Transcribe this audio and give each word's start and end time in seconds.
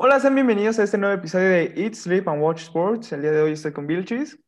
Hola, 0.00 0.20
sean 0.20 0.36
bienvenidos 0.36 0.78
a 0.78 0.84
este 0.84 0.96
nuevo 0.96 1.12
episodio 1.16 1.48
de 1.48 1.72
Eat, 1.74 1.94
Sleep 1.94 2.28
and 2.28 2.40
Watch 2.40 2.62
Sports. 2.62 3.10
El 3.10 3.22
día 3.22 3.32
de 3.32 3.42
hoy 3.42 3.50
estoy 3.54 3.72
con 3.72 3.88
Vilchis 3.88 4.38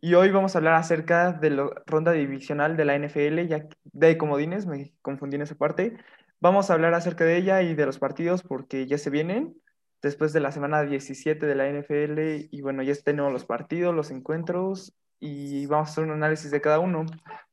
y 0.00 0.14
hoy 0.14 0.30
vamos 0.30 0.54
a 0.54 0.58
hablar 0.58 0.72
acerca 0.76 1.32
de 1.32 1.50
la 1.50 1.70
ronda 1.84 2.12
divisional 2.12 2.74
de 2.74 2.86
la 2.86 2.98
NFL, 2.98 3.46
ya 3.46 3.66
de 3.84 4.16
comodines, 4.16 4.64
me 4.64 4.94
confundí 5.02 5.36
en 5.36 5.42
esa 5.42 5.56
parte. 5.56 5.98
Vamos 6.40 6.70
a 6.70 6.72
hablar 6.72 6.94
acerca 6.94 7.24
de 7.24 7.36
ella 7.36 7.60
y 7.60 7.74
de 7.74 7.84
los 7.84 7.98
partidos 7.98 8.42
porque 8.42 8.86
ya 8.86 8.96
se 8.96 9.10
vienen 9.10 9.54
después 10.00 10.32
de 10.32 10.40
la 10.40 10.52
semana 10.52 10.82
17 10.84 11.44
de 11.44 11.54
la 11.54 11.68
NFL 11.68 12.48
y 12.50 12.62
bueno, 12.62 12.82
ya 12.82 12.94
tenemos 12.94 13.30
los 13.30 13.44
partidos, 13.44 13.94
los 13.94 14.10
encuentros 14.10 14.94
y 15.20 15.66
vamos 15.66 15.90
a 15.90 15.92
hacer 15.92 16.04
un 16.04 16.12
análisis 16.12 16.50
de 16.50 16.62
cada 16.62 16.78
uno. 16.78 17.04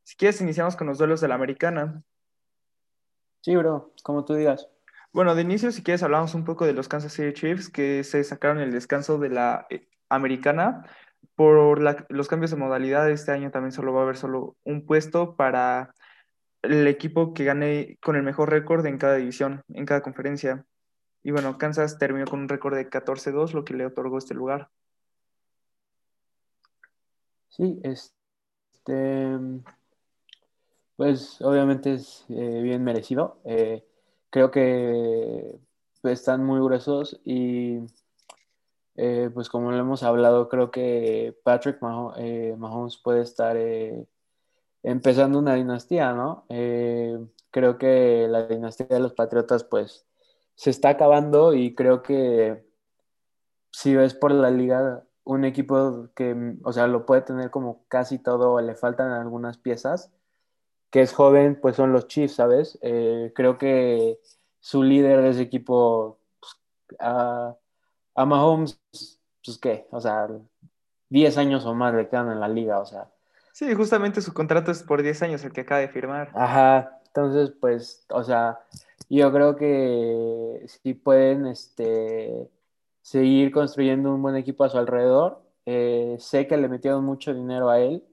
Si 0.04 0.15
quieres, 0.15 0.39
iniciamos 0.39 0.77
con 0.77 0.88
los 0.88 0.99
duelos 0.99 1.20
de 1.20 1.27
la 1.27 1.36
americana. 1.36 2.02
Sí, 3.41 3.54
bro, 3.57 3.91
como 4.04 4.23
tú 4.23 4.36
digas. 4.36 4.70
Bueno, 5.14 5.36
de 5.36 5.41
inicio, 5.41 5.71
si 5.71 5.84
quieres, 5.84 6.04
hablamos 6.04 6.36
un 6.36 6.46
poco 6.46 6.66
de 6.66 6.73
los 6.73 6.88
Kansas 6.88 7.11
City 7.11 7.34
Chiefs 7.34 7.70
que 7.70 8.04
se 8.05 8.23
sacaron 8.23 8.60
el 8.60 8.71
descanso 8.71 9.18
de 9.20 9.29
la 9.29 9.68
eh, 9.70 9.87
americana. 10.10 10.86
Por 11.36 11.82
los 12.10 12.28
cambios 12.29 12.51
de 12.51 12.57
modalidad, 12.57 13.10
este 13.10 13.32
año 13.32 13.51
también 13.51 13.74
solo 13.74 13.93
va 13.93 14.01
a 14.01 14.04
haber 14.04 14.18
solo 14.18 14.56
un 14.64 14.86
puesto 14.86 15.36
para 15.36 15.93
el 16.61 16.87
equipo 16.87 17.34
que 17.34 17.43
gane 17.46 17.97
con 18.01 18.15
el 18.15 18.24
mejor 18.24 18.50
récord 18.51 18.86
en 18.86 18.97
cada 18.97 19.15
división, 19.15 19.64
en 19.74 19.86
cada 19.86 20.01
conferencia. 20.01 20.65
Y 21.23 21.32
bueno, 21.32 21.57
Kansas 21.57 21.98
terminó 21.98 22.25
con 22.25 22.42
un 22.42 22.50
récord 22.50 22.75
de 22.75 22.89
14-2, 22.89 23.54
lo 23.54 23.65
que 23.65 23.73
le 23.73 23.86
otorgó 23.86 24.18
este 24.18 24.34
lugar. 24.34 24.70
Sí, 27.50 27.79
este, 27.84 29.37
pues 30.96 31.42
obviamente 31.42 31.96
es 31.96 32.25
eh, 32.30 32.62
bien 32.62 32.84
merecido. 32.84 33.42
Eh, 33.44 33.86
creo 34.31 34.52
que 34.52 35.59
están 36.03 36.45
muy 36.45 36.59
gruesos 36.62 37.22
y 37.26 37.80
eh, 38.95 39.30
pues 39.34 39.50
como 39.50 39.72
lo 39.72 39.78
hemos 39.78 40.04
hablado, 40.04 40.50
creo 40.50 40.72
que 40.72 41.36
Patrick 41.44 41.80
Maho- 41.82 42.14
eh, 42.18 42.56
Mahomes 42.58 42.98
puede 42.98 43.22
estar 43.22 43.56
eh, 43.58 44.06
empezando 44.84 45.40
una 45.40 45.56
dinastía, 45.56 46.14
¿no? 46.14 46.46
Eh, 46.50 47.20
creo 47.52 47.78
que 47.80 48.28
la 48.30 48.48
dinastía 48.48 48.88
de 48.90 49.00
los 49.02 49.14
Patriotas 49.14 49.64
pues 49.66 50.06
se 50.56 50.72
está 50.72 50.90
acabando 50.92 51.54
y 51.54 51.76
creo 51.76 52.04
que 52.04 52.66
si 53.72 53.95
ves 53.95 54.14
por 54.14 54.32
la 54.32 54.52
liga, 54.52 55.04
un 55.23 55.45
equipo 55.45 56.10
que, 56.16 56.58
o 56.64 56.73
sea, 56.73 56.88
lo 56.88 57.06
puede 57.06 57.22
tener 57.22 57.52
como 57.52 57.86
casi 57.88 58.20
todo, 58.20 58.60
le 58.62 58.76
faltan 58.76 59.12
algunas 59.12 59.58
piezas, 59.58 60.12
que 60.92 61.02
es 61.02 61.14
joven, 61.14 61.59
pues 61.61 61.75
son 61.78 61.94
los 61.94 62.08
Chiefs, 62.08 62.36
¿sabes? 62.36 62.80
Eh, 62.81 63.31
creo 63.36 63.58
que 63.58 64.20
su 64.59 64.84
líder 64.84 65.22
de 65.22 65.30
ese 65.31 65.42
equipo, 65.44 66.20
pues, 66.39 66.53
a, 67.00 67.56
a 68.16 68.25
Mahomes, 68.25 68.81
pues 69.45 69.58
qué, 69.59 69.88
o 69.92 70.02
sea, 70.02 70.30
10 71.09 71.38
años 71.38 71.66
o 71.66 71.73
más 71.75 71.94
le 71.95 72.09
quedan 72.09 72.31
en 72.31 72.39
la 72.39 72.48
liga, 72.48 72.80
o 72.80 72.86
sea, 72.86 73.09
Sí, 73.53 73.73
justamente 73.75 74.22
su 74.22 74.33
contrato 74.33 74.72
es 74.72 74.83
por 74.83 75.02
10 75.03 75.22
años, 75.23 75.44
el 75.44 75.52
que 75.53 75.61
acaba 75.61 75.81
de 75.81 75.89
firmar. 75.89 76.31
ajá, 76.33 77.02
entonces, 77.08 77.52
pues, 77.59 78.05
o 78.09 78.23
sea, 78.23 78.59
yo 79.09 79.31
creo 79.33 79.55
que 79.58 80.66
si 80.67 80.94
pueden, 80.94 81.48
este 81.48 82.50
seguir 83.02 83.52
construyendo 83.52 84.14
un 84.14 84.22
buen 84.22 84.36
equipo 84.36 84.64
a 84.64 84.70
su 84.70 84.78
alrededor. 84.78 85.42
Eh, 85.66 86.17
sé 86.20 86.48
que 86.48 86.58
le 86.58 86.67
metieron 86.70 87.03
mucho 87.05 87.33
dinero 87.33 87.70
a 87.70 87.80
él 87.80 88.03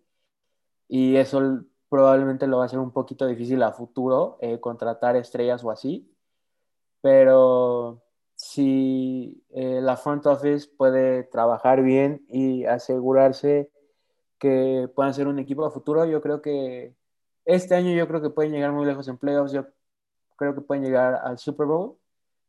y 0.89 1.17
eso 1.17 1.65
probablemente 1.89 2.47
lo 2.47 2.59
va 2.59 2.65
a 2.65 2.67
hacer 2.67 2.79
un 2.79 2.93
poquito 2.93 3.27
difícil 3.27 3.63
a 3.63 3.73
futuro, 3.73 4.39
eh, 4.41 4.61
contratar 4.61 5.17
estrellas 5.17 5.65
o 5.65 5.71
así, 5.71 6.11
pero 7.01 8.03
si 8.35 9.45
eh, 9.51 9.81
la 9.83 9.97
front 9.97 10.27
office 10.27 10.69
puede 10.77 11.25
trabajar 11.25 11.83
bien 11.83 12.25
y 12.29 12.65
asegurarse 12.65 13.71
que 14.39 14.89
puedan 14.95 15.15
ser 15.15 15.27
un 15.29 15.39
equipo 15.39 15.65
a 15.65 15.71
futuro, 15.71 16.05
yo 16.05 16.21
creo 16.23 16.43
que 16.43 16.95
este 17.45 17.75
año 17.75 17.93
yo 17.93 18.07
creo 18.07 18.23
que 18.23 18.31
pueden 18.31 18.53
llegar 18.53 18.73
muy 18.73 18.87
lejos 18.87 19.09
en 19.09 19.19
playoffs, 19.19 19.53
yo 19.53 19.67
creo 20.37 20.55
que 20.55 20.61
pueden 20.61 20.85
llegar 20.85 21.15
al 21.15 21.39
Super 21.39 21.67
Bowl 21.67 21.99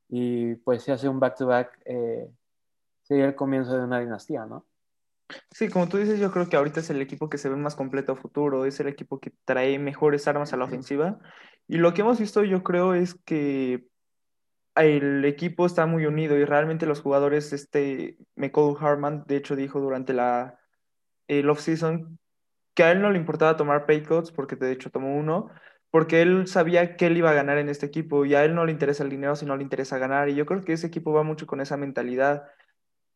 y 0.09 0.55
pues 0.55 0.83
si 0.83 0.91
hace 0.91 1.09
un 1.09 1.19
back-to-back 1.19 1.81
eh, 1.85 2.29
sería 3.03 3.25
el 3.25 3.35
comienzo 3.35 3.75
de 3.75 3.83
una 3.83 3.99
dinastía, 3.99 4.45
¿no? 4.45 4.65
Sí, 5.51 5.69
como 5.69 5.87
tú 5.87 5.97
dices, 5.97 6.19
yo 6.19 6.31
creo 6.31 6.49
que 6.49 6.57
ahorita 6.57 6.79
es 6.79 6.89
el 6.89 7.01
equipo 7.01 7.29
que 7.29 7.37
se 7.37 7.49
ve 7.49 7.55
más 7.55 7.75
completo 7.75 8.13
a 8.13 8.15
futuro, 8.15 8.65
es 8.65 8.79
el 8.79 8.87
equipo 8.87 9.19
que 9.19 9.31
trae 9.45 9.77
mejores 9.79 10.27
armas 10.27 10.53
a 10.53 10.57
la 10.57 10.65
ofensiva. 10.65 11.19
Y 11.67 11.77
lo 11.77 11.93
que 11.93 12.01
hemos 12.01 12.19
visto, 12.19 12.43
yo 12.43 12.63
creo, 12.63 12.93
es 12.93 13.15
que 13.25 13.85
el 14.75 15.25
equipo 15.25 15.65
está 15.65 15.85
muy 15.85 16.05
unido 16.05 16.37
y 16.37 16.45
realmente 16.45 16.85
los 16.85 17.01
jugadores, 17.01 17.53
este, 17.53 18.17
McCall 18.35 18.77
Harman, 18.79 19.23
de 19.27 19.37
hecho, 19.37 19.55
dijo 19.55 19.79
durante 19.79 20.13
la 20.13 20.59
el 21.27 21.49
off-season 21.49 22.19
que 22.73 22.83
a 22.83 22.91
él 22.91 23.01
no 23.01 23.11
le 23.11 23.19
importaba 23.19 23.57
tomar 23.57 23.85
pay 23.85 24.03
cuts, 24.03 24.31
porque 24.31 24.55
de 24.55 24.71
hecho 24.71 24.89
tomó 24.89 25.17
uno, 25.17 25.49
porque 25.91 26.21
él 26.21 26.47
sabía 26.47 26.95
que 26.97 27.07
él 27.07 27.17
iba 27.17 27.31
a 27.31 27.33
ganar 27.33 27.57
en 27.57 27.69
este 27.69 27.85
equipo 27.85 28.25
y 28.25 28.35
a 28.35 28.45
él 28.45 28.55
no 28.55 28.65
le 28.65 28.71
interesa 28.71 29.03
el 29.03 29.09
dinero, 29.09 29.35
sino 29.35 29.55
le 29.57 29.63
interesa 29.63 29.97
ganar. 29.97 30.29
Y 30.29 30.35
yo 30.35 30.45
creo 30.45 30.61
que 30.63 30.73
ese 30.73 30.87
equipo 30.87 31.13
va 31.13 31.23
mucho 31.23 31.47
con 31.47 31.61
esa 31.61 31.77
mentalidad. 31.77 32.43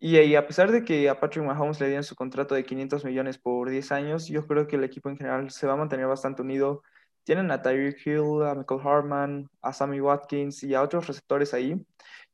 Y, 0.05 0.19
y 0.19 0.35
a 0.35 0.45
pesar 0.45 0.69
de 0.69 0.83
que 0.83 1.07
a 1.07 1.17
Patrick 1.21 1.45
Mahomes 1.45 1.79
le 1.79 1.87
dieron 1.87 2.03
su 2.03 2.13
contrato 2.13 2.55
de 2.55 2.65
500 2.65 3.05
millones 3.05 3.37
por 3.37 3.69
10 3.69 3.93
años, 3.93 4.27
yo 4.27 4.45
creo 4.45 4.67
que 4.67 4.75
el 4.75 4.83
equipo 4.83 5.07
en 5.09 5.15
general 5.15 5.49
se 5.49 5.65
va 5.65 5.73
a 5.73 5.75
mantener 5.77 6.07
bastante 6.07 6.41
unido. 6.41 6.83
Tienen 7.23 7.49
a 7.51 7.61
Tyreek 7.61 8.05
Hill, 8.05 8.43
a 8.43 8.53
Michael 8.53 8.81
Hartman, 8.83 9.49
a 9.61 9.71
Sammy 9.71 10.01
Watkins 10.01 10.61
y 10.63 10.75
a 10.75 10.81
otros 10.81 11.07
receptores 11.07 11.53
ahí. 11.53 11.81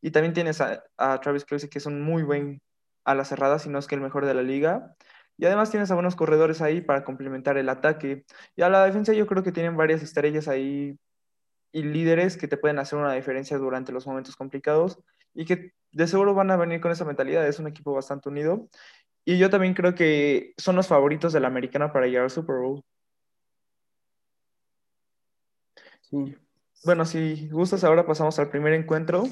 Y 0.02 0.10
también 0.10 0.34
tienes 0.34 0.62
a, 0.62 0.82
Travis 1.22 1.46
Kelce, 1.46 1.70
que 1.70 1.78
es 1.78 1.86
un 1.86 2.02
muy 2.02 2.24
buen 2.24 2.60
a 3.06 3.14
la 3.14 3.24
cerrada, 3.24 3.60
si 3.60 3.70
no 3.70 3.78
es 3.78 3.86
que 3.86 3.94
el 3.94 4.02
mejor 4.02 4.26
de 4.26 4.34
la 4.34 4.42
liga. 4.42 4.96
Y 5.38 5.46
además 5.46 5.70
tienes 5.70 5.92
a 5.92 5.94
buenos 5.94 6.16
corredores 6.16 6.62
ahí 6.64 6.82
para 6.82 7.04
complementar 7.04 7.60
el 7.60 7.70
ataque. 7.70 8.26
Y 8.56 8.64
a 8.64 8.70
la 8.70 8.84
defensa 8.84 9.14
yo 9.14 9.28
creo 9.28 9.44
que 9.44 9.52
tienen 9.52 9.78
varias 9.78 10.02
estrellas 10.02 10.48
ahí 10.48 10.98
y 11.72 11.84
líderes 11.84 12.36
que 12.36 12.48
te 12.48 12.58
pueden 12.58 12.80
hacer 12.80 12.98
una 12.98 13.14
diferencia 13.14 13.60
durante 13.60 13.92
los 13.92 14.08
momentos 14.08 14.36
complicados 14.36 15.00
y 15.34 15.46
que 15.46 15.74
de 15.92 16.08
seguro 16.08 16.34
van 16.34 16.52
a 16.52 16.58
venir 16.58 16.82
con 16.82 16.92
esa 16.92 17.06
mentalidad. 17.06 17.48
Es 17.48 17.60
un 17.60 17.68
equipo 17.68 17.94
bastante 17.94 18.30
unido. 18.30 18.68
Y 19.26 19.38
yo 19.38 19.50
también 19.50 19.74
creo 19.74 19.96
que 19.96 20.54
son 20.58 20.76
los 20.76 20.88
favoritos 20.88 21.34
de 21.34 21.40
la 21.40 21.48
americana 21.48 21.92
para 21.92 22.08
llegar 22.08 22.24
al 22.24 22.30
Super 22.30 22.58
Bowl. 22.58 22.84
Sí. 26.02 26.36
Bueno, 26.86 27.06
si 27.06 27.50
gustas, 27.50 27.84
ahora 27.84 28.06
pasamos 28.06 28.40
al 28.40 28.50
primer 28.50 28.74
encuentro, 28.74 29.26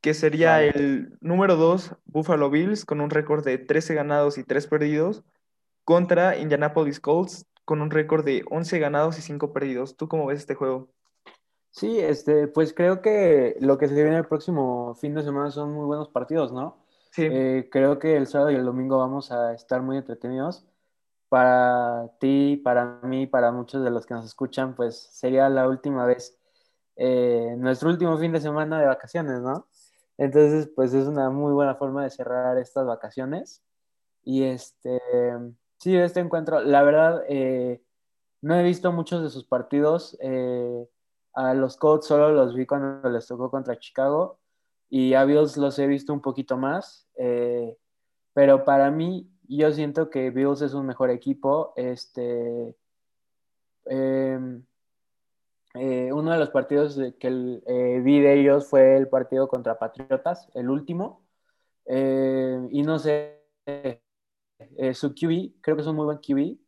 que 0.00 0.14
sería 0.14 0.52
Vale. 0.52 0.68
el 0.68 1.18
número 1.20 1.56
2, 1.56 1.96
Buffalo 2.04 2.50
Bills, 2.50 2.84
con 2.84 3.00
un 3.00 3.10
récord 3.10 3.44
de 3.44 3.58
13 3.58 3.94
ganados 3.94 4.38
y 4.38 4.44
3 4.44 4.66
perdidos, 4.66 5.24
contra 5.84 6.36
Indianapolis 6.36 7.00
Colts, 7.00 7.46
con 7.64 7.80
un 7.80 7.90
récord 7.90 8.24
de 8.24 8.44
11 8.50 8.78
ganados 8.78 9.18
y 9.18 9.22
5 9.22 9.52
perdidos. 9.52 9.96
¿Tú 9.96 10.08
cómo 10.08 10.26
ves 10.26 10.40
este 10.40 10.54
juego? 10.54 10.90
Sí, 11.70 12.00
este, 12.00 12.48
pues 12.48 12.72
creo 12.74 13.02
que 13.02 13.56
lo 13.60 13.78
que 13.78 13.88
se 13.88 13.94
viene 13.94 14.16
el 14.16 14.26
próximo 14.26 14.94
fin 14.96 15.14
de 15.14 15.22
semana 15.22 15.50
son 15.50 15.72
muy 15.72 15.84
buenos 15.86 16.08
partidos, 16.08 16.52
¿no? 16.52 16.76
Sí, 17.12 17.24
Eh, 17.26 17.68
creo 17.70 17.98
que 17.98 18.16
el 18.16 18.26
sábado 18.26 18.50
y 18.50 18.54
el 18.56 18.64
domingo 18.64 18.98
vamos 18.98 19.30
a 19.30 19.52
estar 19.54 19.82
muy 19.82 19.96
entretenidos. 19.98 20.66
Para 21.28 22.08
ti, 22.20 22.56
para 22.64 23.00
mí, 23.02 23.26
para 23.26 23.52
muchos 23.52 23.84
de 23.84 23.90
los 23.90 24.06
que 24.06 24.14
nos 24.14 24.24
escuchan, 24.26 24.74
pues 24.76 24.98
sería 25.12 25.48
la 25.50 25.68
última 25.68 26.06
vez, 26.06 26.38
eh, 26.96 27.54
nuestro 27.58 27.90
último 27.90 28.18
fin 28.18 28.32
de 28.32 28.40
semana 28.40 28.80
de 28.80 28.86
vacaciones, 28.86 29.40
¿no? 29.40 29.68
Entonces, 30.18 30.68
pues 30.74 30.94
es 30.94 31.06
una 31.06 31.30
muy 31.30 31.52
buena 31.52 31.76
forma 31.76 32.04
de 32.04 32.10
cerrar 32.10 32.58
estas 32.58 32.86
vacaciones. 32.86 33.62
Y 34.24 34.44
este, 34.44 35.00
sí, 35.78 35.96
este 35.96 36.20
encuentro, 36.20 36.60
la 36.60 36.82
verdad, 36.82 37.22
eh, 37.28 37.82
no 38.42 38.54
he 38.56 38.62
visto 38.62 38.92
muchos 38.92 39.22
de 39.22 39.30
sus 39.30 39.44
partidos. 39.44 40.16
eh, 40.20 40.88
a 41.34 41.54
los 41.54 41.76
Colts 41.76 42.06
solo 42.06 42.30
los 42.32 42.54
vi 42.54 42.66
cuando 42.66 43.08
les 43.10 43.26
tocó 43.26 43.50
contra 43.50 43.78
Chicago 43.78 44.38
y 44.90 45.14
a 45.14 45.24
Bills 45.24 45.56
los 45.56 45.78
he 45.78 45.86
visto 45.86 46.12
un 46.12 46.20
poquito 46.20 46.56
más. 46.56 47.08
eh, 47.16 47.76
pero 48.34 48.64
para 48.64 48.90
mí, 48.92 49.28
yo 49.48 49.72
siento 49.72 50.10
que 50.10 50.30
Bills 50.30 50.62
es 50.62 50.72
un 50.72 50.86
mejor 50.86 51.10
equipo. 51.10 51.72
Este, 51.74 52.76
eh, 53.86 54.60
eh, 55.74 56.12
uno 56.12 56.32
de 56.32 56.38
los 56.38 56.50
partidos 56.50 56.98
que 57.18 57.60
eh, 57.66 58.00
vi 58.02 58.20
de 58.20 58.40
ellos 58.40 58.68
fue 58.68 58.96
el 58.96 59.08
partido 59.08 59.48
contra 59.48 59.78
Patriotas, 59.78 60.48
el 60.54 60.70
último. 60.70 61.24
Eh, 61.86 62.68
y 62.70 62.82
no 62.82 62.98
sé, 62.98 63.42
su 64.94 65.14
QB, 65.14 65.60
creo 65.60 65.76
que 65.76 65.82
es 65.82 65.88
un 65.88 65.96
muy 65.96 66.04
buen 66.04 66.18
QB. 66.18 66.58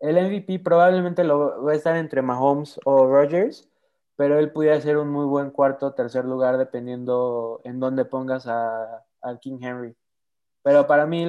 El 0.00 0.16
MVP 0.16 0.60
probablemente 0.60 1.24
lo 1.24 1.62
va 1.64 1.72
a 1.72 1.74
estar 1.74 1.96
entre 1.96 2.22
Mahomes 2.22 2.78
o 2.84 3.06
Rodgers, 3.06 3.68
pero 4.16 4.38
él 4.38 4.52
pudiera 4.52 4.80
ser 4.80 4.96
un 4.96 5.08
muy 5.08 5.26
buen 5.26 5.50
cuarto 5.50 5.86
o 5.86 5.94
tercer 5.94 6.24
lugar 6.24 6.58
dependiendo 6.58 7.60
en 7.64 7.80
dónde 7.80 8.04
pongas 8.04 8.46
a, 8.46 9.04
King 9.40 9.58
Henry. 9.60 9.96
Pero 10.62 10.86
para 10.86 11.06
mí, 11.06 11.26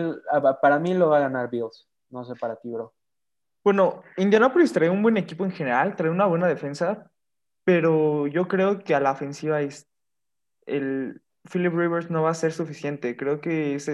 para 0.62 0.80
mí 0.80 0.94
lo 0.94 1.10
va 1.10 1.18
a 1.18 1.22
ganar 1.22 1.50
Bills. 1.50 1.88
No 2.10 2.24
sé 2.24 2.36
para 2.36 2.56
ti, 2.56 2.70
bro. 2.72 2.94
Bueno, 3.64 4.04
Indianapolis 4.18 4.72
trae 4.72 4.90
un 4.90 5.04
buen 5.04 5.18
equipo 5.18 5.44
en 5.44 5.52
general, 5.52 5.96
trae 5.96 6.10
una 6.10 6.26
buena 6.26 6.48
defensa, 6.48 7.12
pero 7.64 8.26
yo 8.28 8.48
creo 8.48 8.80
que 8.80 8.96
a 8.96 9.00
la 9.00 9.12
ofensiva 9.12 9.60
el, 10.66 11.22
Philip 11.52 11.74
Rivers 11.74 12.10
no 12.10 12.24
va 12.24 12.32
a 12.32 12.34
ser 12.34 12.52
suficiente. 12.52 13.16
Creo 13.16 13.42
que 13.42 13.76
esa 13.76 13.92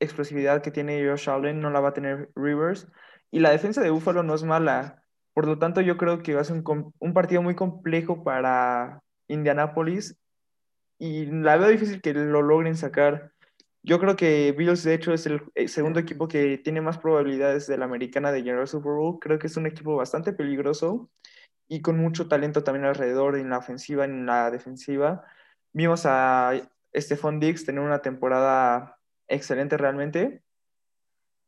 explosividad 0.00 0.62
que 0.62 0.70
tiene 0.70 1.06
Josh 1.06 1.28
Allen 1.28 1.60
no 1.60 1.70
la 1.70 1.80
va 1.80 1.90
a 1.90 1.94
tener 1.94 2.30
Rivers. 2.34 2.88
Y 3.30 3.40
la 3.40 3.50
defensa 3.50 3.82
de 3.82 3.90
Buffalo 3.90 4.22
no 4.22 4.34
es 4.34 4.44
mala. 4.44 5.02
Por 5.34 5.46
lo 5.46 5.58
tanto, 5.58 5.80
yo 5.80 5.96
creo 5.96 6.22
que 6.22 6.34
va 6.34 6.40
a 6.40 6.44
ser 6.44 6.62
un, 6.64 7.14
partido 7.14 7.42
muy 7.42 7.54
complejo 7.54 8.24
para 8.24 9.02
Indianapolis. 9.28 10.18
Y 10.98 11.26
la 11.26 11.56
veo 11.56 11.68
difícil 11.68 12.00
que 12.00 12.14
lo 12.14 12.42
logren 12.42 12.76
sacar. 12.76 13.32
Yo 13.82 14.00
creo 14.00 14.16
que 14.16 14.52
Bills, 14.52 14.82
de 14.82 14.94
hecho, 14.94 15.12
es 15.12 15.26
el 15.26 15.68
segundo 15.68 16.00
equipo 16.00 16.28
que 16.28 16.58
tiene 16.58 16.80
más 16.80 16.98
probabilidades 16.98 17.66
de 17.66 17.78
la 17.78 17.84
americana 17.84 18.32
de 18.32 18.42
llegar 18.42 18.66
Super 18.66 18.92
Bowl. 18.92 19.18
Creo 19.20 19.38
que 19.38 19.46
es 19.46 19.56
un 19.56 19.66
equipo 19.66 19.96
bastante 19.96 20.32
peligroso 20.32 21.10
y 21.68 21.82
con 21.82 21.98
mucho 21.98 22.28
talento 22.28 22.62
también 22.64 22.86
alrededor 22.86 23.36
en 23.36 23.50
la 23.50 23.58
ofensiva, 23.58 24.04
en 24.04 24.26
la 24.26 24.50
defensiva. 24.50 25.24
Vimos 25.72 26.06
a 26.06 26.52
Stephon 26.94 27.40
Diggs 27.40 27.64
tener 27.64 27.82
una 27.82 28.00
temporada 28.00 28.98
excelente 29.28 29.76
realmente. 29.76 30.42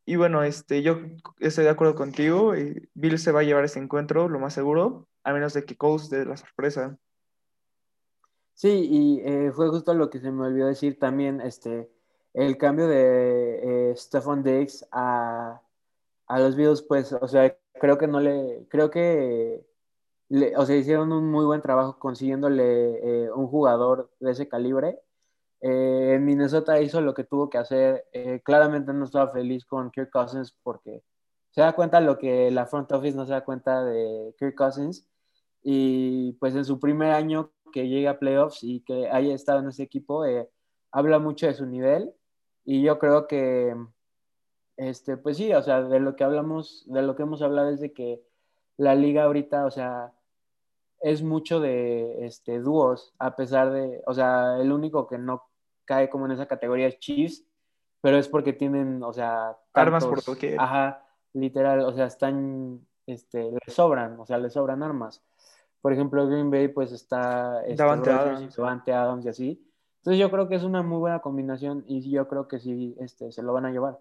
Y 0.09 0.17
bueno, 0.17 0.43
este, 0.43 0.81
yo 0.81 1.01
estoy 1.39 1.65
de 1.65 1.71
acuerdo 1.71 1.95
contigo. 1.95 2.55
Bill 2.95 3.19
se 3.19 3.31
va 3.31 3.41
a 3.41 3.43
llevar 3.43 3.65
ese 3.65 3.79
encuentro, 3.79 4.31
lo 4.31 4.39
más 4.39 4.55
seguro, 4.55 5.07
a 5.23 5.35
menos 5.35 5.53
de 5.53 5.67
que 5.67 5.77
Coles 5.77 6.09
dé 6.09 6.25
la 6.25 6.39
sorpresa. 6.39 6.97
Sí, 8.55 8.89
y 8.91 9.21
eh, 9.21 9.53
fue 9.53 9.69
justo 9.69 9.93
lo 9.93 10.09
que 10.09 10.19
se 10.19 10.31
me 10.31 10.47
olvidó 10.47 10.67
decir 10.67 10.99
también, 10.99 11.43
este, 11.43 11.91
el 12.33 12.57
cambio 12.57 12.89
de 12.89 13.91
eh, 13.91 13.97
Stephon 13.97 14.43
Diggs 14.43 14.89
a, 14.93 15.61
a, 16.27 16.41
los 16.41 16.57
Bills, 16.57 16.81
pues, 16.81 17.13
o 17.13 17.29
sea, 17.29 17.55
creo 17.75 17.99
que 17.99 18.07
no 18.07 18.21
le, 18.21 18.67
creo 18.71 18.91
que, 18.91 19.63
le, 20.31 20.57
o 20.57 20.65
sea, 20.65 20.77
hicieron 20.77 21.13
un 21.13 21.31
muy 21.31 21.45
buen 21.45 21.61
trabajo 21.61 21.99
consiguiéndole 21.99 23.25
eh, 23.27 23.31
un 23.31 23.47
jugador 23.47 24.11
de 24.21 24.31
ese 24.31 24.49
calibre. 24.49 24.99
Eh, 25.61 26.15
en 26.15 26.25
Minnesota 26.25 26.81
hizo 26.81 27.01
lo 27.01 27.15
que 27.15 27.25
tuvo 27.25 27.51
que 27.51 27.59
hacer. 27.59 28.07
Eh, 28.13 28.41
claramente 28.45 28.93
no 28.93 29.05
estaba 29.05 29.31
feliz 29.31 29.65
con 29.65 29.91
Kirk 29.91 30.11
Cousins 30.11 30.57
porque 30.63 31.03
se 31.51 31.61
da 31.61 31.73
cuenta 31.73 32.01
lo 32.01 32.19
que 32.19 32.51
la 32.51 32.67
front 32.67 32.93
office 32.93 33.17
no 33.17 33.27
se 33.27 33.33
da 33.33 33.45
cuenta 33.45 33.85
de 33.85 34.35
Kirk 34.39 34.55
Cousins. 34.55 35.07
Y 35.63 36.33
pues 36.35 36.55
en 36.55 36.65
su 36.65 36.79
primer 36.79 37.13
año 37.13 37.53
que 37.73 37.89
llega 37.89 38.13
a 38.13 38.19
playoffs 38.19 38.63
y 38.63 38.81
que 38.81 39.09
haya 39.11 39.35
estado 39.35 39.61
en 39.61 39.69
ese 39.69 39.83
equipo, 39.83 40.25
habla 40.93 41.19
mucho 41.19 41.47
de 41.47 41.55
su 41.55 41.67
nivel 41.67 42.15
y 42.71 42.83
yo 42.83 42.99
creo 42.99 43.27
que, 43.27 43.75
este, 44.77 45.17
pues 45.17 45.39
sí, 45.39 45.55
o 45.55 45.63
sea, 45.63 45.83
de 45.83 46.01
lo 46.01 46.17
que 46.17 46.25
hablamos, 46.25 46.85
de 46.87 47.01
lo 47.01 47.17
que 47.17 47.23
hemos 47.23 47.41
hablado 47.41 47.71
es 47.71 47.81
de 47.81 47.95
que 47.95 48.23
la 48.77 48.95
liga 48.95 49.25
ahorita, 49.25 49.65
o 49.65 49.71
sea, 49.71 50.13
es 51.01 51.23
mucho 51.23 51.61
de 51.61 52.27
este, 52.27 52.61
dúos, 52.61 53.15
a 53.19 53.37
pesar 53.37 53.73
de, 53.73 54.03
o 54.07 54.13
sea, 54.13 54.59
el 54.61 54.71
único 54.71 55.07
que 55.07 55.17
no 55.17 55.48
cae 55.89 56.11
como 56.11 56.27
en 56.27 56.33
esa 56.33 56.47
categoría 56.47 56.97
Chiefs, 56.99 57.47
pero 58.03 58.19
es 58.19 58.29
porque 58.29 58.53
tienen, 58.53 59.03
o 59.03 59.13
sea, 59.15 59.57
armas 59.73 60.07
por 60.07 60.23
toque. 60.23 60.55
Ajá, 60.59 61.03
literal, 61.33 61.81
o 61.81 61.93
sea, 61.93 62.05
están, 62.05 62.87
este, 63.07 63.51
le 63.51 63.73
sobran, 63.73 64.21
o 64.21 64.27
sea, 64.27 64.37
le 64.37 64.51
sobran 64.51 64.83
armas. 64.83 65.25
Por 65.81 65.95
ejemplo, 65.95 66.29
Green 66.29 66.51
Bay, 66.51 66.69
pues 66.69 66.93
está 66.93 67.63
este, 67.63 67.83
Davante 67.83 68.11
Adams. 68.11 68.59
Adams 68.59 69.25
y 69.25 69.29
así. 69.29 69.65
Entonces 70.01 70.21
yo 70.21 70.31
creo 70.31 70.49
que 70.49 70.57
es 70.57 70.63
una 70.63 70.83
muy 70.83 70.99
buena 70.99 71.21
combinación 71.21 71.85
y 71.87 72.09
yo 72.11 72.29
creo 72.29 72.49
que 72.49 72.59
sí 72.61 72.95
este, 73.01 73.33
se 73.33 73.43
lo 73.43 73.55
van 73.55 73.65
a 73.65 73.71
llevar. 73.71 73.99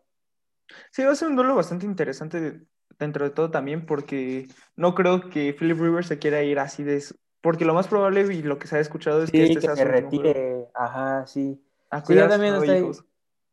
Sí, 0.91 1.03
va 1.03 1.11
a 1.11 1.15
ser 1.15 1.29
un 1.29 1.35
duelo 1.35 1.55
bastante 1.55 1.85
interesante 1.85 2.65
dentro 2.99 3.23
de 3.23 3.31
todo 3.31 3.49
también 3.49 3.85
porque 3.85 4.47
no 4.75 4.93
creo 4.93 5.29
que 5.29 5.55
Philip 5.57 5.79
Rivers 5.79 6.07
se 6.07 6.19
quiera 6.19 6.43
ir 6.43 6.59
así 6.59 6.83
de... 6.83 7.01
Porque 7.41 7.65
lo 7.65 7.73
más 7.73 7.87
probable 7.87 8.21
y 8.33 8.41
lo 8.41 8.59
que 8.59 8.67
se 8.67 8.77
ha 8.77 8.79
escuchado 8.79 9.23
es 9.23 9.31
que 9.31 9.43
este 9.43 9.67
que 9.67 9.75
se 9.75 9.85
retire. 9.85 10.67
Ajá, 10.73 11.25
sí. 11.25 11.63
Yo, 12.09 12.27
también 12.27 12.55
estoy, 12.55 12.91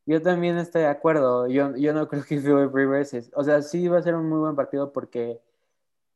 yo 0.07 0.23
también 0.23 0.59
estoy 0.59 0.83
de 0.83 0.89
acuerdo. 0.89 1.47
Yo, 1.49 1.77
yo 1.77 1.93
no 1.93 2.09
creo 2.09 2.25
que 2.25 2.41
Philip 2.41 2.75
Rivers 2.75 3.15
es... 3.15 3.31
O 3.35 3.45
sea, 3.45 3.63
sí 3.63 3.89
va 3.89 3.99
a 3.99 4.03
ser 4.03 4.15
un 4.15 4.29
muy 4.29 4.39
buen 4.39 4.57
partido 4.57 4.93
porque 4.93 5.41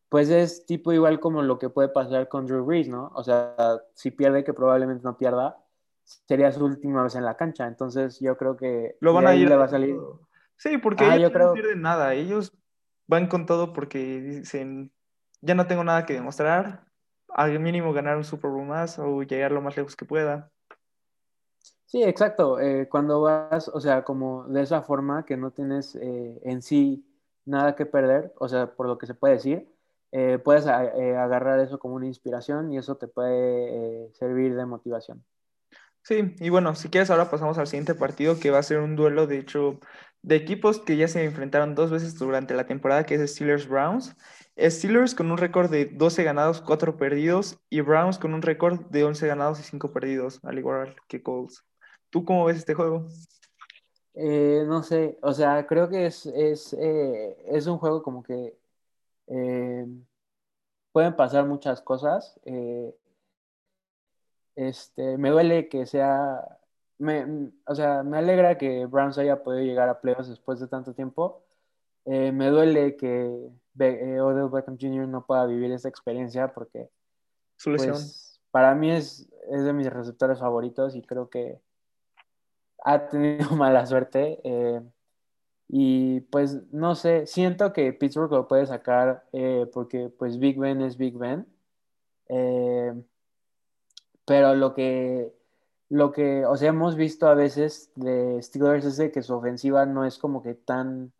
pues 0.08 0.30
es 0.30 0.64
tipo 0.64 0.92
igual 0.92 1.20
como 1.20 1.42
lo 1.42 1.58
que 1.58 1.68
puede 1.68 1.88
pasar 1.88 2.28
con 2.28 2.46
Drew 2.46 2.64
Brees, 2.64 2.88
¿no? 2.88 3.10
O 3.14 3.22
sea, 3.22 3.54
si 3.94 4.10
pierde, 4.10 4.42
que 4.42 4.54
probablemente 4.54 5.04
no 5.04 5.18
pierda, 5.18 5.58
sería 6.04 6.50
su 6.50 6.64
última 6.64 7.02
vez 7.02 7.14
en 7.14 7.24
la 7.24 7.36
cancha. 7.36 7.66
Entonces 7.66 8.18
yo 8.20 8.36
creo 8.36 8.56
que 8.56 8.96
lo 9.00 9.12
van 9.12 9.26
a 9.26 9.34
ir 9.34 9.48
le 9.48 9.56
va 9.56 9.64
a 9.64 9.68
salir. 9.68 9.96
Sí, 10.56 10.78
porque 10.78 11.04
ah, 11.04 11.16
ellos 11.16 11.32
no 11.32 11.52
pierden 11.52 11.82
nada. 11.82 12.14
Ellos 12.14 12.56
van 13.06 13.26
con 13.26 13.46
todo 13.46 13.72
porque 13.72 14.20
dicen, 14.20 14.92
ya 15.40 15.54
no 15.54 15.66
tengo 15.66 15.84
nada 15.84 16.06
que 16.06 16.14
demostrar. 16.14 16.86
Al 17.28 17.60
mínimo 17.60 17.92
ganar 17.92 18.16
un 18.16 18.24
Super 18.24 18.50
Bowl 18.50 18.66
más 18.66 18.98
o 18.98 19.22
llegar 19.22 19.52
lo 19.52 19.60
más 19.60 19.76
lejos 19.76 19.94
que 19.94 20.06
pueda. 20.06 20.50
Sí, 21.88 22.02
exacto. 22.02 22.60
Eh, 22.60 22.86
cuando 22.86 23.22
vas, 23.22 23.68
o 23.68 23.80
sea, 23.80 24.04
como 24.04 24.44
de 24.44 24.60
esa 24.60 24.82
forma 24.82 25.24
que 25.24 25.38
no 25.38 25.52
tienes 25.52 25.96
eh, 25.96 26.38
en 26.44 26.60
sí 26.60 27.02
nada 27.46 27.76
que 27.76 27.86
perder, 27.86 28.34
o 28.38 28.46
sea, 28.46 28.74
por 28.74 28.86
lo 28.86 28.98
que 28.98 29.06
se 29.06 29.14
puede 29.14 29.34
decir, 29.34 29.66
eh, 30.12 30.38
puedes 30.38 30.66
agarrar 30.66 31.60
eso 31.60 31.78
como 31.78 31.94
una 31.94 32.06
inspiración 32.06 32.70
y 32.70 32.76
eso 32.76 32.96
te 32.96 33.08
puede 33.08 34.12
servir 34.12 34.54
de 34.54 34.66
motivación. 34.66 35.24
Sí, 36.02 36.34
y 36.40 36.50
bueno, 36.50 36.74
si 36.74 36.90
quieres 36.90 37.10
ahora 37.10 37.30
pasamos 37.30 37.56
al 37.56 37.66
siguiente 37.66 37.94
partido 37.94 38.38
que 38.38 38.50
va 38.50 38.58
a 38.58 38.62
ser 38.62 38.80
un 38.80 38.94
duelo, 38.94 39.26
de 39.26 39.38
hecho, 39.38 39.80
de 40.20 40.36
equipos 40.36 40.80
que 40.80 40.98
ya 40.98 41.08
se 41.08 41.24
enfrentaron 41.24 41.74
dos 41.74 41.90
veces 41.90 42.18
durante 42.18 42.54
la 42.54 42.66
temporada, 42.66 43.06
que 43.06 43.14
es 43.14 43.30
Steelers 43.30 43.66
Browns. 43.66 44.14
Steelers 44.58 45.14
con 45.14 45.30
un 45.30 45.38
récord 45.38 45.70
de 45.70 45.86
12 45.86 46.22
ganados, 46.22 46.60
4 46.60 46.98
perdidos, 46.98 47.58
y 47.70 47.80
Browns 47.80 48.18
con 48.18 48.34
un 48.34 48.42
récord 48.42 48.80
de 48.90 49.04
11 49.04 49.26
ganados 49.26 49.60
y 49.60 49.62
5 49.62 49.92
perdidos, 49.92 50.40
al 50.44 50.58
igual 50.58 50.96
que 51.08 51.22
Colts. 51.22 51.64
¿Tú 52.10 52.24
cómo 52.24 52.44
ves 52.44 52.58
este 52.58 52.74
juego? 52.74 53.06
Eh, 54.14 54.64
no 54.66 54.82
sé, 54.82 55.18
o 55.22 55.32
sea, 55.32 55.66
creo 55.66 55.88
que 55.88 56.06
es, 56.06 56.26
es, 56.26 56.72
eh, 56.72 57.36
es 57.46 57.66
un 57.66 57.78
juego 57.78 58.02
como 58.02 58.22
que 58.22 58.58
eh, 59.28 59.86
pueden 60.92 61.14
pasar 61.14 61.44
muchas 61.46 61.80
cosas. 61.80 62.38
Este, 64.56 65.16
me 65.18 65.30
duele 65.30 65.68
que 65.68 65.86
sea, 65.86 66.58
me, 66.98 67.52
o 67.66 67.74
sea, 67.74 68.02
me 68.02 68.18
alegra 68.18 68.58
que 68.58 68.86
Browns 68.86 69.18
haya 69.18 69.42
podido 69.42 69.64
llegar 69.64 69.88
a 69.88 70.00
playoffs 70.00 70.28
después 70.28 70.58
de 70.58 70.66
tanto 70.66 70.94
tiempo. 70.94 71.44
Me 72.04 72.48
duele 72.48 72.96
que 72.96 73.50
eh, 73.80 74.20
Odell 74.20 74.48
Beckham 74.48 74.76
Jr. 74.78 75.06
no 75.06 75.24
pueda 75.24 75.46
vivir 75.46 75.70
esa 75.72 75.88
experiencia 75.88 76.48
porque 76.52 76.90
pues, 77.62 78.40
para 78.50 78.74
mí 78.74 78.90
es, 78.90 79.28
es, 79.50 79.64
de 79.64 79.72
mis 79.72 79.92
receptores 79.92 80.38
favoritos 80.40 80.96
y 80.96 81.02
creo 81.02 81.28
que 81.28 81.60
ha 82.84 83.08
tenido 83.08 83.50
mala 83.56 83.86
suerte. 83.86 84.40
Eh, 84.44 84.80
y 85.68 86.20
pues 86.20 86.62
no 86.72 86.94
sé, 86.94 87.26
siento 87.26 87.72
que 87.72 87.92
Pittsburgh 87.92 88.32
lo 88.32 88.48
puede 88.48 88.66
sacar 88.66 89.24
porque 89.72 90.08
pues 90.08 90.38
Big 90.38 90.58
Ben 90.58 90.80
es 90.80 90.96
Big 90.96 91.18
Ben. 91.18 91.46
Pero 94.28 94.54
lo 94.54 94.74
que, 94.74 95.32
lo 95.88 96.12
que, 96.12 96.44
o 96.44 96.54
sea, 96.54 96.68
hemos 96.68 96.96
visto 96.96 97.28
a 97.28 97.34
veces 97.34 97.90
de 97.96 98.42
Steelers 98.42 98.84
es 98.84 98.98
de 98.98 99.10
que 99.10 99.22
su 99.22 99.34
ofensiva 99.34 99.86
no 99.86 100.04
es 100.04 100.18
como 100.18 100.42
que 100.42 100.52
tan 100.52 101.14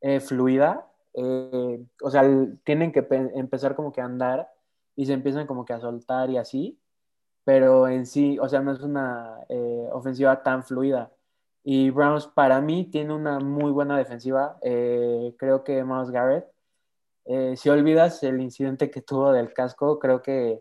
eh, 0.00 0.18
fluida. 0.18 0.88
Eh, 1.14 1.84
o 2.02 2.10
sea, 2.10 2.28
tienen 2.64 2.90
que 2.90 3.06
empezar 3.34 3.76
como 3.76 3.92
que 3.92 4.00
a 4.00 4.06
andar 4.06 4.50
y 4.96 5.06
se 5.06 5.12
empiezan 5.12 5.46
como 5.46 5.64
que 5.64 5.72
a 5.72 5.80
soltar 5.80 6.30
y 6.30 6.36
así. 6.36 6.80
Pero 7.44 7.88
en 7.88 8.06
sí, 8.06 8.38
o 8.38 8.48
sea, 8.48 8.60
no 8.60 8.72
es 8.72 8.80
una 8.80 9.38
eh, 9.48 9.88
ofensiva 9.92 10.42
tan 10.42 10.62
fluida. 10.62 11.10
Y 11.64 11.90
Browns 11.90 12.26
para 12.26 12.60
mí 12.60 12.84
tiene 12.84 13.14
una 13.14 13.38
muy 13.38 13.70
buena 13.70 13.96
defensiva. 13.96 14.58
creo 14.62 15.62
que 15.64 15.84
Miles 15.84 16.10
Garrett, 16.10 16.46
si 17.56 17.68
olvidas 17.68 18.22
el 18.24 18.40
incidente 18.40 18.90
que 18.90 19.00
tuvo 19.00 19.32
del 19.32 19.52
casco, 19.52 20.00
creo 20.00 20.22
que 20.22 20.60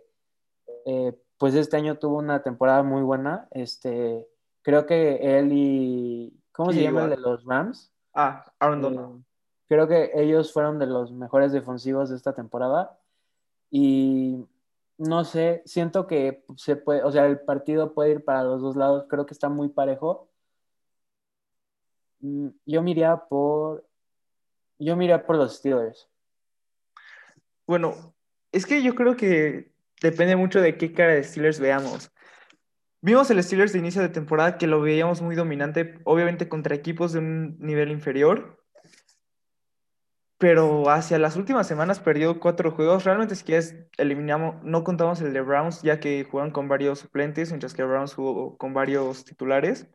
pues 1.42 1.56
este 1.56 1.76
año 1.76 1.98
tuvo 1.98 2.20
una 2.20 2.44
temporada 2.44 2.84
muy 2.84 3.02
buena. 3.02 3.48
Este, 3.50 4.28
creo 4.62 4.86
que 4.86 5.40
él 5.40 5.50
y. 5.52 6.40
¿Cómo 6.52 6.72
se 6.72 6.84
llama 6.84 7.06
el 7.06 7.10
de 7.10 7.18
los 7.18 7.44
Rams? 7.46 7.92
Ah, 8.14 8.46
Aaron 8.60 8.78
eh, 8.78 8.82
Donald. 8.84 9.24
creo 9.68 9.88
que 9.88 10.12
ellos 10.14 10.54
fueron 10.54 10.78
de 10.78 10.86
los 10.86 11.12
mejores 11.12 11.52
defensivos 11.52 12.12
de 12.12 12.16
esta 12.16 12.34
temporada. 12.34 12.96
Y 13.72 14.46
no 15.01 15.25
sé, 15.25 15.63
siento 15.65 16.05
que 16.05 16.43
se 16.58 16.75
puede, 16.75 17.03
o 17.03 17.12
sea, 17.12 17.25
el 17.25 17.39
partido 17.39 17.96
puede 17.96 18.12
ir 18.12 18.24
para 18.24 18.43
los 18.43 18.62
dos 18.62 18.75
lados. 18.75 19.05
Creo 19.10 19.25
que 19.25 19.34
está 19.34 19.50
muy 19.50 19.70
parejo. 19.70 20.29
Mm, 22.20 22.50
yo 22.67 22.84
miraría 22.84 23.17
por. 23.17 23.84
Yo 24.77 24.96
miraría 24.96 25.25
por 25.25 25.38
los 25.38 25.55
Steelers. 25.58 26.08
Bueno, 27.65 28.13
es 28.51 28.67
que 28.67 28.84
yo 28.84 28.93
creo 28.93 29.15
que 29.15 29.72
depende 30.01 30.36
mucho 30.36 30.62
de 30.62 30.77
qué 30.77 30.93
cara 30.93 31.13
de 31.13 31.24
Steelers 31.24 31.60
veamos. 31.60 32.12
Vimos 33.01 33.31
el 33.31 33.41
Steelers 33.43 33.74
de 33.74 33.79
inicio 33.79 34.03
de 34.03 34.10
temporada 34.10 34.60
que 34.60 34.67
lo 34.67 34.81
veíamos 34.81 35.24
muy 35.24 35.36
dominante, 35.36 36.00
obviamente 36.03 36.48
contra 36.48 36.75
equipos 36.75 37.13
de 37.13 37.20
un 37.20 37.58
nivel 37.60 37.89
inferior, 37.89 38.61
pero 40.42 40.90
hacia 40.90 41.20
las 41.20 41.36
últimas 41.36 41.68
semanas 41.68 42.00
perdió 42.00 42.40
cuatro 42.40 42.72
juegos. 42.72 43.04
Realmente 43.04 43.36
si 43.36 43.44
quieres 43.44 43.76
eliminamos, 44.00 44.56
no 44.64 44.84
contamos 44.84 45.22
el 45.22 45.34
de 45.34 45.42
Browns, 45.42 45.84
ya 45.84 46.00
que 46.00 46.24
jugaron 46.24 46.52
con 46.52 46.68
varios 46.68 46.98
suplentes, 46.98 47.52
mientras 47.52 47.76
que 47.76 47.84
Browns 47.84 48.16
jugó 48.16 48.58
con 48.58 48.74
varios 48.74 49.24
titulares. 49.24 49.88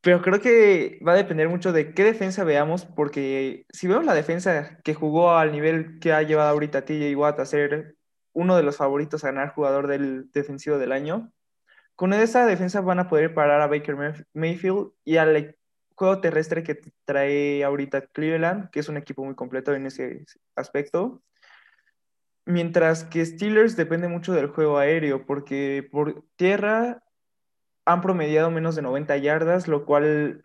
Pero 0.00 0.22
creo 0.22 0.40
que 0.40 1.00
va 1.06 1.12
a 1.12 1.16
depender 1.16 1.48
mucho 1.48 1.72
de 1.72 1.92
qué 1.92 2.04
defensa 2.04 2.44
veamos, 2.44 2.84
porque 2.86 3.66
si 3.72 3.88
vemos 3.88 4.04
la 4.04 4.14
defensa 4.14 4.78
que 4.84 4.94
jugó 4.94 5.32
al 5.32 5.50
nivel 5.50 5.98
que 5.98 6.12
ha 6.12 6.22
llevado 6.22 6.50
ahorita 6.50 6.84
TJ 6.84 7.16
Watt 7.16 7.40
a 7.40 7.44
ser 7.44 7.96
uno 8.32 8.56
de 8.56 8.62
los 8.62 8.76
favoritos 8.76 9.24
a 9.24 9.32
ganar 9.32 9.54
jugador 9.54 9.88
del 9.88 10.30
defensivo 10.30 10.78
del 10.78 10.92
año, 10.92 11.32
con 11.96 12.12
esa 12.12 12.46
defensa 12.46 12.80
van 12.80 13.00
a 13.00 13.08
poder 13.08 13.34
parar 13.34 13.60
a 13.60 13.66
Baker 13.66 14.24
Mayfield 14.34 14.92
y 15.04 15.16
al 15.16 15.56
juego 15.94 16.20
terrestre 16.20 16.62
que 16.62 16.80
trae 17.04 17.64
ahorita 17.64 18.06
Cleveland, 18.08 18.70
que 18.70 18.80
es 18.80 18.88
un 18.88 18.96
equipo 18.96 19.24
muy 19.24 19.34
completo 19.34 19.74
en 19.74 19.86
ese 19.86 20.24
aspecto. 20.56 21.22
Mientras 22.44 23.04
que 23.04 23.24
Steelers 23.24 23.76
depende 23.76 24.08
mucho 24.08 24.32
del 24.32 24.48
juego 24.48 24.78
aéreo, 24.78 25.26
porque 25.26 25.88
por 25.90 26.24
tierra 26.36 27.02
han 27.84 28.00
promediado 28.00 28.50
menos 28.50 28.74
de 28.76 28.82
90 28.82 29.16
yardas, 29.18 29.68
lo 29.68 29.84
cual 29.84 30.44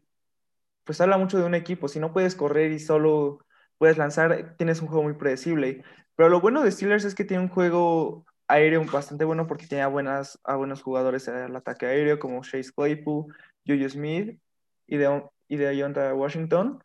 pues 0.83 1.01
habla 1.01 1.17
mucho 1.17 1.37
de 1.37 1.45
un 1.45 1.55
equipo. 1.55 1.87
Si 1.87 1.99
no 1.99 2.13
puedes 2.13 2.35
correr 2.35 2.71
y 2.71 2.79
solo 2.79 3.39
puedes 3.77 3.97
lanzar, 3.97 4.55
tienes 4.57 4.81
un 4.81 4.87
juego 4.87 5.03
muy 5.03 5.13
predecible. 5.13 5.83
Pero 6.15 6.29
lo 6.29 6.41
bueno 6.41 6.63
de 6.63 6.71
Steelers 6.71 7.05
es 7.05 7.15
que 7.15 7.25
tiene 7.25 7.43
un 7.43 7.49
juego 7.49 8.25
aéreo 8.47 8.83
bastante 8.85 9.25
bueno 9.25 9.47
porque 9.47 9.67
tiene 9.67 9.83
a, 9.83 9.87
buenas, 9.87 10.39
a 10.43 10.55
buenos 10.55 10.81
jugadores 10.81 11.27
al 11.27 11.55
ataque 11.55 11.85
aéreo 11.85 12.19
como 12.19 12.41
Chase 12.43 12.71
Claypool, 12.73 13.33
Juju 13.65 13.89
Smith 13.89 14.39
y 14.87 14.97
de, 14.97 15.23
y 15.47 15.57
de 15.57 16.13
Washington. 16.13 16.83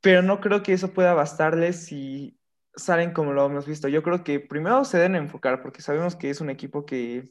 Pero 0.00 0.22
no 0.22 0.40
creo 0.40 0.62
que 0.62 0.72
eso 0.72 0.92
pueda 0.92 1.14
bastarles 1.14 1.84
si 1.84 2.38
salen 2.74 3.12
como 3.12 3.32
lo 3.32 3.46
hemos 3.46 3.66
visto. 3.66 3.88
Yo 3.88 4.02
creo 4.02 4.22
que 4.22 4.40
primero 4.40 4.84
se 4.84 4.98
deben 4.98 5.16
enfocar 5.16 5.62
porque 5.62 5.82
sabemos 5.82 6.14
que 6.14 6.30
es 6.30 6.40
un 6.40 6.50
equipo 6.50 6.86
que 6.86 7.30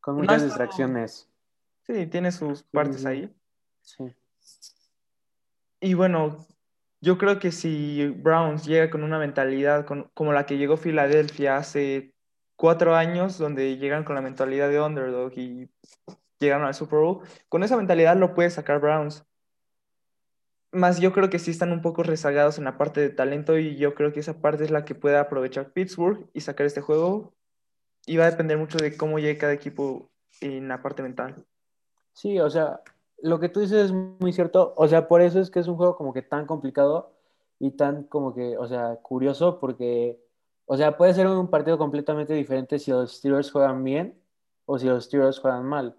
con 0.00 0.16
muchas 0.16 0.44
distracciones. 0.44 1.28
Sí, 1.82 2.06
tiene 2.06 2.30
sus 2.30 2.62
partes 2.62 3.04
ahí. 3.04 3.34
Sí. 3.82 4.14
Y 5.80 5.94
bueno, 5.94 6.46
yo 7.00 7.16
creo 7.18 7.38
que 7.38 7.50
si 7.50 8.06
Browns 8.08 8.66
llega 8.66 8.90
con 8.90 9.02
una 9.02 9.18
mentalidad 9.18 9.86
como 10.14 10.32
la 10.32 10.46
que 10.46 10.58
llegó 10.58 10.76
Filadelfia 10.76 11.56
hace 11.56 12.14
cuatro 12.56 12.94
años, 12.94 13.38
donde 13.38 13.78
llegan 13.78 14.04
con 14.04 14.14
la 14.14 14.20
mentalidad 14.20 14.68
de 14.68 14.80
underdog 14.80 15.32
y 15.36 15.70
llegaron 16.40 16.66
al 16.66 16.74
Super 16.74 16.98
Bowl, 17.00 17.20
con 17.48 17.62
esa 17.62 17.76
mentalidad 17.76 18.16
lo 18.16 18.34
puede 18.34 18.50
sacar 18.50 18.80
Browns. 18.80 19.24
Más 20.72 21.00
yo 21.00 21.12
creo 21.12 21.30
que 21.30 21.38
sí 21.38 21.50
están 21.50 21.72
un 21.72 21.82
poco 21.82 22.02
rezagados 22.02 22.58
en 22.58 22.64
la 22.64 22.78
parte 22.78 23.00
de 23.00 23.10
talento 23.10 23.58
y 23.58 23.76
yo 23.76 23.94
creo 23.94 24.12
que 24.12 24.20
esa 24.20 24.40
parte 24.40 24.64
es 24.64 24.70
la 24.70 24.84
que 24.84 24.94
puede 24.94 25.18
aprovechar 25.18 25.72
Pittsburgh 25.72 26.28
y 26.32 26.40
sacar 26.40 26.66
este 26.66 26.80
juego 26.80 27.34
y 28.06 28.16
va 28.16 28.24
a 28.24 28.30
depender 28.30 28.56
mucho 28.56 28.78
de 28.78 28.96
cómo 28.96 29.18
llegue 29.18 29.38
cada 29.38 29.52
equipo 29.52 30.10
en 30.40 30.68
la 30.68 30.80
parte 30.80 31.02
mental. 31.02 31.44
Sí, 32.12 32.38
o 32.38 32.48
sea, 32.50 32.80
lo 33.22 33.40
que 33.40 33.48
tú 33.48 33.60
dices 33.60 33.86
es 33.86 33.92
muy 33.92 34.32
cierto. 34.32 34.74
O 34.76 34.88
sea, 34.88 35.08
por 35.08 35.22
eso 35.22 35.40
es 35.40 35.50
que 35.50 35.60
es 35.60 35.68
un 35.68 35.76
juego 35.76 35.96
como 35.96 36.12
que 36.12 36.22
tan 36.22 36.46
complicado 36.46 37.14
y 37.58 37.72
tan 37.72 38.04
como 38.04 38.34
que, 38.34 38.56
o 38.56 38.66
sea, 38.66 38.96
curioso 39.02 39.58
porque, 39.60 40.20
o 40.66 40.76
sea, 40.76 40.96
puede 40.96 41.14
ser 41.14 41.26
un 41.26 41.48
partido 41.50 41.78
completamente 41.78 42.34
diferente 42.34 42.78
si 42.78 42.90
los 42.90 43.16
Steelers 43.16 43.50
juegan 43.50 43.84
bien 43.84 44.20
o 44.66 44.78
si 44.78 44.86
los 44.86 45.04
Steelers 45.04 45.38
juegan 45.38 45.64
mal. 45.64 45.96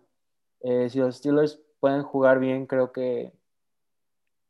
Eh, 0.64 0.90
si 0.90 1.00
los 1.00 1.18
Steelers 1.18 1.60
pueden 1.80 2.04
jugar 2.04 2.40
bien, 2.40 2.66
creo 2.68 2.92
que, 2.92 3.34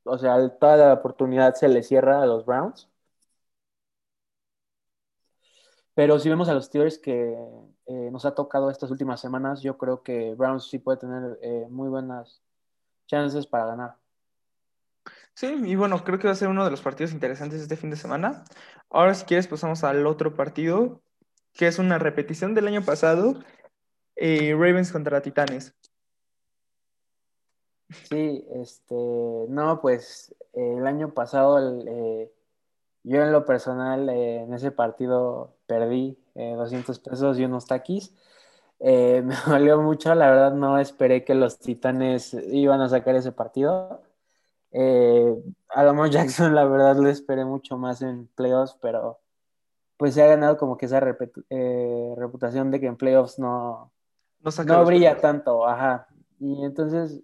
o 0.04 0.18
sea, 0.18 0.50
toda 0.60 0.78
la 0.78 0.94
oportunidad 0.94 1.56
se 1.56 1.70
le 1.70 1.84
cierra 1.84 2.22
a 2.22 2.26
los 2.26 2.46
Browns. 2.46 2.90
Pero 5.94 6.20
si 6.20 6.30
vemos 6.30 6.50
a 6.50 6.54
los 6.54 6.66
Steelers 6.66 6.98
que 6.98 7.38
eh, 7.86 8.10
nos 8.12 8.26
ha 8.26 8.34
tocado 8.34 8.70
estas 8.70 8.92
últimas 8.92 9.20
semanas, 9.22 9.62
yo 9.62 9.78
creo 9.78 10.04
que 10.04 10.36
Browns 10.36 10.70
sí 10.70 10.80
puede 10.80 10.98
tener 10.98 11.38
eh, 11.42 11.68
muy 11.70 11.90
buenas 11.90 12.42
chances 13.08 13.46
para 13.46 13.66
ganar. 13.68 13.96
Sí, 15.34 15.48
y 15.48 15.76
bueno, 15.76 16.04
creo 16.04 16.20
que 16.20 16.28
va 16.28 16.34
a 16.34 16.36
ser 16.36 16.50
uno 16.50 16.66
de 16.66 16.72
los 16.72 16.82
partidos 16.82 17.14
interesantes 17.14 17.62
este 17.62 17.78
fin 17.78 17.90
de 17.90 17.96
semana. 17.96 18.44
Ahora, 18.90 19.14
si 19.14 19.26
quieres, 19.26 19.48
pasamos 19.48 19.84
al 19.84 20.06
otro 20.06 20.36
partido, 20.36 21.02
que 21.54 21.68
es 21.68 21.80
una 21.80 21.98
repetición 21.98 22.54
del 22.54 22.68
año 22.68 22.84
pasado, 22.84 23.40
Ravens 24.18 24.92
contra 24.92 25.22
Titanes. 25.22 25.74
Sí, 28.10 28.46
este, 28.54 28.96
no, 29.50 29.82
pues 29.82 30.36
el 30.54 30.86
año 30.88 31.14
pasado 31.14 31.60
yo 33.04 33.24
en 33.24 33.32
lo 33.32 33.46
personal 33.46 34.10
en 34.10 34.54
ese 34.54 34.72
partido 34.72 35.56
perdí 35.66 36.18
200 36.36 36.98
eh, 36.98 37.02
pesos 37.04 37.40
y 37.40 37.46
unos 37.46 37.66
taquis. 37.66 38.14
Eh, 38.80 39.22
me 39.26 39.36
dolió 39.48 39.82
mucho, 39.82 40.14
la 40.16 40.30
verdad 40.30 40.54
no 40.54 40.80
esperé 40.80 41.24
que 41.24 41.36
los 41.36 41.60
Titanes 41.60 42.34
iban 42.34 42.82
a 42.82 42.90
sacar 42.90 43.16
ese 43.16 43.32
partido. 43.32 44.02
Eh, 44.72 45.36
a 45.70 45.84
Lamar 45.84 46.10
Jackson 46.12 46.56
la 46.56 46.66
verdad 46.66 46.98
le 46.98 47.12
esperé 47.12 47.46
mucho 47.46 47.78
más 47.78 48.02
en 48.02 48.28
playoffs, 48.28 48.78
pero 48.82 49.20
pues 49.98 50.16
se 50.16 50.24
ha 50.24 50.28
ganado 50.28 50.58
como 50.58 50.78
que 50.78 50.88
esa 50.88 51.00
reputación 51.00 52.72
de 52.72 52.80
que 52.80 52.88
en 52.88 52.98
playoffs 52.98 53.38
no, 53.38 53.92
no, 54.66 54.86
brilla 54.86 55.18
tanto, 55.18 55.68
ajá. 55.68 56.08
Y 56.40 56.64
entonces, 56.66 57.22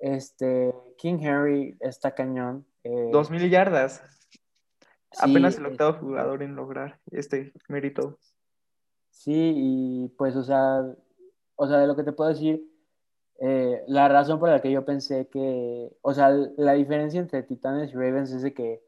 este, 0.00 0.74
King 0.96 1.18
Henry 1.20 1.76
está 1.80 2.14
cañón. 2.14 2.66
Dos 3.12 3.30
mil 3.30 3.48
yardas. 3.50 4.02
Apenas 5.18 5.58
el 5.58 5.66
octavo 5.66 5.98
jugador 5.98 6.42
en 6.42 6.54
lograr 6.54 7.00
este 7.10 7.52
mérito. 7.68 8.18
Sí, 9.10 9.52
y 9.54 10.08
pues, 10.16 10.36
o 10.36 10.42
sea, 10.42 10.82
o 11.56 11.66
sea, 11.66 11.78
de 11.78 11.86
lo 11.86 11.96
que 11.96 12.04
te 12.04 12.12
puedo 12.12 12.30
decir, 12.30 12.64
eh, 13.40 13.82
la 13.86 14.08
razón 14.08 14.38
por 14.38 14.48
la 14.48 14.60
que 14.60 14.70
yo 14.70 14.84
pensé 14.84 15.28
que, 15.28 15.90
o 16.02 16.14
sea, 16.14 16.30
la 16.30 16.74
diferencia 16.74 17.18
entre 17.18 17.42
Titanes 17.42 17.90
y 17.90 17.94
Ravens 17.94 18.32
es 18.32 18.42
de 18.42 18.54
que 18.54 18.82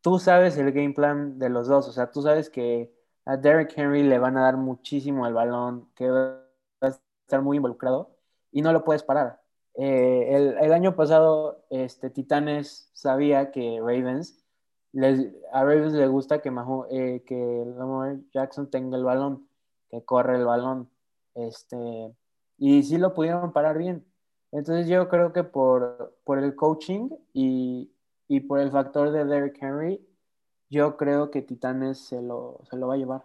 tú 0.00 0.18
sabes 0.18 0.56
el 0.58 0.72
game 0.72 0.94
plan 0.94 1.38
de 1.38 1.50
los 1.50 1.68
dos, 1.68 1.88
o 1.88 1.92
sea, 1.92 2.10
tú 2.10 2.22
sabes 2.22 2.48
que 2.50 2.92
a 3.24 3.36
Derrick 3.36 3.76
Henry 3.76 4.02
le 4.02 4.18
van 4.18 4.36
a 4.36 4.42
dar 4.42 4.56
muchísimo 4.56 5.26
el 5.26 5.34
balón, 5.34 5.90
que 5.94 6.08
va 6.08 6.40
a 6.80 6.88
estar 6.88 7.42
muy 7.42 7.58
involucrado 7.58 8.16
y 8.50 8.62
no 8.62 8.72
lo 8.72 8.84
puedes 8.84 9.02
parar. 9.02 9.41
Eh, 9.74 10.56
el, 10.60 10.72
año 10.72 10.94
pasado, 10.94 11.64
este, 11.70 12.10
Titanes 12.10 12.90
sabía 12.92 13.50
que 13.50 13.78
Ravens 13.80 14.42
a 15.52 15.64
Ravens 15.64 15.94
le 15.94 16.06
gusta 16.06 16.40
que, 16.40 16.50
eh, 16.90 17.22
que 17.26 17.64
Lamar 17.76 18.18
Jackson 18.32 18.70
tenga 18.70 18.96
el 18.96 19.04
balón, 19.04 19.48
que 19.90 20.04
corre 20.04 20.36
el 20.36 20.44
balón. 20.44 20.90
Este, 21.34 22.12
y 22.58 22.82
sí 22.82 22.98
lo 22.98 23.14
pudieron 23.14 23.52
parar 23.52 23.78
bien. 23.78 24.04
Entonces 24.50 24.86
yo 24.86 25.08
creo 25.08 25.32
que 25.32 25.44
por, 25.44 26.14
por 26.24 26.38
el 26.38 26.54
coaching 26.54 27.08
y, 27.32 27.90
y, 28.28 28.40
por 28.40 28.60
el 28.60 28.70
factor 28.70 29.10
de 29.10 29.24
Derrick 29.24 29.62
Henry, 29.62 30.06
yo 30.68 30.96
creo 30.98 31.30
que 31.30 31.40
Titanes 31.40 31.98
se 31.98 32.20
lo, 32.20 32.60
se 32.68 32.76
lo 32.76 32.88
va 32.88 32.94
a 32.94 32.98
llevar. 32.98 33.24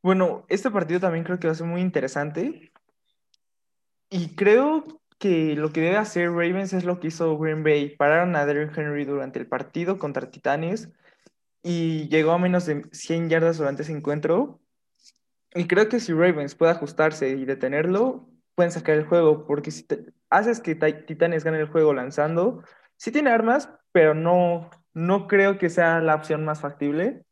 Bueno, 0.00 0.44
este 0.48 0.70
partido 0.70 1.00
también 1.00 1.24
creo 1.24 1.40
que 1.40 1.48
va 1.48 1.52
a 1.52 1.56
ser 1.56 1.66
muy 1.66 1.80
interesante. 1.80 2.71
Y 4.14 4.34
creo 4.36 4.84
que 5.18 5.56
lo 5.56 5.72
que 5.72 5.80
debe 5.80 5.96
hacer 5.96 6.30
Ravens 6.30 6.74
es 6.74 6.84
lo 6.84 7.00
que 7.00 7.06
hizo 7.06 7.38
Green 7.38 7.64
Bay. 7.64 7.96
Pararon 7.96 8.36
a 8.36 8.44
Derrick 8.44 8.76
Henry 8.76 9.06
durante 9.06 9.38
el 9.38 9.46
partido 9.46 9.98
contra 9.98 10.30
Titanes 10.30 10.90
y 11.62 12.10
llegó 12.10 12.32
a 12.32 12.38
menos 12.38 12.66
de 12.66 12.82
100 12.92 13.30
yardas 13.30 13.56
durante 13.56 13.84
ese 13.84 13.92
encuentro. 13.92 14.60
Y 15.54 15.66
creo 15.66 15.88
que 15.88 15.98
si 15.98 16.12
Ravens 16.12 16.54
puede 16.54 16.72
ajustarse 16.72 17.30
y 17.30 17.46
detenerlo, 17.46 18.28
pueden 18.54 18.70
sacar 18.70 18.96
el 18.96 19.06
juego, 19.06 19.46
porque 19.46 19.70
si 19.70 19.86
haces 20.28 20.60
que 20.60 20.74
Titanes 20.74 21.44
gane 21.44 21.60
el 21.60 21.68
juego 21.68 21.94
lanzando, 21.94 22.62
sí 22.98 23.12
tiene 23.12 23.30
armas, 23.30 23.70
pero 23.92 24.12
no, 24.12 24.68
no 24.92 25.26
creo 25.26 25.56
que 25.56 25.70
sea 25.70 26.00
la 26.00 26.16
opción 26.16 26.44
más 26.44 26.60
factible. 26.60 27.24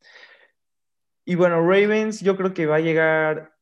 Y 1.27 1.35
bueno, 1.35 1.61
Ravens 1.61 2.23
yo 2.23 2.39
creo 2.39 2.55
que 2.55 2.65
va 2.65 2.77
a 2.77 2.81
llegar 2.81 3.53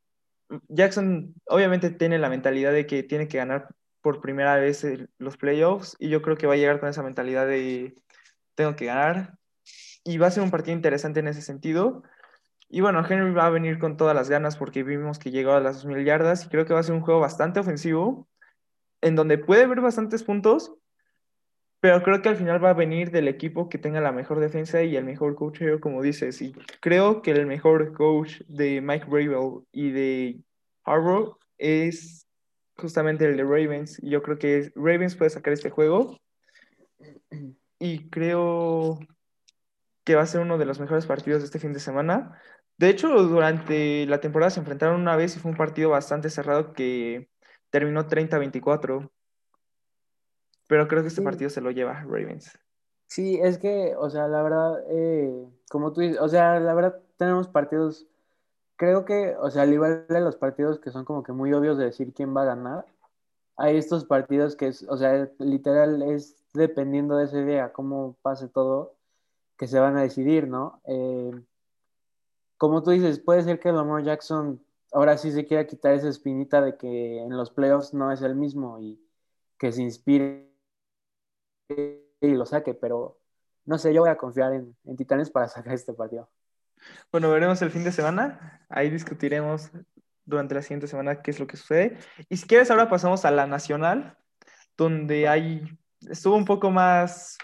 Jackson 0.68 1.34
obviamente 1.46 1.90
tiene 1.90 2.18
la 2.18 2.30
mentalidad 2.30 2.72
de 2.72 2.86
que 2.86 3.02
tiene 3.02 3.28
que 3.28 3.38
ganar 3.38 3.68
por 4.00 4.20
primera 4.20 4.56
vez 4.56 4.86
los 5.18 5.36
playoffs 5.36 5.96
y 5.98 6.08
yo 6.08 6.22
creo 6.22 6.36
que 6.36 6.46
va 6.46 6.54
a 6.54 6.56
llegar 6.56 6.80
con 6.80 6.88
esa 6.88 7.02
mentalidad 7.02 7.46
de 7.46 7.94
tengo 8.54 8.74
que 8.76 8.86
ganar 8.86 9.38
y 10.04 10.18
va 10.18 10.28
a 10.28 10.30
ser 10.30 10.42
un 10.42 10.50
partido 10.50 10.76
interesante 10.76 11.20
en 11.20 11.28
ese 11.28 11.42
sentido. 11.42 12.02
Y 12.68 12.80
bueno, 12.80 13.04
Henry 13.06 13.32
va 13.32 13.46
a 13.46 13.50
venir 13.50 13.78
con 13.78 13.96
todas 13.96 14.14
las 14.14 14.28
ganas 14.28 14.56
porque 14.56 14.82
vimos 14.82 15.18
que 15.18 15.30
llegó 15.30 15.52
a 15.52 15.60
las 15.60 15.84
2.000 15.84 16.04
yardas 16.04 16.44
y 16.44 16.48
creo 16.48 16.66
que 16.66 16.74
va 16.74 16.80
a 16.80 16.82
ser 16.82 16.94
un 16.94 17.00
juego 17.00 17.20
bastante 17.20 17.60
ofensivo 17.60 18.28
en 19.00 19.14
donde 19.14 19.38
puede 19.38 19.64
haber 19.64 19.80
bastantes 19.80 20.22
puntos, 20.24 20.74
pero 21.80 22.02
creo 22.02 22.22
que 22.22 22.28
al 22.28 22.36
final 22.36 22.62
va 22.62 22.70
a 22.70 22.74
venir 22.74 23.10
del 23.10 23.28
equipo 23.28 23.68
que 23.68 23.78
tenga 23.78 24.00
la 24.00 24.12
mejor 24.12 24.40
defensa 24.40 24.82
y 24.82 24.96
el 24.96 25.04
mejor 25.04 25.36
coach, 25.36 25.62
como 25.80 26.02
dices. 26.02 26.42
Y 26.42 26.52
creo 26.80 27.22
que 27.22 27.30
el 27.30 27.46
mejor 27.46 27.92
coach 27.92 28.40
de 28.48 28.80
Mike 28.80 29.06
Bravel 29.06 29.64
y 29.72 29.90
de 29.90 30.40
Harbaugh 30.84 31.38
es 31.58 32.26
justamente 32.76 33.24
el 33.26 33.36
de 33.36 33.44
Ravens. 33.44 34.00
Yo 34.02 34.22
creo 34.22 34.38
que 34.38 34.72
Ravens 34.74 35.16
puede 35.16 35.30
sacar 35.30 35.52
este 35.52 35.70
juego. 35.70 36.18
y 37.78 38.08
creo 38.10 38.98
que 40.04 40.14
va 40.16 40.22
a 40.22 40.26
ser 40.26 40.40
uno 40.40 40.58
de 40.58 40.64
los 40.64 40.80
mejores 40.80 41.06
partidos 41.06 41.42
de 41.42 41.46
este 41.46 41.58
fin 41.60 41.72
de 41.72 41.80
semana. 41.80 42.40
De 42.76 42.88
hecho, 42.88 43.08
durante 43.24 44.06
la 44.06 44.20
temporada 44.20 44.50
se 44.50 44.60
enfrentaron 44.60 45.00
una 45.00 45.16
vez 45.16 45.36
y 45.36 45.40
fue 45.40 45.50
un 45.50 45.56
partido 45.56 45.90
bastante 45.90 46.30
cerrado 46.30 46.72
que 46.72 47.28
terminó 47.70 48.06
30-24. 48.06 49.10
Pero 50.68 50.86
creo 50.86 51.02
que 51.02 51.08
este 51.08 51.20
Sí. 51.22 51.24
partido 51.24 51.50
se 51.50 51.60
lo 51.60 51.70
lleva 51.72 52.02
Ravens. 52.02 52.58
Sí, 53.08 53.40
es 53.42 53.58
que, 53.58 53.96
o 53.96 54.10
sea, 54.10 54.28
la 54.28 54.42
verdad, 54.42 54.84
eh, 54.90 55.48
como 55.70 55.92
tú 55.92 56.02
dices, 56.02 56.20
o 56.20 56.28
sea, 56.28 56.60
la 56.60 56.74
verdad 56.74 57.00
tenemos 57.16 57.48
partidos, 57.48 58.06
creo 58.76 59.04
que, 59.04 59.34
o 59.40 59.50
sea, 59.50 59.62
al 59.62 59.72
igual 59.72 60.06
de 60.08 60.20
los 60.20 60.36
partidos 60.36 60.78
que 60.78 60.90
son 60.90 61.04
como 61.04 61.22
que 61.22 61.32
muy 61.32 61.52
obvios 61.54 61.78
de 61.78 61.86
decir 61.86 62.12
quién 62.14 62.36
va 62.36 62.42
a 62.42 62.46
ganar, 62.46 62.86
hay 63.56 63.76
estos 63.78 64.04
partidos 64.04 64.56
que 64.56 64.68
es, 64.68 64.84
o 64.88 64.96
sea, 64.96 65.28
literal 65.38 66.02
es 66.02 66.36
dependiendo 66.54 67.16
de 67.16 67.24
ese 67.24 67.44
día, 67.44 67.72
cómo 67.72 68.16
pase 68.22 68.48
todo, 68.48 68.94
que 69.56 69.66
se 69.66 69.80
van 69.80 69.96
a 69.96 70.02
decidir, 70.02 70.46
¿no? 70.46 70.80
Eh, 70.84 71.32
como 72.58 72.82
tú 72.82 72.90
dices, 72.90 73.20
puede 73.20 73.42
ser 73.42 73.58
que 73.60 73.72
Lamar 73.72 74.02
Jackson 74.04 74.62
ahora 74.92 75.16
sí 75.16 75.32
se 75.32 75.46
quiera 75.46 75.66
quitar 75.66 75.94
esa 75.94 76.08
espinita 76.08 76.60
de 76.60 76.76
que 76.76 77.20
en 77.22 77.36
los 77.36 77.50
playoffs 77.50 77.94
no 77.94 78.10
es 78.12 78.22
el 78.22 78.34
mismo 78.36 78.80
y 78.80 79.00
que 79.58 79.72
se 79.72 79.82
inspire 79.82 80.47
y 81.68 82.28
lo 82.28 82.46
saque, 82.46 82.74
pero 82.74 83.18
no 83.64 83.78
sé, 83.78 83.92
yo 83.92 84.02
voy 84.02 84.10
a 84.10 84.16
confiar 84.16 84.54
en, 84.54 84.76
en 84.84 84.96
Titanes 84.96 85.30
para 85.30 85.48
sacar 85.48 85.74
este 85.74 85.92
partido. 85.92 86.30
Bueno, 87.10 87.30
veremos 87.30 87.60
el 87.62 87.70
fin 87.70 87.84
de 87.84 87.92
semana. 87.92 88.64
Ahí 88.68 88.90
discutiremos 88.90 89.70
durante 90.24 90.54
la 90.54 90.62
siguiente 90.62 90.86
semana 90.86 91.22
qué 91.22 91.30
es 91.30 91.40
lo 91.40 91.46
que 91.46 91.56
sucede. 91.56 91.98
Y 92.28 92.36
si 92.36 92.46
quieres, 92.46 92.70
ahora 92.70 92.88
pasamos 92.88 93.24
a 93.24 93.30
la 93.30 93.46
nacional, 93.46 94.16
donde 94.76 95.28
hay, 95.28 95.78
estuvo 96.08 96.36
un 96.36 96.44
poco 96.44 96.70
más, 96.70 97.38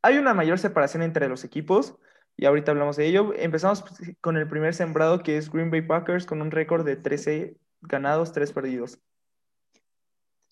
hay 0.00 0.18
una 0.18 0.34
mayor 0.34 0.58
separación 0.58 1.02
entre 1.02 1.28
los 1.28 1.44
equipos. 1.44 1.96
Y 2.36 2.46
ahorita 2.46 2.70
hablamos 2.70 2.96
de 2.96 3.06
ello. 3.06 3.32
Empezamos 3.36 3.84
con 4.20 4.36
el 4.36 4.48
primer 4.48 4.74
sembrado, 4.74 5.22
que 5.22 5.36
es 5.36 5.50
Green 5.50 5.70
Bay 5.70 5.82
Packers, 5.82 6.24
con 6.24 6.40
un 6.40 6.50
récord 6.50 6.84
de 6.84 6.96
13 6.96 7.56
ganados, 7.82 8.32
3 8.32 8.52
perdidos. 8.52 8.98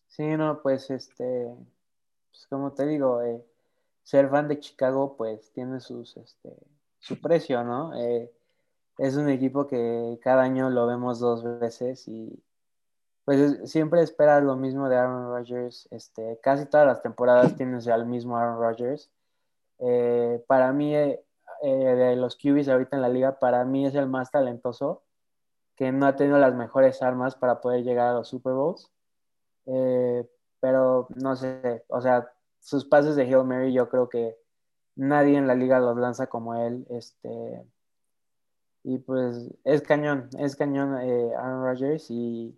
Sí, 0.09 0.25
no, 0.37 0.61
pues 0.63 0.91
este, 0.91 1.47
pues 2.31 2.47
como 2.47 2.73
te 2.73 2.87
digo, 2.87 3.23
eh, 3.23 3.45
ser 4.03 4.29
fan 4.29 4.49
de 4.49 4.59
Chicago 4.59 5.17
pues 5.17 5.53
tiene 5.53 5.81
sus, 5.81 6.17
este, 6.17 6.57
su 6.99 7.21
precio, 7.21 7.65
¿no? 7.65 7.95
Eh, 7.95 8.33
es 8.99 9.17
un 9.17 9.29
equipo 9.29 9.67
que 9.67 10.19
cada 10.23 10.43
año 10.43 10.71
lo 10.71 10.87
vemos 10.87 11.19
dos 11.21 11.43
veces 11.61 12.07
y 12.09 12.43
pues 13.25 13.71
siempre 13.71 14.03
esperas 14.03 14.43
lo 14.43 14.57
mismo 14.57 14.89
de 14.89 14.97
Aaron 14.97 15.29
Rodgers. 15.29 15.89
Este, 15.91 16.39
casi 16.43 16.67
todas 16.67 16.87
las 16.87 17.03
temporadas 17.03 17.57
tienes 17.57 17.87
al 17.89 18.07
mismo 18.07 18.37
Aaron 18.37 18.61
Rodgers. 18.61 19.11
Eh, 19.79 20.43
para 20.47 20.73
mí, 20.73 20.93
de 20.93 22.17
los 22.17 22.37
QBs 22.37 22.69
ahorita 22.69 22.97
en 22.97 23.03
la 23.03 23.09
liga, 23.09 23.39
para 23.39 23.65
mí 23.65 23.87
es 23.87 23.95
el 23.95 24.07
más 24.09 24.31
talentoso, 24.31 25.03
que 25.77 25.93
no 25.93 26.07
ha 26.07 26.17
tenido 26.17 26.39
las 26.39 26.55
mejores 26.55 27.03
armas 27.03 27.37
para 27.37 27.61
poder 27.61 27.83
llegar 27.85 28.09
a 28.09 28.15
los 28.15 28.29
Super 28.29 28.53
Bowls. 28.53 28.91
Eh, 29.67 30.29
pero 30.61 31.09
no 31.17 31.37
sé, 31.37 31.85
o 31.89 32.01
sea, 32.01 32.31
sus 32.61 32.85
pases 32.85 33.17
de 33.17 33.25
Hail 33.25 33.45
Mary 33.45 33.73
yo 33.73 33.89
creo 33.89 34.09
que 34.09 34.37
nadie 34.97 35.39
en 35.39 35.47
la 35.47 35.55
liga 35.55 35.81
los 35.81 35.97
lanza 35.97 36.29
como 36.29 36.55
él. 36.55 36.87
Este, 36.91 37.65
y 38.85 38.99
pues 38.99 39.51
es 39.65 39.83
cañón, 39.83 40.29
es 40.39 40.57
cañón 40.57 40.99
eh, 41.03 41.35
Aaron 41.37 41.65
Rodgers 41.65 42.07
y 42.11 42.57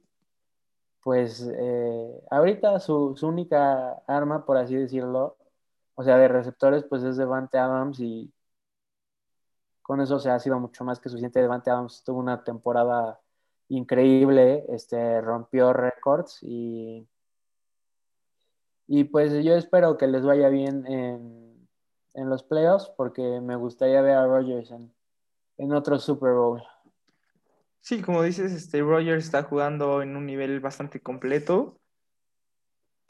pues 1.02 1.48
eh, 1.52 2.22
ahorita 2.30 2.78
su, 2.80 3.14
su, 3.16 3.26
única 3.28 3.94
arma, 4.06 4.44
por 4.46 4.56
así 4.56 4.76
decirlo, 4.76 5.36
o 5.94 6.04
sea, 6.04 6.16
de 6.18 6.28
receptores, 6.28 6.84
pues 6.84 7.02
es 7.02 7.16
Devante 7.16 7.58
Adams 7.58 8.00
y 8.00 8.32
con 9.82 10.00
eso 10.00 10.18
se 10.18 10.30
ha 10.30 10.38
sido 10.38 10.58
mucho 10.60 10.84
más 10.84 11.00
que 11.00 11.08
suficiente. 11.08 11.40
Devante 11.40 11.70
Adams 11.70 12.02
tuvo 12.04 12.20
una 12.20 12.44
temporada 12.44 13.20
increíble, 13.68 14.64
este, 14.68 15.20
rompió 15.20 15.72
récords 15.72 16.38
y, 16.42 17.08
y 18.94 19.04
pues 19.04 19.32
yo 19.42 19.56
espero 19.56 19.96
que 19.96 20.06
les 20.06 20.22
vaya 20.22 20.50
bien 20.50 20.86
en, 20.86 21.66
en 22.12 22.28
los 22.28 22.42
playoffs 22.42 22.92
porque 22.94 23.40
me 23.40 23.56
gustaría 23.56 24.02
ver 24.02 24.16
a 24.16 24.26
Rodgers 24.26 24.70
en, 24.70 24.92
en 25.56 25.72
otro 25.72 25.98
Super 25.98 26.34
Bowl. 26.34 26.62
Sí, 27.80 28.02
como 28.02 28.22
dices, 28.22 28.52
este 28.52 28.82
Rogers 28.82 29.24
está 29.24 29.44
jugando 29.44 30.02
en 30.02 30.14
un 30.14 30.26
nivel 30.26 30.60
bastante 30.60 31.00
completo. 31.00 31.80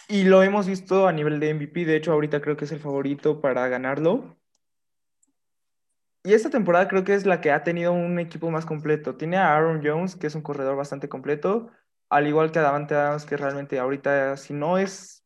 Y 0.06 0.22
lo 0.22 0.44
hemos 0.44 0.68
visto 0.68 1.08
a 1.08 1.12
nivel 1.12 1.40
de 1.40 1.52
MVP. 1.52 1.84
De 1.84 1.96
hecho, 1.96 2.12
ahorita 2.12 2.40
creo 2.40 2.56
que 2.56 2.66
es 2.66 2.70
el 2.70 2.78
favorito 2.78 3.40
para 3.40 3.66
ganarlo. 3.66 4.36
Y 6.22 6.32
esta 6.32 6.48
temporada 6.48 6.86
creo 6.86 7.02
que 7.02 7.14
es 7.14 7.26
la 7.26 7.40
que 7.40 7.50
ha 7.50 7.64
tenido 7.64 7.92
un 7.92 8.20
equipo 8.20 8.52
más 8.52 8.66
completo. 8.66 9.16
Tiene 9.16 9.36
a 9.36 9.52
Aaron 9.52 9.82
Jones, 9.84 10.14
que 10.14 10.28
es 10.28 10.36
un 10.36 10.42
corredor 10.42 10.76
bastante 10.76 11.08
completo, 11.08 11.72
al 12.08 12.28
igual 12.28 12.52
que 12.52 12.60
a 12.60 12.62
Davante 12.62 12.94
Adams, 12.94 13.26
que 13.26 13.36
realmente 13.36 13.80
ahorita, 13.80 14.36
si 14.36 14.54
no 14.54 14.78
es 14.78 15.21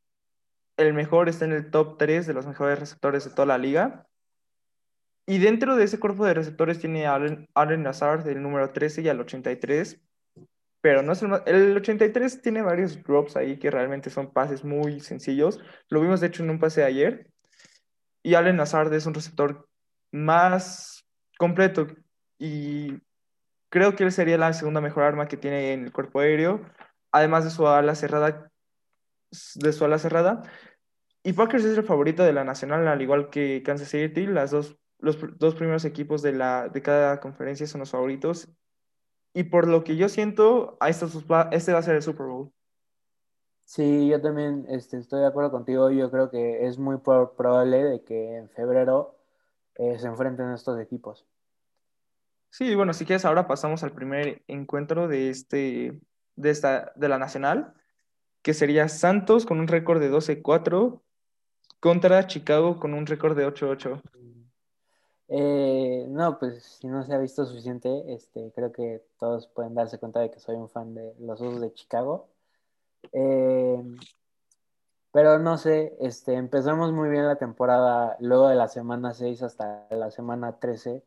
el 0.76 0.94
mejor, 0.94 1.28
está 1.28 1.44
en 1.44 1.52
el 1.52 1.70
top 1.70 1.98
3 1.98 2.26
de 2.26 2.34
los 2.34 2.46
mejores 2.46 2.78
receptores 2.78 3.24
de 3.24 3.30
toda 3.30 3.46
la 3.46 3.58
liga. 3.58 4.06
Y 5.26 5.38
dentro 5.38 5.76
de 5.76 5.84
ese 5.84 5.98
cuerpo 5.98 6.24
de 6.24 6.34
receptores 6.34 6.78
tiene 6.78 7.06
a 7.06 7.14
Allen, 7.14 7.48
Allen 7.54 7.82
Lazard 7.82 8.24
del 8.24 8.42
número 8.42 8.70
13 8.70 9.02
y 9.02 9.08
al 9.08 9.20
83, 9.20 10.00
pero 10.80 11.02
no 11.02 11.12
es 11.12 11.22
el, 11.22 11.28
más, 11.28 11.42
el 11.46 11.76
83 11.76 12.42
tiene 12.42 12.62
varios 12.62 13.02
drops 13.02 13.36
ahí 13.36 13.58
que 13.58 13.70
realmente 13.70 14.08
son 14.08 14.32
pases 14.32 14.62
muy 14.62 15.00
sencillos. 15.00 15.58
Lo 15.88 16.00
vimos 16.00 16.20
de 16.20 16.28
hecho 16.28 16.44
en 16.44 16.50
un 16.50 16.60
pase 16.60 16.82
de 16.82 16.86
ayer. 16.86 17.30
Y 18.22 18.34
Allen 18.34 18.56
Lazard 18.56 18.92
es 18.94 19.06
un 19.06 19.14
receptor 19.14 19.68
más 20.12 21.04
completo 21.38 21.88
y 22.38 23.00
creo 23.68 23.94
que 23.94 24.04
él 24.04 24.12
sería 24.12 24.38
la 24.38 24.52
segunda 24.52 24.80
mejor 24.80 25.04
arma 25.04 25.28
que 25.28 25.36
tiene 25.36 25.72
en 25.72 25.84
el 25.84 25.92
cuerpo 25.92 26.20
aéreo, 26.20 26.60
además 27.12 27.44
de 27.44 27.50
su 27.50 27.66
ala 27.66 27.94
cerrada, 27.94 28.50
de 29.54 29.72
su 29.72 29.84
ala 29.84 29.98
cerrada. 29.98 30.42
Y 31.26 31.32
Packers 31.32 31.64
es 31.64 31.76
el 31.76 31.84
favorito 31.84 32.22
de 32.22 32.32
la 32.32 32.44
nacional, 32.44 32.86
al 32.86 33.02
igual 33.02 33.30
que 33.30 33.62
Kansas 33.64 33.88
City, 33.88 34.26
las 34.26 34.52
dos 34.52 34.78
los 34.98 35.18
dos 35.38 35.54
primeros 35.54 35.84
equipos 35.84 36.22
de, 36.22 36.32
la, 36.32 36.68
de 36.68 36.82
cada 36.82 37.20
conferencia 37.20 37.66
son 37.66 37.80
los 37.80 37.90
favoritos. 37.90 38.48
Y 39.34 39.42
por 39.42 39.68
lo 39.68 39.84
que 39.84 39.96
yo 39.96 40.08
siento, 40.08 40.78
este 40.80 41.72
va 41.72 41.78
a 41.78 41.82
ser 41.82 41.96
el 41.96 42.02
Super 42.02 42.26
Bowl. 42.26 42.52
Sí, 43.64 44.08
yo 44.08 44.20
también 44.20 44.66
este, 44.68 44.98
estoy 44.98 45.20
de 45.20 45.26
acuerdo 45.26 45.50
contigo. 45.50 45.90
Yo 45.90 46.10
creo 46.10 46.30
que 46.30 46.66
es 46.66 46.78
muy 46.78 46.98
probable 46.98 47.82
de 47.82 48.04
que 48.04 48.36
en 48.36 48.48
febrero 48.50 49.18
eh, 49.74 49.98
se 49.98 50.06
enfrenten 50.06 50.52
estos 50.52 50.78
equipos. 50.80 51.26
Sí, 52.50 52.74
bueno, 52.74 52.94
si 52.94 53.04
quieres, 53.04 53.24
ahora 53.24 53.48
pasamos 53.48 53.82
al 53.82 53.92
primer 53.92 54.42
encuentro 54.46 55.08
de, 55.08 55.28
este, 55.28 56.00
de, 56.36 56.50
esta, 56.50 56.92
de 56.94 57.08
la 57.08 57.18
Nacional, 57.18 57.74
que 58.40 58.54
sería 58.54 58.88
Santos 58.88 59.44
con 59.44 59.58
un 59.58 59.66
récord 59.66 60.00
de 60.00 60.10
12-4 60.10 61.02
contra 61.86 62.26
Chicago 62.26 62.80
con 62.80 62.94
un 62.94 63.06
récord 63.06 63.36
de 63.36 63.46
8-8. 63.46 64.02
Eh, 65.28 66.04
no, 66.08 66.36
pues 66.36 66.64
si 66.64 66.88
no 66.88 67.04
se 67.04 67.14
ha 67.14 67.18
visto 67.18 67.46
suficiente, 67.46 68.12
este, 68.12 68.50
creo 68.56 68.72
que 68.72 69.04
todos 69.20 69.46
pueden 69.46 69.76
darse 69.76 69.96
cuenta 69.96 70.18
de 70.18 70.32
que 70.32 70.40
soy 70.40 70.56
un 70.56 70.68
fan 70.68 70.96
de 70.96 71.14
los 71.20 71.40
Osos 71.40 71.60
de 71.60 71.72
Chicago. 71.72 72.26
Eh, 73.12 73.80
pero 75.12 75.38
no 75.38 75.58
sé, 75.58 75.96
este, 76.00 76.34
empezamos 76.34 76.92
muy 76.92 77.08
bien 77.08 77.24
la 77.24 77.36
temporada, 77.36 78.16
luego 78.18 78.48
de 78.48 78.56
la 78.56 78.66
semana 78.66 79.14
6 79.14 79.44
hasta 79.44 79.86
la 79.90 80.10
semana 80.10 80.58
13. 80.58 81.04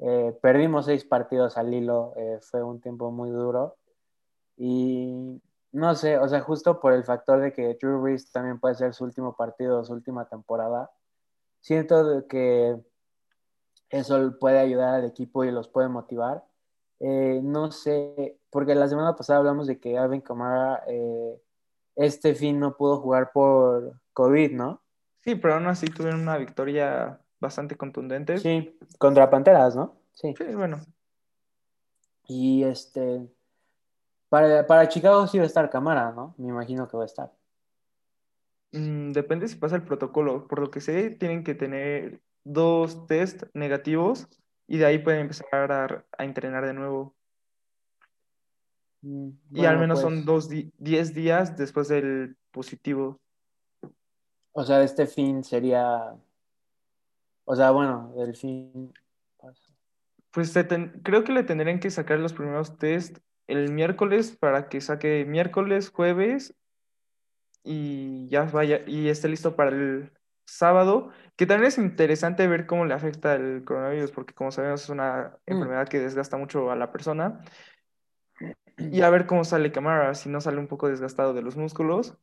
Eh, 0.00 0.38
perdimos 0.42 0.84
seis 0.84 1.06
partidos 1.06 1.56
al 1.56 1.72
hilo, 1.72 2.12
fue 2.42 2.62
un 2.62 2.82
tiempo 2.82 3.10
muy 3.10 3.30
duro. 3.30 3.78
Y 4.58 5.40
no 5.72 5.94
sé, 5.94 6.18
o 6.18 6.28
sea, 6.28 6.40
justo 6.40 6.80
por 6.80 6.92
el 6.92 7.04
factor 7.04 7.40
de 7.40 7.52
que 7.52 7.76
Drew 7.80 8.00
Brees 8.00 8.30
también 8.32 8.58
puede 8.58 8.74
ser 8.74 8.94
su 8.94 9.04
último 9.04 9.36
partido, 9.36 9.84
su 9.84 9.92
última 9.92 10.28
temporada, 10.28 10.90
siento 11.60 12.26
que 12.28 12.76
eso 13.90 14.36
puede 14.38 14.58
ayudar 14.58 14.94
al 14.94 15.04
equipo 15.04 15.44
y 15.44 15.50
los 15.50 15.68
puede 15.68 15.88
motivar. 15.88 16.44
Eh, 17.00 17.40
no 17.42 17.70
sé, 17.70 18.38
porque 18.50 18.74
la 18.74 18.88
semana 18.88 19.16
pasada 19.16 19.38
hablamos 19.38 19.66
de 19.66 19.80
que 19.80 19.96
Alvin 19.96 20.20
Kamara 20.20 20.84
eh, 20.86 21.40
este 21.96 22.34
fin 22.34 22.60
no 22.60 22.76
pudo 22.76 23.00
jugar 23.00 23.32
por 23.32 24.00
COVID, 24.12 24.52
¿no? 24.52 24.82
Sí, 25.20 25.34
pero 25.34 25.54
aún 25.54 25.66
así 25.66 25.86
tuvieron 25.86 26.20
una 26.20 26.36
victoria 26.36 27.20
bastante 27.40 27.76
contundente. 27.76 28.38
Sí, 28.38 28.78
contra 28.98 29.30
Panteras, 29.30 29.74
¿no? 29.76 29.96
Sí. 30.12 30.34
Sí, 30.36 30.54
bueno. 30.54 30.80
Y 32.26 32.62
este, 32.64 33.28
para, 34.30 34.66
para 34.66 34.88
Chicago 34.88 35.26
sí 35.26 35.36
va 35.36 35.44
a 35.44 35.46
estar 35.46 35.68
Kamara, 35.68 36.12
¿no? 36.12 36.34
Me 36.38 36.48
imagino 36.48 36.88
que 36.88 36.96
va 36.96 37.02
a 37.02 37.06
estar. 37.06 37.30
Mm, 38.72 39.10
depende 39.12 39.48
si 39.48 39.56
pasa 39.56 39.76
el 39.76 39.82
protocolo. 39.82 40.46
Por 40.48 40.60
lo 40.60 40.70
que 40.70 40.80
sé, 40.80 41.10
tienen 41.10 41.44
que 41.44 41.54
tener 41.54 42.22
dos 42.44 43.06
test 43.06 43.42
negativos 43.52 44.28
y 44.66 44.78
de 44.78 44.86
ahí 44.86 44.98
pueden 44.98 45.20
empezar 45.22 45.72
a, 45.72 46.06
a 46.16 46.24
entrenar 46.24 46.64
de 46.64 46.72
nuevo. 46.72 47.14
Mm, 49.02 49.30
y 49.52 49.64
al 49.64 49.78
menos 49.78 50.00
pues... 50.00 50.14
son 50.14 50.24
dos 50.24 50.48
di 50.48 50.72
diez 50.78 51.12
días 51.12 51.56
después 51.56 51.88
del 51.88 52.36
positivo. 52.50 53.20
O 54.52 54.64
sea, 54.64 54.82
este 54.82 55.06
fin 55.06 55.44
sería, 55.44 56.14
o 57.44 57.56
sea, 57.56 57.70
bueno, 57.70 58.12
del 58.16 58.34
fin. 58.36 58.92
Pues 60.30 60.52
te 60.52 60.64
ten- 60.64 61.00
creo 61.02 61.24
que 61.24 61.32
le 61.32 61.42
tendrían 61.42 61.80
que 61.80 61.90
sacar 61.90 62.18
los 62.20 62.32
primeros 62.32 62.76
test 62.78 63.18
el 63.50 63.72
miércoles 63.72 64.36
para 64.36 64.68
que 64.68 64.80
saque 64.80 65.24
miércoles, 65.26 65.90
jueves 65.90 66.54
y 67.62 68.28
ya 68.28 68.44
vaya 68.44 68.80
y 68.86 69.08
esté 69.08 69.28
listo 69.28 69.56
para 69.56 69.70
el 69.70 70.12
sábado, 70.44 71.10
que 71.36 71.46
también 71.46 71.68
es 71.68 71.78
interesante 71.78 72.46
ver 72.48 72.66
cómo 72.66 72.84
le 72.84 72.94
afecta 72.94 73.34
el 73.34 73.64
coronavirus, 73.64 74.10
porque 74.10 74.34
como 74.34 74.50
sabemos 74.50 74.82
es 74.82 74.88
una 74.88 75.38
Mm. 75.46 75.52
enfermedad 75.52 75.88
que 75.88 76.00
desgasta 76.00 76.36
mucho 76.36 76.70
a 76.70 76.76
la 76.76 76.90
persona, 76.90 77.40
y 78.78 79.02
a 79.02 79.10
ver 79.10 79.26
cómo 79.26 79.44
sale 79.44 79.72
Camara, 79.72 80.14
si 80.14 80.28
no 80.28 80.40
sale 80.40 80.58
un 80.58 80.66
poco 80.66 80.88
desgastado 80.88 81.34
de 81.34 81.42
los 81.42 81.56
músculos, 81.56 82.16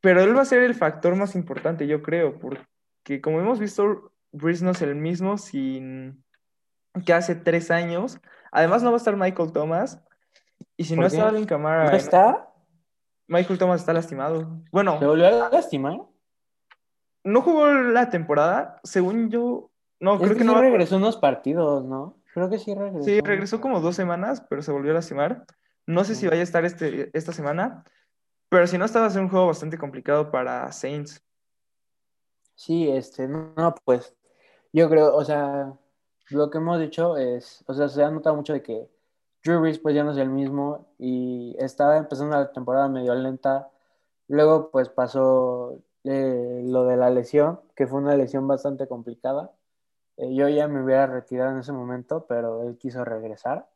pero 0.00 0.22
él 0.22 0.36
va 0.36 0.42
a 0.42 0.46
ser 0.46 0.62
el 0.62 0.74
factor 0.74 1.16
más 1.16 1.34
importante, 1.34 1.86
yo 1.86 2.02
creo, 2.02 2.38
porque 2.38 3.20
como 3.20 3.40
hemos 3.40 3.58
visto, 3.58 4.12
Breeze 4.32 4.64
no 4.64 4.72
es 4.72 4.82
el 4.82 4.94
mismo 4.94 5.38
sin 5.38 6.24
que 7.04 7.12
hace 7.12 7.34
tres 7.34 7.70
años, 7.70 8.20
además 8.52 8.82
no 8.82 8.90
va 8.90 8.96
a 8.96 8.98
estar 8.98 9.16
Michael 9.16 9.52
Thomas, 9.52 10.00
y 10.76 10.84
si 10.84 10.94
no 10.96 11.02
¿Por 11.02 11.10
qué? 11.10 11.16
está 11.16 11.28
Alvin 11.28 11.46
Kamara, 11.46 11.90
¿No 11.90 11.96
está? 11.96 12.52
Michael 13.26 13.58
Thomas 13.58 13.80
está 13.80 13.92
lastimado. 13.92 14.40
¿Se 14.40 14.68
Bueno, 14.72 14.98
volvió 15.00 15.26
a 15.26 15.50
lastimar? 15.50 16.00
no 17.24 17.42
jugó 17.42 17.66
la 17.68 18.10
temporada, 18.10 18.80
según 18.84 19.30
yo. 19.30 19.70
No, 20.00 20.14
Es 20.14 20.18
creo 20.20 20.32
que 20.32 20.38
que 20.38 20.44
no 20.44 20.52
sí 20.52 20.54
va 20.54 20.60
a- 20.60 20.62
regresó 20.70 20.96
unos 20.96 21.16
partidos, 21.16 21.84
¿no? 21.84 22.16
Creo 22.32 22.48
que 22.48 22.58
sí 22.58 22.74
regresó. 22.74 23.04
Sí, 23.04 23.20
regresó 23.20 23.60
como 23.60 23.80
dos 23.80 23.96
semanas, 23.96 24.40
pero 24.48 24.62
se 24.62 24.70
volvió 24.72 24.92
a 24.92 24.94
lastimar. 24.94 25.44
No 25.86 26.04
sé 26.04 26.14
si 26.14 26.26
Mm. 26.26 26.30
vaya 26.30 26.40
a 26.40 26.44
estar 26.44 26.64
este, 26.64 27.10
esta 27.16 27.32
semana, 27.32 27.84
pero 28.48 28.66
si 28.66 28.78
no, 28.78 28.84
está 28.84 29.00
va 29.00 29.06
a 29.06 29.10
ser 29.10 29.22
un 29.22 29.28
juego 29.28 29.46
bastante 29.48 29.76
complicado 29.76 30.30
para 30.30 30.70
Saints. 30.72 31.22
Sí, 32.54 32.88
este, 32.88 33.28
no, 33.28 33.52
no, 33.56 33.74
pues 33.84 34.14
yo 34.72 34.88
creo, 34.88 35.14
o 35.14 35.24
sea, 35.24 35.72
lo 36.30 36.50
que 36.50 36.58
hemos 36.58 36.78
dicho 36.80 37.16
es, 37.16 37.64
o 37.66 37.74
sea, 37.74 37.88
se 37.88 38.02
ha 38.02 38.10
notado 38.10 38.36
mucho 38.36 38.52
de 38.52 38.62
que 38.62 38.88
Drew 39.44 39.60
Brees 39.60 39.78
pues 39.78 39.94
ya 39.94 40.04
no 40.04 40.12
es 40.12 40.18
el 40.18 40.30
mismo 40.30 40.86
y 40.98 41.56
estaba 41.58 41.96
empezando 41.96 42.36
la 42.36 42.52
temporada 42.52 42.88
medio 42.88 43.14
lenta, 43.14 43.70
luego 44.28 44.70
pues 44.70 44.88
pasó 44.88 45.78
eh, 46.04 46.62
lo 46.64 46.84
de 46.86 46.96
la 46.96 47.10
lesión, 47.10 47.60
que 47.76 47.86
fue 47.86 48.00
una 48.00 48.16
lesión 48.16 48.46
bastante 48.48 48.86
complicada. 48.88 49.52
Eh, 50.16 50.34
yo 50.34 50.48
ya 50.48 50.68
me 50.68 50.82
hubiera 50.82 51.06
retirado 51.06 51.52
en 51.52 51.58
ese 51.58 51.72
momento, 51.72 52.26
pero 52.28 52.62
él 52.64 52.78
quiso 52.78 53.04
regresar. 53.04 53.68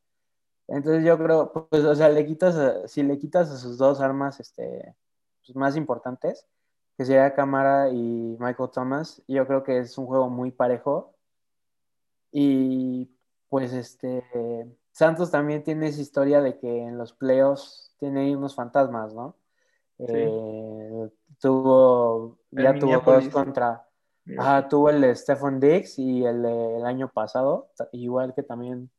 Entonces 0.69 1.05
yo 1.05 1.19
creo, 1.19 1.53
pues, 1.53 1.85
o 1.85 1.95
sea, 1.95 2.09
le 2.09 2.27
quitas, 2.27 2.91
si 2.91 3.03
le 3.03 3.19
quitas 3.19 3.51
a 3.51 3.57
sus 3.59 3.79
dos 3.79 4.01
armas 4.01 4.41
este, 4.41 4.95
pues, 5.45 5.57
más 5.57 5.77
importantes, 5.77 6.47
que 6.97 7.05
sería 7.05 7.35
Camara 7.35 7.91
y 7.91 8.37
Michael 8.39 8.71
Thomas, 8.73 9.23
yo 9.29 9.47
creo 9.47 9.63
que 9.65 9.79
es 9.81 9.99
un 9.99 10.07
juego 10.07 10.31
muy 10.31 10.51
parejo. 10.51 11.12
Y 12.33 13.11
pues 13.49 13.73
este, 13.75 14.25
Santos 14.91 15.31
también 15.31 15.63
tiene 15.63 15.89
esa 15.89 16.01
historia 16.01 16.41
de 16.41 16.59
que 16.59 16.83
en 16.83 16.97
los 16.99 17.13
playoffs 17.13 17.95
tiene 17.99 18.35
unos 18.35 18.55
fantasmas, 18.55 19.15
¿no? 19.15 19.37
Eh, 19.99 21.11
tuvo, 21.39 22.39
El 22.51 22.65
ya 22.65 22.79
tuvo 22.79 23.01
dos 23.01 23.29
contra, 23.29 23.87
ajá, 24.37 24.69
tuvo 24.69 24.91
el 24.91 25.03
de 25.03 25.15
Stephen 25.15 25.61
Diggs 25.61 25.99
y 25.99 26.25
el 26.25 26.43
del 26.43 26.85
año 26.85 27.09
pasado, 27.09 27.71
igual 27.93 28.35
que 28.35 28.43
también, 28.43 28.91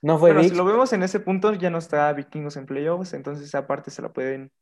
no 0.00 0.18
fue 0.18 0.32
Bueno, 0.32 0.48
si 0.48 0.54
lo 0.54 0.64
vemos 0.64 0.92
en 0.92 1.02
ese 1.02 1.20
punto, 1.20 1.52
ya 1.54 1.70
no 1.70 1.78
está 1.78 2.12
Vikingos 2.12 2.56
en 2.56 2.66
playoffs, 2.66 3.12
entonces 3.14 3.44
esa 3.44 3.66
parte 3.66 3.90
se 3.90 4.00
la 4.00 4.12
pueden 4.12 4.52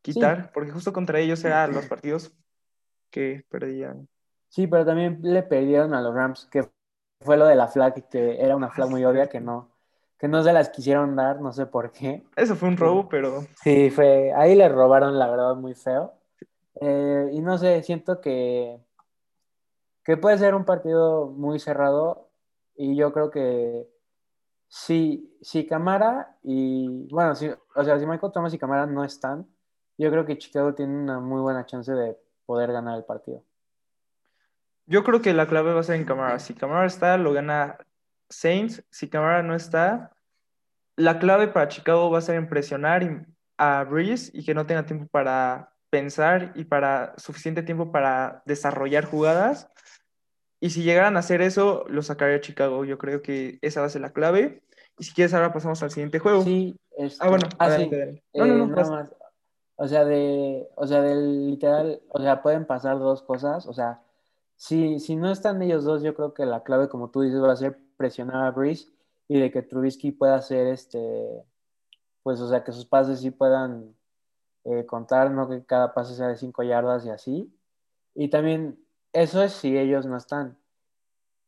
quitar, 0.00 0.52
porque 0.52 0.70
justo 0.70 0.92
contra 0.92 1.18
ellos 1.18 1.44
eran 1.44 1.72
los 1.72 1.86
partidos 1.86 2.32
que 3.10 3.44
perdían. 3.50 4.08
Sí, 4.48 4.66
pero 4.66 4.86
también 4.86 5.18
le 5.22 5.42
perdieron 5.42 5.92
a 5.92 6.00
los 6.00 6.14
Rams, 6.14 6.46
que 6.50 6.68
fue 7.20 7.36
lo 7.36 7.46
de 7.46 7.54
la 7.54 7.68
flag, 7.68 8.08
que 8.08 8.42
era 8.42 8.56
una 8.56 8.70
flag 8.70 8.88
muy 8.90 9.04
obvia 9.04 9.28
que 9.28 9.40
no, 9.40 9.70
que 10.18 10.28
no 10.28 10.42
se 10.42 10.52
las 10.52 10.70
quisieron 10.70 11.16
dar, 11.16 11.40
no 11.40 11.52
sé 11.52 11.66
por 11.66 11.92
qué. 11.92 12.24
Eso 12.36 12.56
fue 12.56 12.68
un 12.68 12.76
robo, 12.76 13.08
pero 13.08 13.44
Sí, 13.62 13.90
fue, 13.90 14.32
ahí 14.32 14.54
le 14.54 14.68
robaron, 14.68 15.18
la 15.18 15.28
verdad, 15.28 15.54
muy 15.54 15.74
feo. 15.74 16.14
Eh, 16.80 17.30
y 17.32 17.40
no 17.40 17.58
sé, 17.58 17.82
siento 17.82 18.20
que, 18.20 18.80
que 20.04 20.16
puede 20.16 20.38
ser 20.38 20.54
un 20.54 20.64
partido 20.64 21.26
muy 21.26 21.58
cerrado 21.58 22.28
y 22.74 22.96
yo 22.96 23.12
creo 23.12 23.30
que 23.30 23.86
si, 24.68 25.36
si 25.42 25.66
Camara 25.66 26.38
y, 26.42 27.06
bueno, 27.12 27.34
si, 27.34 27.48
o 27.48 27.84
sea, 27.84 27.98
si 27.98 28.06
Michael 28.06 28.32
Thomas 28.32 28.54
y 28.54 28.58
Camara 28.58 28.86
no 28.86 29.04
están, 29.04 29.46
yo 29.98 30.10
creo 30.10 30.24
que 30.24 30.38
Chicago 30.38 30.74
tiene 30.74 30.96
una 30.96 31.20
muy 31.20 31.42
buena 31.42 31.66
chance 31.66 31.92
de 31.92 32.16
poder 32.46 32.72
ganar 32.72 32.96
el 32.96 33.04
partido. 33.04 33.42
Yo 34.90 35.04
creo 35.04 35.22
que 35.22 35.32
la 35.32 35.46
clave 35.46 35.72
va 35.72 35.80
a 35.80 35.84
ser 35.84 35.94
en 35.94 36.04
Camara. 36.04 36.40
Si 36.40 36.52
Camara 36.52 36.84
está, 36.84 37.16
lo 37.16 37.32
gana 37.32 37.78
Saints. 38.28 38.82
Si 38.90 39.08
Camara 39.08 39.44
no 39.44 39.54
está, 39.54 40.10
la 40.96 41.20
clave 41.20 41.46
para 41.46 41.68
Chicago 41.68 42.10
va 42.10 42.18
a 42.18 42.22
ser 42.22 42.34
en 42.34 42.48
presionar 42.48 43.24
a 43.56 43.84
Breeze 43.84 44.32
y 44.34 44.44
que 44.44 44.52
no 44.52 44.66
tenga 44.66 44.86
tiempo 44.86 45.06
para 45.06 45.72
pensar 45.90 46.50
y 46.56 46.64
para 46.64 47.14
suficiente 47.18 47.62
tiempo 47.62 47.92
para 47.92 48.42
desarrollar 48.46 49.04
jugadas. 49.04 49.68
Y 50.58 50.70
si 50.70 50.82
llegaran 50.82 51.16
a 51.16 51.20
hacer 51.20 51.40
eso, 51.40 51.84
lo 51.88 52.02
sacaría 52.02 52.40
Chicago. 52.40 52.84
Yo 52.84 52.98
creo 52.98 53.22
que 53.22 53.60
esa 53.62 53.80
va 53.80 53.86
a 53.86 53.90
ser 53.90 54.02
la 54.02 54.12
clave. 54.12 54.64
Y 54.98 55.04
si 55.04 55.14
quieres, 55.14 55.32
ahora 55.34 55.52
pasamos 55.52 55.80
al 55.84 55.92
siguiente 55.92 56.18
juego. 56.18 56.42
Sí, 56.42 56.76
este, 56.98 57.24
Ah, 57.24 57.28
bueno, 57.28 57.48
ah, 57.60 57.66
adelante, 57.66 57.94
sí, 57.94 57.94
adelante. 57.94 58.24
No, 58.34 58.46
no, 58.46 58.54
eh, 58.54 58.58
no, 58.58 58.66
nada 58.66 58.90
más. 58.90 59.14
O 59.76 59.86
sea, 59.86 60.04
de, 60.04 60.68
o 60.74 60.84
sea, 60.84 61.00
del 61.00 61.46
literal, 61.46 62.02
o 62.08 62.20
sea, 62.20 62.42
pueden 62.42 62.66
pasar 62.66 62.98
dos 62.98 63.22
cosas. 63.22 63.68
O 63.68 63.72
sea, 63.72 64.02
si, 64.60 65.00
si 65.00 65.16
no 65.16 65.32
están 65.32 65.62
ellos 65.62 65.84
dos, 65.84 66.02
yo 66.02 66.14
creo 66.14 66.34
que 66.34 66.44
la 66.44 66.62
clave, 66.62 66.90
como 66.90 67.08
tú 67.08 67.22
dices, 67.22 67.42
va 67.42 67.50
a 67.50 67.56
ser 67.56 67.78
presionar 67.96 68.44
a 68.44 68.50
Breeze 68.50 68.90
y 69.26 69.40
de 69.40 69.50
que 69.50 69.62
Trubisky 69.62 70.12
pueda 70.12 70.34
hacer 70.34 70.66
este, 70.66 71.42
pues, 72.22 72.42
o 72.42 72.48
sea, 72.50 72.62
que 72.62 72.70
sus 72.72 72.84
pases 72.84 73.20
sí 73.20 73.30
puedan 73.30 73.96
eh, 74.64 74.84
contar, 74.84 75.30
no 75.30 75.48
que 75.48 75.64
cada 75.64 75.94
pase 75.94 76.14
sea 76.14 76.28
de 76.28 76.36
cinco 76.36 76.62
yardas 76.62 77.06
y 77.06 77.08
así. 77.08 77.50
Y 78.14 78.28
también, 78.28 78.78
eso 79.14 79.42
es 79.42 79.52
si 79.52 79.78
ellos 79.78 80.04
no 80.04 80.18
están. 80.18 80.58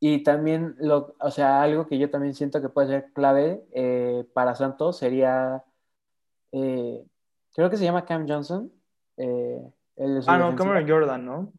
Y 0.01 0.23
también, 0.23 0.75
lo, 0.79 1.15
o 1.21 1.31
sea, 1.31 1.61
algo 1.61 1.89
que 1.89 1.99
yo 1.99 2.09
también 2.09 2.33
siento 2.33 2.63
que 2.63 2.71
puede 2.71 2.89
ser 2.89 3.13
clave 3.13 3.63
eh, 3.73 4.27
para 4.33 4.55
Santos 4.55 4.97
sería, 4.97 5.63
eh, 6.53 7.05
creo 7.53 7.69
que 7.69 7.77
se 7.77 7.85
llama 7.85 8.07
Cam 8.07 8.27
Johnson. 8.27 8.73
él 9.19 9.71
es 9.97 10.25
su 10.25 10.31
Ah, 10.31 10.39
no. 10.39 10.57
Cameron 10.57 10.89
Jordan, 10.89 11.27
¿no? 11.27 11.53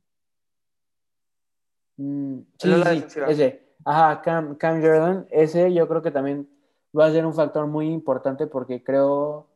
Mm, 1.97 2.39
sí, 2.58 2.73
sí, 2.73 2.79
defensiva. 2.79 3.27
ese. 3.27 3.63
Ajá, 3.86 4.21
Cam, 4.21 4.56
Cam 4.56 4.82
Jordan. 4.82 5.27
Ese 5.29 5.73
yo 5.73 5.88
creo 5.88 6.01
que 6.01 6.12
también 6.12 6.49
va 6.97 7.08
a 7.08 7.12
ser 7.12 7.25
un 7.25 7.34
factor 7.34 7.67
muy 7.67 7.88
importante 7.88 8.47
porque 8.47 8.84
creo 8.84 9.47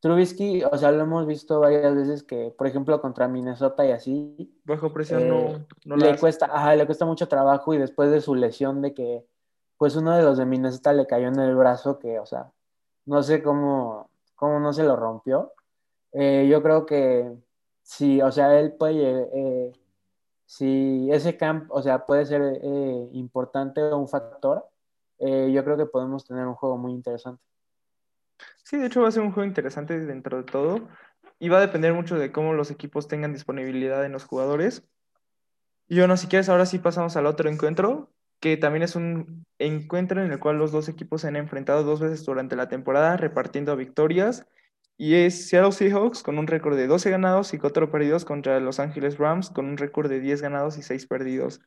Trubisky, 0.00 0.62
o 0.62 0.76
sea, 0.78 0.92
lo 0.92 1.02
hemos 1.02 1.26
visto 1.26 1.58
varias 1.58 1.94
veces 1.94 2.22
que, 2.22 2.54
por 2.56 2.68
ejemplo, 2.68 3.00
contra 3.00 3.26
Minnesota 3.26 3.84
y 3.84 3.90
así, 3.90 4.54
Bajo 4.64 4.92
presión 4.92 5.22
eh, 5.24 5.66
no, 5.84 5.96
le 5.96 6.10
hace. 6.10 6.20
cuesta, 6.20 6.46
ajá, 6.46 6.76
le 6.76 6.86
cuesta 6.86 7.04
mucho 7.04 7.26
trabajo 7.26 7.74
y 7.74 7.78
después 7.78 8.10
de 8.12 8.20
su 8.20 8.36
lesión 8.36 8.80
de 8.80 8.94
que, 8.94 9.26
pues 9.76 9.96
uno 9.96 10.16
de 10.16 10.22
los 10.22 10.38
de 10.38 10.46
Minnesota 10.46 10.92
le 10.92 11.06
cayó 11.06 11.28
en 11.28 11.40
el 11.40 11.56
brazo 11.56 11.98
que, 11.98 12.20
o 12.20 12.26
sea, 12.26 12.52
no 13.06 13.24
sé 13.24 13.42
cómo, 13.42 14.08
cómo 14.36 14.60
no 14.60 14.72
se 14.72 14.84
lo 14.84 14.94
rompió. 14.94 15.52
Eh, 16.12 16.46
yo 16.48 16.62
creo 16.62 16.86
que 16.86 17.32
sí, 17.82 18.22
o 18.22 18.30
sea, 18.30 18.56
él 18.60 18.74
puede, 18.74 19.28
eh, 19.34 19.72
si 20.48 21.10
ese 21.12 21.36
camp, 21.36 21.70
o 21.70 21.82
sea, 21.82 22.06
puede 22.06 22.24
ser 22.24 22.40
eh, 22.40 23.08
importante 23.12 23.82
o 23.82 23.98
un 23.98 24.08
factor, 24.08 24.64
eh, 25.18 25.52
yo 25.52 25.62
creo 25.62 25.76
que 25.76 25.84
podemos 25.84 26.24
tener 26.24 26.46
un 26.46 26.54
juego 26.54 26.78
muy 26.78 26.92
interesante. 26.92 27.42
Sí, 28.64 28.78
de 28.78 28.86
hecho 28.86 29.02
va 29.02 29.08
a 29.08 29.10
ser 29.10 29.22
un 29.22 29.32
juego 29.32 29.46
interesante 29.46 30.00
dentro 30.00 30.38
de 30.38 30.44
todo 30.44 30.88
y 31.38 31.50
va 31.50 31.58
a 31.58 31.60
depender 31.60 31.92
mucho 31.92 32.18
de 32.18 32.32
cómo 32.32 32.54
los 32.54 32.70
equipos 32.70 33.08
tengan 33.08 33.34
disponibilidad 33.34 34.06
en 34.06 34.12
los 34.12 34.24
jugadores. 34.24 34.88
Y 35.86 35.98
bueno, 35.98 36.16
si 36.16 36.28
quieres, 36.28 36.48
ahora 36.48 36.64
sí 36.64 36.78
pasamos 36.78 37.14
al 37.18 37.26
otro 37.26 37.50
encuentro, 37.50 38.10
que 38.40 38.56
también 38.56 38.84
es 38.84 38.96
un 38.96 39.44
encuentro 39.58 40.24
en 40.24 40.32
el 40.32 40.38
cual 40.38 40.56
los 40.56 40.72
dos 40.72 40.88
equipos 40.88 41.20
se 41.20 41.28
han 41.28 41.36
enfrentado 41.36 41.82
dos 41.84 42.00
veces 42.00 42.24
durante 42.24 42.56
la 42.56 42.70
temporada, 42.70 43.18
repartiendo 43.18 43.76
victorias. 43.76 44.46
Y 45.00 45.14
es 45.14 45.48
Seattle 45.48 45.70
Seahawks 45.70 46.24
con 46.24 46.38
un 46.38 46.48
récord 46.48 46.76
de 46.76 46.88
12 46.88 47.08
ganados 47.10 47.54
y 47.54 47.58
4 47.58 47.88
perdidos 47.88 48.24
contra 48.24 48.58
Los 48.58 48.80
Angeles 48.80 49.16
Rams 49.16 49.48
con 49.48 49.66
un 49.66 49.76
récord 49.76 50.10
de 50.10 50.18
10 50.18 50.42
ganados 50.42 50.76
y 50.76 50.82
6 50.82 51.06
perdidos. 51.06 51.60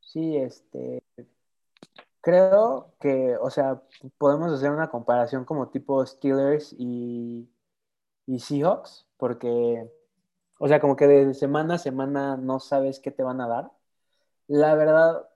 Sí, 0.00 0.36
este, 0.36 1.04
creo 2.20 2.92
que, 2.98 3.36
o 3.40 3.48
sea, 3.48 3.80
podemos 4.18 4.52
hacer 4.52 4.72
una 4.72 4.90
comparación 4.90 5.44
como 5.44 5.68
tipo 5.68 6.04
Steelers 6.04 6.74
y, 6.76 7.48
y 8.26 8.40
Seahawks, 8.40 9.06
porque, 9.18 9.88
o 10.58 10.66
sea, 10.66 10.80
como 10.80 10.96
que 10.96 11.06
de 11.06 11.32
semana 11.32 11.74
a 11.74 11.78
semana 11.78 12.36
no 12.36 12.58
sabes 12.58 12.98
qué 12.98 13.12
te 13.12 13.22
van 13.22 13.40
a 13.40 13.46
dar. 13.46 13.70
La 14.48 14.74
verdad, 14.74 15.28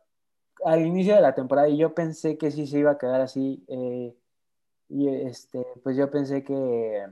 al 0.64 0.84
inicio 0.84 1.14
de 1.14 1.20
la 1.20 1.36
temporada, 1.36 1.68
y 1.68 1.76
yo 1.76 1.94
pensé 1.94 2.36
que 2.36 2.50
sí 2.50 2.66
se 2.66 2.80
iba 2.80 2.92
a 2.92 2.98
quedar 2.98 3.20
así, 3.20 3.64
eh, 3.68 4.16
y 4.88 5.08
este, 5.08 5.64
pues 5.82 5.96
yo 5.96 6.10
pensé 6.10 6.44
que, 6.44 7.06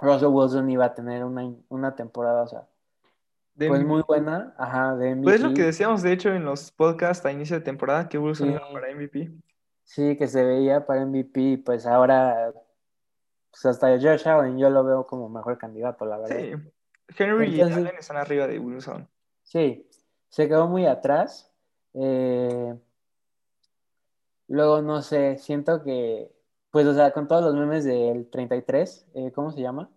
Russell 0.00 0.28
Wilson 0.28 0.70
iba 0.70 0.84
a 0.86 0.94
tener 0.94 1.24
una, 1.24 1.52
una 1.68 1.94
temporada, 1.96 2.42
o 2.42 2.46
sea, 2.46 2.68
De 3.54 3.68
pues 3.68 3.80
muy 3.82 3.96
MVP. 4.02 4.06
buena, 4.06 4.54
ajá, 4.58 4.96
de 4.96 5.16
Pues 5.16 5.36
es 5.36 5.40
lo 5.42 5.48
que 5.48 5.62
MVP. 5.62 5.66
decíamos, 5.66 6.02
de 6.02 6.12
hecho, 6.12 6.30
en 6.32 6.44
los 6.44 6.70
podcasts 6.70 7.24
a 7.26 7.32
inicio 7.32 7.56
de 7.58 7.64
temporada, 7.64 8.08
que 8.08 8.18
Wilson 8.18 8.48
Sí, 8.48 8.52
iba 8.54 8.72
para 8.72 8.90
MVP. 8.94 9.32
sí, 9.84 10.16
que 10.16 10.28
se 10.28 10.44
veía 10.44 10.86
para 10.86 11.02
MVP, 11.04 11.62
pues 11.64 11.84
ahora, 11.86 12.52
pues 13.50 13.66
hasta 13.66 13.88
Josh 13.98 14.28
Allen 14.28 14.58
yo 14.58 14.70
lo 14.70 14.84
veo 14.84 15.06
como 15.06 15.28
mejor 15.28 15.58
candidato, 15.58 16.06
la 16.06 16.18
verdad. 16.18 16.36
Sí, 16.36 16.52
Henry 17.18 17.56
y 17.56 17.60
Allen 17.60 17.96
están 17.98 18.18
arriba 18.18 18.46
de 18.46 18.58
Wilson. 18.60 19.08
sí, 19.42 19.88
se 20.28 20.46
quedó 20.46 20.68
muy 20.68 20.86
atrás. 20.86 21.50
Eh, 21.94 22.78
luego, 24.46 24.82
no 24.82 25.02
sé, 25.02 25.38
siento 25.38 25.82
que, 25.82 26.30
pues, 26.78 26.86
o 26.86 26.94
sea, 26.94 27.10
con 27.10 27.26
todos 27.26 27.42
los 27.42 27.56
memes 27.56 27.84
del 27.84 28.30
33, 28.30 29.08
eh, 29.14 29.32
¿cómo 29.32 29.50
se 29.50 29.60
llama? 29.60 29.90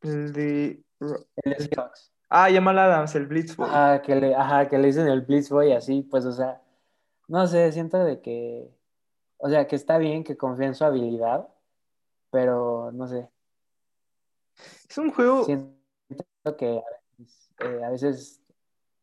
El 0.00 0.32
de... 0.32 0.82
El 0.98 1.52
de 1.52 1.58
Seahawks. 1.58 2.10
Ah, 2.30 2.48
Jamal 2.50 2.78
Adams, 2.78 3.14
el 3.16 3.26
Blitz 3.26 3.54
Boy. 3.54 3.68
Ajá, 3.68 4.00
que 4.00 4.16
le, 4.16 4.34
ajá, 4.34 4.66
que 4.66 4.78
le 4.78 4.86
dicen 4.86 5.08
el 5.08 5.20
Blitz 5.20 5.50
Boy 5.50 5.72
así, 5.72 6.00
pues, 6.00 6.24
o 6.24 6.32
sea, 6.32 6.62
no 7.28 7.46
sé, 7.46 7.70
siento 7.72 7.98
de 7.98 8.22
que, 8.22 8.74
o 9.36 9.50
sea, 9.50 9.66
que 9.66 9.76
está 9.76 9.98
bien 9.98 10.24
que 10.24 10.38
confíe 10.38 10.64
en 10.64 10.74
su 10.74 10.86
habilidad, 10.86 11.50
pero 12.30 12.90
no 12.90 13.06
sé, 13.06 13.28
Es 14.88 14.96
un 14.96 15.10
juego... 15.10 15.44
siento 15.44 15.76
que 16.56 16.78
a 16.78 17.18
veces, 17.18 17.50
eh, 17.58 17.84
a 17.84 17.90
veces, 17.90 18.40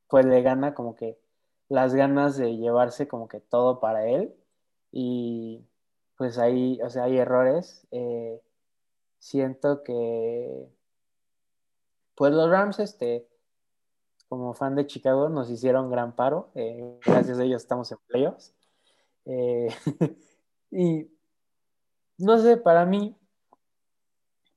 pues 0.08 0.26
le 0.26 0.42
gana 0.42 0.74
como 0.74 0.96
que 0.96 1.20
las 1.70 1.94
ganas 1.94 2.38
de 2.38 2.58
llevarse 2.58 3.08
como 3.08 3.28
que 3.28 3.40
todo 3.40 3.80
para 3.80 4.08
él 4.08 4.34
y 4.92 5.64
pues 6.22 6.38
ahí, 6.38 6.80
o 6.84 6.90
sea, 6.92 7.06
hay 7.06 7.18
errores. 7.18 7.88
Eh, 7.90 8.40
siento 9.18 9.82
que, 9.82 10.70
pues 12.14 12.32
los 12.32 12.48
Rams, 12.48 12.78
este, 12.78 13.28
como 14.30 14.54
fan 14.54 14.76
de 14.76 14.86
Chicago, 14.86 15.30
nos 15.30 15.50
hicieron 15.50 15.90
gran 15.90 16.16
paro. 16.16 16.52
eh, 16.54 17.00
gracias 17.08 17.40
a 17.40 17.44
ellos 17.44 17.64
estamos 17.64 17.92
en 17.92 17.98
playoffs. 18.06 18.54
Eh, 19.26 19.70
y 20.70 21.10
no 22.20 22.38
sé, 22.38 22.58
para 22.58 22.86
mí, 22.86 23.18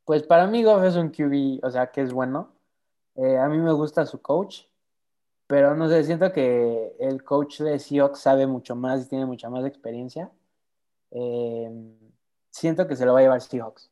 pues 0.04 0.22
para 0.22 0.46
mí 0.46 0.62
Goff 0.64 0.84
es 0.84 0.96
un 0.96 1.08
QB, 1.08 1.64
o 1.64 1.70
sea, 1.70 1.90
que 1.90 2.02
es 2.02 2.12
bueno. 2.12 2.52
A 3.16 3.48
mí 3.48 3.56
me 3.56 3.72
gusta 3.72 4.04
su 4.04 4.20
coach, 4.20 4.64
pero 5.46 5.74
no 5.74 5.88
sé, 5.88 6.04
siento 6.04 6.30
que 6.30 6.94
el 7.00 7.24
coach 7.24 7.60
de 7.62 7.78
Seahawks 7.78 8.20
sabe 8.20 8.46
mucho 8.46 8.76
más 8.76 9.06
y 9.06 9.08
tiene 9.08 9.24
mucha 9.24 9.48
más 9.48 9.64
experiencia. 9.64 10.30
Eh, 11.14 11.70
siento 12.50 12.86
que 12.86 12.96
se 12.96 13.06
lo 13.06 13.14
va 13.14 13.20
a 13.20 13.22
llevar 13.22 13.40
Seahawks. 13.40 13.90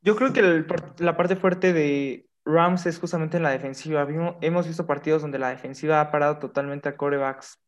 Yo 0.00 0.16
creo 0.16 0.32
que 0.32 0.40
el 0.40 0.66
la 0.98 1.16
parte 1.16 1.36
fuerte 1.36 1.72
de 1.72 2.26
Rams 2.44 2.86
es 2.86 2.98
justamente 2.98 3.36
en 3.36 3.42
la 3.42 3.50
defensiva. 3.50 4.04
Vimos- 4.04 4.36
hemos 4.40 4.66
visto 4.66 4.86
partidos 4.86 5.22
donde 5.22 5.38
la 5.38 5.50
defensiva 5.50 6.00
ha 6.00 6.10
parado 6.10 6.38
totalmente 6.38 6.88
a 6.88 6.96
corebacks. 6.96 7.60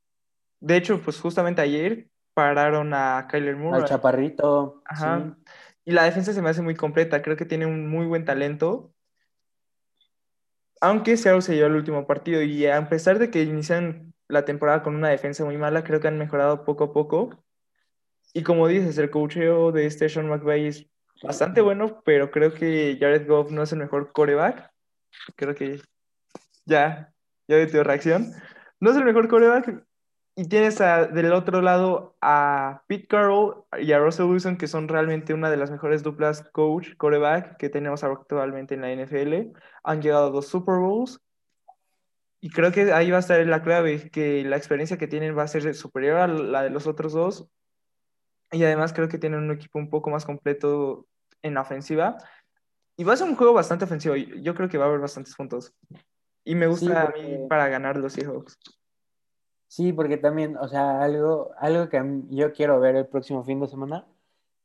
De 0.60 0.76
hecho, 0.76 1.00
pues 1.02 1.20
justamente 1.20 1.60
ayer 1.60 2.08
pararon 2.34 2.94
a 2.94 3.26
Kyler 3.30 3.54
Al 3.54 3.60
Murray. 3.60 3.84
Chaparrito, 3.84 4.76
sí. 4.76 4.82
Ajá. 4.86 5.36
Y 5.84 5.92
la 5.92 6.04
defensa 6.04 6.32
se 6.32 6.40
me 6.40 6.50
hace 6.50 6.62
muy 6.62 6.74
completa. 6.74 7.20
Creo 7.20 7.36
que 7.36 7.44
tiene 7.44 7.66
un 7.66 7.88
muy 7.88 8.06
buen 8.06 8.24
talento. 8.24 8.92
Aunque 10.80 11.16
Seattle 11.16 11.42
se 11.42 11.54
llevó 11.56 11.66
el 11.66 11.74
último 11.74 12.06
partido. 12.06 12.40
Y 12.42 12.66
a 12.66 12.88
pesar 12.88 13.18
de 13.18 13.30
que 13.30 13.42
inician 13.42 14.14
la 14.30 14.44
temporada 14.44 14.82
con 14.82 14.94
una 14.94 15.08
defensa 15.08 15.44
muy 15.44 15.58
mala, 15.58 15.84
creo 15.84 16.00
que 16.00 16.08
han 16.08 16.18
mejorado 16.18 16.64
poco 16.64 16.84
a 16.84 16.92
poco. 16.92 17.44
Y 18.32 18.42
como 18.42 18.68
dices, 18.68 18.96
el 18.98 19.10
coacheo 19.10 19.72
de 19.72 19.86
este 19.86 20.08
Sean 20.08 20.28
McVay 20.28 20.66
es 20.66 20.86
bastante 21.22 21.60
bueno, 21.60 22.02
pero 22.04 22.30
creo 22.30 22.54
que 22.54 22.96
Jared 23.00 23.26
Goff 23.26 23.50
no 23.50 23.62
es 23.62 23.72
el 23.72 23.78
mejor 23.80 24.12
coreback. 24.12 24.70
Creo 25.36 25.54
que 25.54 25.80
ya, 26.64 27.12
ya 27.48 27.56
vi 27.56 27.66
tu 27.66 27.82
reacción. 27.82 28.32
No 28.78 28.90
es 28.90 28.96
el 28.96 29.04
mejor 29.04 29.28
coreback. 29.28 29.84
Y 30.36 30.48
tienes 30.48 30.78
del 30.78 31.32
otro 31.32 31.60
lado 31.60 32.16
a 32.22 32.84
Pete 32.86 33.08
Carroll 33.08 33.64
y 33.78 33.92
a 33.92 33.98
Russell 33.98 34.26
Wilson, 34.26 34.56
que 34.56 34.68
son 34.68 34.88
realmente 34.88 35.34
una 35.34 35.50
de 35.50 35.56
las 35.56 35.70
mejores 35.70 36.02
duplas 36.02 36.48
coach-coreback 36.52 37.56
que 37.58 37.68
tenemos 37.68 38.04
actualmente 38.04 38.74
en 38.74 38.80
la 38.80 38.92
NFL. 38.94 39.52
Han 39.82 40.00
llegado 40.00 40.28
a 40.28 40.30
dos 40.30 40.46
Super 40.46 40.76
Bowls. 40.76 41.20
Y 42.40 42.50
creo 42.50 42.72
que 42.72 42.92
ahí 42.92 43.10
va 43.10 43.18
a 43.18 43.20
estar 43.20 43.44
la 43.46 43.62
clave, 43.62 44.10
que 44.10 44.44
la 44.44 44.56
experiencia 44.56 44.96
que 44.96 45.06
tienen 45.06 45.36
va 45.36 45.42
a 45.42 45.48
ser 45.48 45.74
superior 45.74 46.16
a 46.16 46.26
la 46.26 46.62
de 46.62 46.70
los 46.70 46.86
otros 46.86 47.12
dos. 47.12 47.48
Y 48.50 48.64
además 48.64 48.92
creo 48.92 49.08
que 49.08 49.18
tienen 49.18 49.40
un 49.40 49.50
equipo 49.52 49.78
un 49.78 49.90
poco 49.90 50.10
más 50.10 50.24
completo 50.24 51.06
en 51.42 51.54
la 51.54 51.60
ofensiva. 51.60 52.16
Y 52.96 53.04
va 53.04 53.12
a 53.12 53.16
ser 53.16 53.28
un 53.28 53.36
juego 53.36 53.52
bastante 53.52 53.84
ofensivo. 53.84 54.16
Yo 54.16 54.54
creo 54.54 54.68
que 54.68 54.78
va 54.78 54.86
a 54.86 54.88
haber 54.88 55.00
bastantes 55.00 55.34
puntos. 55.34 55.74
Y 56.44 56.54
me 56.54 56.66
Sí, 56.66 56.86
gusta 56.86 57.02
a 57.02 57.10
mí 57.10 57.46
para 57.48 57.68
ganar 57.68 57.96
los 57.98 58.14
Seahawks. 58.14 58.58
Sí, 59.68 59.92
porque 59.92 60.16
también, 60.16 60.56
o 60.56 60.66
sea, 60.66 61.00
algo, 61.00 61.52
algo 61.58 61.88
que 61.88 62.02
yo 62.30 62.52
quiero 62.52 62.80
ver 62.80 62.96
el 62.96 63.06
próximo 63.06 63.44
fin 63.44 63.60
de 63.60 63.68
semana, 63.68 64.06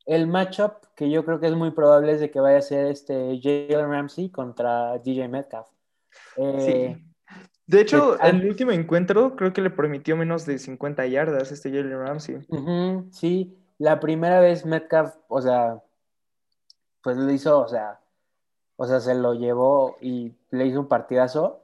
el 0.06 0.28
matchup 0.28 0.74
que 0.96 1.12
yo 1.12 1.26
creo 1.26 1.40
que 1.40 1.48
es 1.48 1.56
muy 1.56 1.72
probable 1.72 2.14
es 2.14 2.20
de 2.20 2.32
que 2.32 2.40
vaya 2.40 2.58
a 2.58 2.62
ser 2.62 2.88
este 2.88 3.40
Jalen 3.42 3.92
Ramsey 3.92 4.30
contra 4.30 4.98
DJ 4.98 5.28
Metcalf. 5.28 5.68
Eh, 6.38 6.96
Sí. 6.98 7.14
De 7.67 7.82
hecho, 7.82 8.17
que- 8.17 8.30
el 8.30 8.47
último 8.47 8.71
encuentro 8.71 9.36
creo 9.36 9.54
que 9.54 9.62
le 9.62 9.69
permitió 9.69 10.15
menos 10.15 10.45
de 10.45 10.60
50 10.60 11.06
yardas 11.08 11.51
este 11.51 11.69
Jalen 11.69 11.99
Ramsey. 11.99 12.47
sí, 13.12 13.58
la 13.78 13.99
primera 13.99 14.39
vez 14.39 14.65
Metcalf, 14.65 15.15
o 15.28 15.41
sea, 15.41 15.82
pues 17.01 17.17
lo 17.17 17.32
hizo, 17.32 17.60
o 17.60 17.67
sea, 17.67 17.99
o 18.78 18.86
sea, 18.86 18.99
se 18.99 19.15
lo 19.15 19.34
llevó 19.34 19.95
y 20.01 20.34
le 20.51 20.65
hizo 20.65 20.80
un 20.80 20.88
partidazo. 20.88 21.62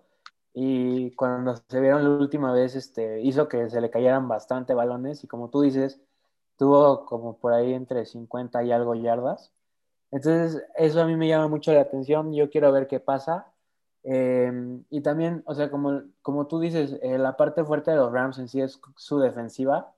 Y 0.54 1.12
cuando 1.12 1.56
se 1.56 1.80
vieron 1.80 2.04
la 2.04 2.10
última 2.10 2.52
vez, 2.54 2.76
este, 2.76 3.22
hizo 3.22 3.48
que 3.48 3.70
se 3.70 3.82
le 3.82 3.90
cayeran 3.90 4.28
bastante 4.28 4.74
balones. 4.74 5.24
Y 5.24 5.28
como 5.28 5.50
tú 5.50 5.62
dices, 5.62 6.00
tuvo 6.58 7.06
como 7.06 7.38
por 7.38 7.54
ahí 7.54 7.74
entre 7.74 8.06
50 8.06 8.64
y 8.64 8.72
algo 8.72 8.96
yardas. 8.96 9.52
Entonces, 10.12 10.64
eso 10.76 11.02
a 11.02 11.06
mí 11.06 11.16
me 11.16 11.28
llama 11.28 11.48
mucho 11.48 11.72
la 11.74 11.82
atención. 11.82 12.34
Yo 12.34 12.50
quiero 12.50 12.72
ver 12.72 12.88
qué 12.88 13.00
pasa. 13.00 13.48
Eh, 14.04 14.52
y 14.90 15.02
también, 15.02 15.44
o 15.46 15.54
sea, 15.54 15.70
como, 15.70 16.02
como 16.22 16.48
tú 16.48 16.60
dices, 16.60 16.98
eh, 17.02 17.18
la 17.18 17.38
parte 17.38 17.64
fuerte 17.64 17.92
de 17.92 17.98
los 17.98 18.12
Rams 18.12 18.40
en 18.40 18.48
sí 18.48 18.62
es 18.62 18.80
su 18.96 19.20
defensiva. 19.20 19.94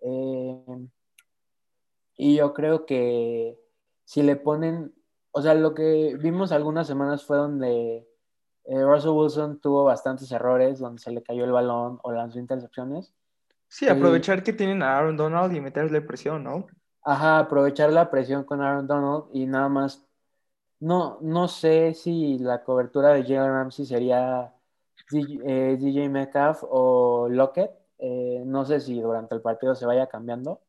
Eh, 0.00 0.86
y 2.16 2.36
yo 2.36 2.52
creo 2.52 2.84
que 2.84 3.58
si 4.04 4.22
le 4.22 4.36
ponen, 4.36 4.92
o 5.30 5.40
sea, 5.42 5.54
lo 5.54 5.74
que 5.74 6.16
vimos 6.20 6.50
algunas 6.50 6.86
semanas 6.86 7.24
fue 7.24 7.36
donde 7.36 8.08
eh, 8.64 8.84
Russell 8.84 9.10
Wilson 9.10 9.60
tuvo 9.60 9.84
bastantes 9.84 10.30
errores, 10.32 10.78
donde 10.78 11.00
se 11.00 11.12
le 11.12 11.22
cayó 11.22 11.44
el 11.44 11.52
balón 11.52 12.00
o 12.02 12.12
lanzó 12.12 12.38
intercepciones. 12.38 13.14
Sí, 13.68 13.84
Y- 13.84 13.88
aprovechar 13.88 14.42
que 14.42 14.52
tienen 14.52 14.82
a 14.82 14.98
Aaron 14.98 15.16
Donald 15.16 15.54
y 15.54 15.60
meterle 15.60 16.00
presión, 16.00 16.42
¿no? 16.42 16.66
Ajá, 17.02 17.38
aprovechar 17.38 17.92
la 17.92 18.10
presión 18.10 18.44
con 18.44 18.60
Aaron 18.60 18.86
Donald 18.86 19.24
y 19.32 19.46
nada 19.46 19.68
más. 19.68 20.04
No, 20.80 21.18
no 21.20 21.48
sé 21.48 21.94
si 21.94 22.38
la 22.38 22.62
cobertura 22.62 23.12
de 23.12 23.22
Jalen 23.22 23.52
Ramsey 23.52 23.84
sería 23.84 24.52
DJ, 25.10 25.40
eh, 25.44 25.76
DJ 25.76 26.08
Metcalf 26.08 26.62
o 26.62 27.28
Lockett. 27.28 27.70
Eh, 27.98 28.42
no 28.46 28.64
sé 28.64 28.80
si 28.80 29.00
durante 29.00 29.34
el 29.34 29.40
partido 29.40 29.74
se 29.74 29.86
vaya 29.86 30.06
cambiando. 30.06 30.62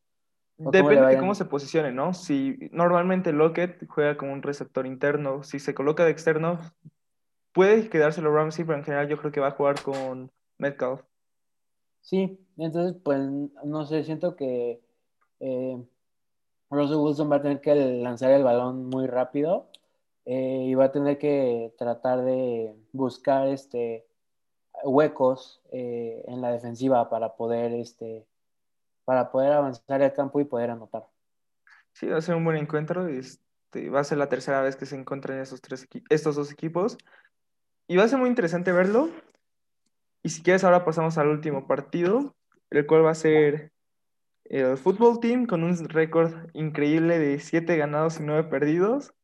¿O 0.57 0.63
cómo 0.63 0.71
le 0.71 0.79
Depende 0.79 1.07
de 1.07 1.19
cómo 1.19 1.35
se 1.35 1.45
posicione, 1.45 1.91
¿no? 1.91 2.13
Si 2.13 2.69
normalmente 2.71 3.31
Lockett 3.31 3.87
juega 3.87 4.17
como 4.17 4.33
un 4.33 4.41
receptor 4.41 4.87
interno, 4.87 5.43
si 5.43 5.59
se 5.59 5.73
coloca 5.73 6.03
de 6.03 6.11
externo, 6.11 6.59
puede 7.53 7.87
quedárselo 7.89 8.33
Ramsey, 8.33 8.65
pero 8.65 8.79
en 8.79 8.83
general 8.83 9.07
yo 9.07 9.17
creo 9.17 9.31
que 9.31 9.39
va 9.39 9.49
a 9.49 9.51
jugar 9.51 9.81
con 9.81 10.31
Metcalf. 10.57 11.01
Sí, 12.01 12.39
entonces, 12.57 12.99
pues, 13.03 13.19
no 13.63 13.85
sé, 13.85 14.03
siento 14.03 14.35
que 14.35 14.81
eh, 15.39 15.81
Russell 16.71 16.97
Wilson 16.97 17.31
va 17.31 17.37
a 17.37 17.41
tener 17.41 17.61
que 17.61 17.75
lanzar 17.75 18.31
el 18.31 18.43
balón 18.43 18.87
muy 18.87 19.05
rápido 19.07 19.69
eh, 20.31 20.65
y 20.67 20.75
va 20.75 20.85
a 20.85 20.91
tener 20.91 21.17
que 21.17 21.73
tratar 21.75 22.23
de 22.23 22.75
buscar 22.93 23.47
este 23.47 24.05
huecos 24.83 25.59
eh, 25.71 26.23
en 26.27 26.39
la 26.39 26.51
defensiva 26.51 27.09
para 27.09 27.35
poder 27.35 27.73
este 27.73 28.27
para 29.05 29.31
poder 29.31 29.53
avanzar 29.53 30.03
el 30.03 30.13
campo 30.13 30.39
y 30.39 30.45
poder 30.45 30.69
anotar. 30.69 31.07
Sí, 31.93 32.05
va 32.05 32.19
a 32.19 32.21
ser 32.21 32.35
un 32.35 32.45
buen 32.45 32.57
encuentro. 32.57 33.07
Este, 33.07 33.89
va 33.89 34.01
a 34.01 34.03
ser 34.03 34.19
la 34.19 34.29
tercera 34.29 34.61
vez 34.61 34.75
que 34.75 34.85
se 34.85 34.95
encuentran 34.95 35.39
esos 35.39 35.61
tres 35.61 35.87
estos 36.09 36.35
dos 36.35 36.51
equipos. 36.51 36.95
Y 37.87 37.97
va 37.97 38.03
a 38.03 38.07
ser 38.07 38.19
muy 38.19 38.29
interesante 38.29 38.71
verlo. 38.71 39.09
Y 40.21 40.29
si 40.29 40.43
quieres, 40.43 40.63
ahora 40.63 40.85
pasamos 40.85 41.17
al 41.17 41.29
último 41.29 41.65
partido, 41.65 42.35
el 42.69 42.85
cual 42.85 43.03
va 43.03 43.09
a 43.09 43.15
ser 43.15 43.71
el 44.43 44.77
fútbol 44.77 45.19
team 45.19 45.47
con 45.47 45.63
un 45.63 45.75
récord 45.89 46.35
increíble 46.53 47.17
de 47.17 47.39
7 47.39 47.77
ganados 47.77 48.19
y 48.19 48.23
9 48.23 48.43
perdidos, 48.43 49.15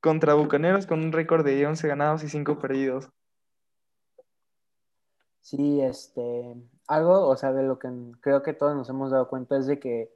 contra 0.00 0.34
Bucaneros 0.34 0.86
con 0.86 1.02
un 1.02 1.12
récord 1.12 1.44
de 1.44 1.66
11 1.66 1.88
ganados 1.88 2.22
y 2.24 2.28
5 2.28 2.58
perdidos. 2.58 3.08
Sí, 5.42 5.80
este, 5.80 6.54
algo, 6.86 7.26
o 7.26 7.36
sea, 7.36 7.52
de 7.52 7.62
lo 7.62 7.78
que 7.78 7.88
creo 8.20 8.42
que 8.42 8.52
todos 8.52 8.76
nos 8.76 8.88
hemos 8.88 9.10
dado 9.10 9.28
cuenta 9.28 9.56
es 9.56 9.66
de 9.66 9.80
que 9.80 10.12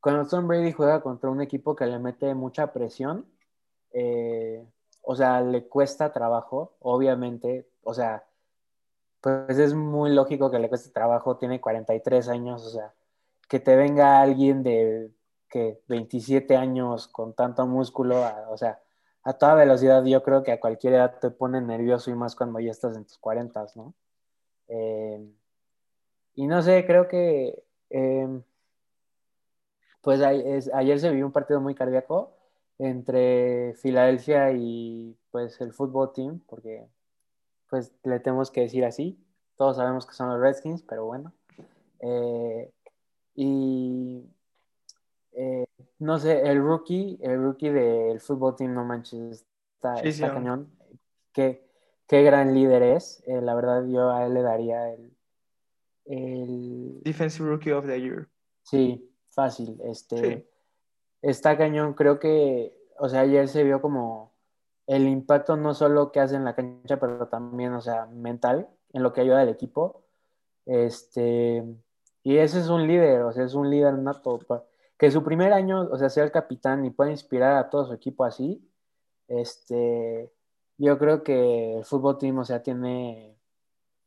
cuando 0.00 0.28
Tom 0.28 0.46
Brady 0.46 0.72
juega 0.72 1.00
contra 1.02 1.30
un 1.30 1.40
equipo 1.40 1.74
que 1.74 1.86
le 1.86 1.98
mete 1.98 2.34
mucha 2.34 2.72
presión, 2.72 3.26
eh, 3.92 4.64
o 5.02 5.16
sea, 5.16 5.40
le 5.40 5.66
cuesta 5.66 6.12
trabajo, 6.12 6.76
obviamente, 6.80 7.68
o 7.82 7.94
sea, 7.94 8.24
pues 9.20 9.58
es 9.58 9.74
muy 9.74 10.10
lógico 10.14 10.50
que 10.50 10.58
le 10.58 10.68
cueste 10.68 10.90
trabajo, 10.90 11.36
tiene 11.36 11.60
43 11.60 12.28
años, 12.28 12.64
o 12.64 12.70
sea, 12.70 12.94
que 13.48 13.58
te 13.60 13.76
venga 13.76 14.20
alguien 14.20 14.62
de 14.62 15.10
que 15.48 15.80
27 15.88 16.56
años 16.56 17.08
con 17.08 17.34
tanto 17.34 17.66
músculo, 17.66 18.22
o 18.50 18.56
sea, 18.56 18.80
a 19.26 19.32
toda 19.32 19.56
velocidad, 19.56 20.04
yo 20.04 20.22
creo 20.22 20.44
que 20.44 20.52
a 20.52 20.60
cualquier 20.60 20.94
edad 20.94 21.18
te 21.20 21.30
pone 21.32 21.60
nervioso 21.60 22.12
y 22.12 22.14
más 22.14 22.36
cuando 22.36 22.60
ya 22.60 22.70
estás 22.70 22.96
en 22.96 23.04
tus 23.04 23.18
40, 23.18 23.66
¿no? 23.74 23.92
Eh, 24.68 25.28
y 26.36 26.46
no 26.46 26.62
sé, 26.62 26.86
creo 26.86 27.08
que 27.08 27.64
eh, 27.90 28.40
pues 30.00 30.20
ayer 30.22 31.00
se 31.00 31.10
vio 31.10 31.26
un 31.26 31.32
partido 31.32 31.60
muy 31.60 31.74
cardíaco 31.74 32.36
entre 32.78 33.74
Filadelfia 33.74 34.52
y 34.52 35.16
pues 35.32 35.60
el 35.60 35.72
fútbol 35.72 36.12
team, 36.12 36.38
porque 36.46 36.86
pues 37.68 37.92
le 38.04 38.20
tenemos 38.20 38.52
que 38.52 38.60
decir 38.60 38.84
así. 38.84 39.18
Todos 39.56 39.78
sabemos 39.78 40.06
que 40.06 40.14
son 40.14 40.28
los 40.28 40.40
Redskins, 40.40 40.82
pero 40.82 41.04
bueno. 41.04 41.32
Eh, 41.98 42.70
y 43.34 44.24
eh, 45.32 45.65
no 45.98 46.18
sé, 46.18 46.42
el 46.48 46.62
rookie, 46.62 47.18
el 47.22 47.42
rookie 47.42 47.70
del 47.70 48.20
fútbol 48.20 48.56
team, 48.56 48.74
no 48.74 48.84
manches, 48.84 49.46
está, 49.74 50.32
cañón. 50.32 50.70
Qué, 51.32 51.68
qué, 52.06 52.22
gran 52.22 52.54
líder 52.54 52.82
es. 52.82 53.22
Eh, 53.26 53.40
la 53.40 53.54
verdad, 53.54 53.84
yo 53.86 54.10
a 54.10 54.26
él 54.26 54.34
le 54.34 54.42
daría 54.42 54.92
el, 54.92 55.16
el... 56.06 57.00
Defensive 57.02 57.48
Rookie 57.48 57.72
of 57.72 57.86
the 57.86 58.00
Year. 58.00 58.28
Sí, 58.62 59.10
fácil. 59.30 59.78
Este, 59.84 60.46
Está 61.22 61.56
cañón, 61.56 61.94
creo 61.94 62.18
que, 62.18 62.76
o 62.98 63.08
sea, 63.08 63.20
ayer 63.20 63.48
se 63.48 63.64
vio 63.64 63.80
como 63.80 64.32
el 64.86 65.08
impacto 65.08 65.56
no 65.56 65.74
solo 65.74 66.12
que 66.12 66.20
hace 66.20 66.36
en 66.36 66.44
la 66.44 66.54
cancha, 66.54 67.00
pero 67.00 67.26
también, 67.26 67.72
o 67.74 67.80
sea, 67.80 68.06
mental, 68.06 68.68
en 68.92 69.02
lo 69.02 69.12
que 69.12 69.22
ayuda 69.22 69.40
al 69.40 69.48
equipo. 69.48 70.04
Este, 70.66 71.64
y 72.22 72.36
ese 72.36 72.60
es 72.60 72.68
un 72.68 72.86
líder, 72.86 73.22
o 73.22 73.32
sea, 73.32 73.44
es 73.44 73.54
un 73.54 73.70
líder 73.70 73.94
nato. 73.98 74.38
Que 74.98 75.10
su 75.10 75.22
primer 75.22 75.52
año, 75.52 75.88
o 75.90 75.98
sea, 75.98 76.08
sea 76.08 76.24
el 76.24 76.30
capitán 76.30 76.84
y 76.84 76.90
pueda 76.90 77.10
inspirar 77.10 77.56
a 77.56 77.68
todo 77.68 77.86
su 77.86 77.92
equipo 77.92 78.24
así, 78.24 78.66
este, 79.28 80.32
yo 80.78 80.98
creo 80.98 81.22
que 81.22 81.78
el 81.78 81.84
fútbol 81.84 82.18
team, 82.18 82.38
o 82.38 82.44
sea, 82.44 82.62
tiene, 82.62 83.36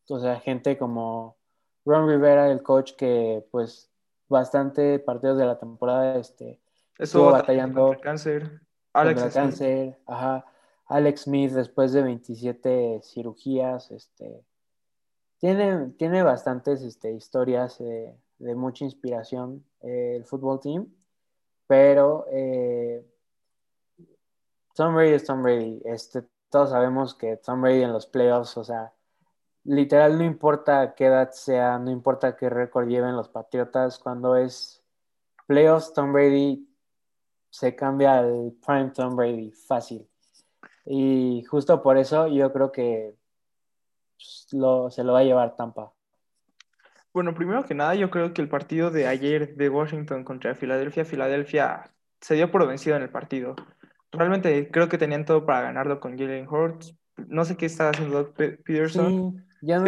o 0.07 0.19
sea, 0.19 0.39
gente 0.39 0.77
como 0.77 1.37
Ron 1.85 2.07
Rivera, 2.07 2.51
el 2.51 2.63
coach, 2.63 2.93
que 2.95 3.45
pues 3.51 3.89
bastante 4.27 4.99
partidos 4.99 5.37
de 5.37 5.45
la 5.45 5.57
temporada, 5.57 6.17
este, 6.17 6.59
estuvo 6.97 7.31
batallando 7.31 7.81
contra 7.81 7.97
el 7.97 8.03
cáncer. 8.03 8.61
Alex 8.93 9.33
cáncer, 9.33 9.99
ajá. 10.05 10.45
Alex 10.87 11.21
Smith 11.21 11.51
después 11.51 11.93
de 11.93 12.01
27 12.01 13.01
cirugías, 13.03 13.91
este, 13.91 14.43
tiene, 15.37 15.89
tiene 15.97 16.23
bastantes 16.23 16.81
este, 16.81 17.11
historias 17.11 17.79
de 18.39 18.55
mucha 18.55 18.85
inspiración 18.85 19.65
eh, 19.81 20.15
el 20.17 20.25
fútbol 20.25 20.59
team, 20.59 20.87
pero 21.67 22.25
eh, 22.31 23.05
Tom 24.73 24.95
Brady 24.95 25.13
es 25.13 25.25
Tom 25.25 25.43
Brady. 25.43 25.81
Este, 25.85 26.23
todos 26.49 26.71
sabemos 26.71 27.13
que 27.15 27.37
Tom 27.37 27.61
Brady 27.61 27.83
en 27.83 27.93
los 27.93 28.07
playoffs, 28.07 28.57
o 28.57 28.63
sea, 28.63 28.93
literal 29.65 30.17
no 30.17 30.23
importa 30.23 30.95
qué 30.95 31.05
edad 31.05 31.31
sea, 31.31 31.77
no 31.77 31.91
importa 31.91 32.35
qué 32.35 32.49
récord 32.49 32.87
lleven 32.87 33.15
los 33.15 33.29
Patriotas, 33.29 33.99
cuando 33.99 34.35
es 34.35 34.83
playoffs, 35.47 35.93
Tom 35.93 36.13
Brady 36.13 36.67
se 37.49 37.75
cambia 37.75 38.19
al 38.19 38.53
prime 38.65 38.91
Tom 38.91 39.15
Brady, 39.15 39.51
fácil. 39.51 40.07
Y 40.85 41.43
justo 41.43 41.81
por 41.81 41.97
eso 41.97 42.27
yo 42.27 42.51
creo 42.53 42.71
que 42.71 43.15
pues, 44.15 44.47
se 44.95 45.03
lo 45.03 45.13
va 45.13 45.19
a 45.19 45.23
llevar 45.23 45.55
Tampa. 45.55 45.93
Bueno, 47.13 47.33
primero 47.33 47.65
que 47.65 47.73
nada, 47.73 47.95
yo 47.95 48.09
creo 48.09 48.33
que 48.33 48.41
el 48.41 48.49
partido 48.49 48.91
de 48.91 49.07
ayer 49.07 49.55
de 49.55 49.69
Washington 49.69 50.23
contra 50.23 50.55
Filadelfia, 50.55 51.05
Filadelfia 51.05 51.91
se 52.21 52.35
dio 52.35 52.51
por 52.51 52.67
vencido 52.67 52.95
en 52.95 53.03
el 53.03 53.09
partido. 53.09 53.55
Realmente 54.11 54.69
creo 54.71 54.89
que 54.89 54.97
tenían 54.97 55.25
todo 55.25 55.45
para 55.45 55.61
ganarlo 55.61 55.99
con 55.99 56.17
Jalen 56.17 56.47
Hurts. 56.47 56.95
No 57.27 57.45
sé 57.45 57.57
qué 57.57 57.65
estaba 57.65 57.91
haciendo 57.91 58.31
Peterson. 58.33 59.45
ya 59.61 59.79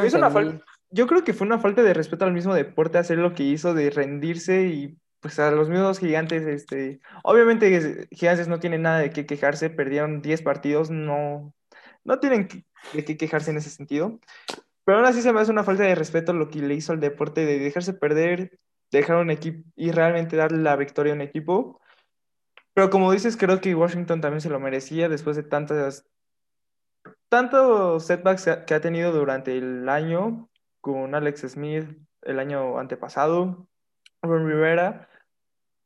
Yo 0.89 1.07
creo 1.07 1.23
que 1.23 1.34
fue 1.34 1.47
una 1.47 1.60
falta 1.60 1.84
de 1.84 1.93
respeto 1.93 2.25
al 2.25 2.34
mismo 2.34 2.53
deporte 2.53 2.97
hacer 2.97 3.17
lo 3.17 3.34
que 3.34 3.43
hizo 3.43 3.73
de 3.73 3.89
rendirse 3.89 4.67
y 4.67 4.97
pues 5.21 5.39
a 5.39 5.51
los 5.51 5.69
mismos 5.69 5.99
gigantes, 5.99 6.45
este, 6.47 6.99
obviamente 7.23 8.07
gigantes 8.12 8.47
no 8.47 8.60
tienen 8.60 8.81
nada 8.81 8.97
de 8.97 9.12
qué 9.12 9.27
quejarse, 9.27 9.69
perdieron 9.69 10.21
10 10.21 10.41
partidos, 10.41 10.89
no, 10.89 11.53
no 12.03 12.19
tienen 12.19 12.47
de 12.93 13.05
qué 13.05 13.17
quejarse 13.17 13.51
en 13.51 13.57
ese 13.57 13.69
sentido. 13.69 14.19
Pero 14.91 14.99
aún 14.99 15.08
así 15.08 15.21
se 15.21 15.32
me 15.32 15.39
hace 15.39 15.54
una 15.54 15.63
falta 15.63 15.84
de 15.84 15.95
respeto 15.95 16.34
lo 16.34 16.49
que 16.49 16.60
le 16.60 16.73
hizo 16.73 16.91
al 16.91 16.99
deporte 16.99 17.45
de 17.45 17.60
dejarse 17.60 17.93
perder, 17.93 18.60
dejar 18.91 19.15
un 19.15 19.32
equipo 19.32 19.63
y 19.77 19.91
realmente 19.91 20.36
darle 20.36 20.58
la 20.58 20.75
victoria 20.75 21.13
a 21.13 21.15
un 21.15 21.21
equipo. 21.21 21.80
Pero 22.73 22.89
como 22.89 23.10
dices, 23.10 23.38
creo 23.38 23.62
que 23.62 23.73
Washington 23.73 24.19
también 24.19 24.41
se 24.41 24.49
lo 24.49 24.60
merecía 24.60 25.08
después 25.08 25.38
de 25.38 25.43
tantas, 25.43 26.06
tantos 27.30 28.06
setbacks 28.06 28.49
que 28.67 28.73
ha 28.73 28.82
tenido 28.82 29.13
durante 29.13 29.58
el 29.58 29.88
año 29.88 30.49
con 30.82 31.15
Alex 31.15 31.47
Smith 31.47 31.88
el 32.23 32.39
año 32.39 32.77
antepasado, 32.77 33.69
Ron 34.21 34.45
Rivera, 34.45 35.08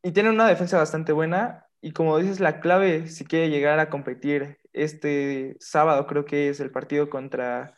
y 0.02 0.13
tiene 0.13 0.32
una 0.32 0.48
defensa 0.48 0.80
bastante 0.80 1.12
buena. 1.12 1.68
Y 1.80 1.91
como 1.91 2.18
dices, 2.18 2.39
la 2.39 2.60
clave 2.60 3.06
si 3.06 3.24
quiere 3.24 3.52
llegar 3.52 3.78
a 3.78 3.91
competir 3.91 4.58
este 4.74 5.58
sábado, 5.60 6.08
creo 6.08 6.26
que 6.26 6.50
es 6.50 6.60
el 6.60 6.72
partido 6.72 7.08
contra 7.08 7.76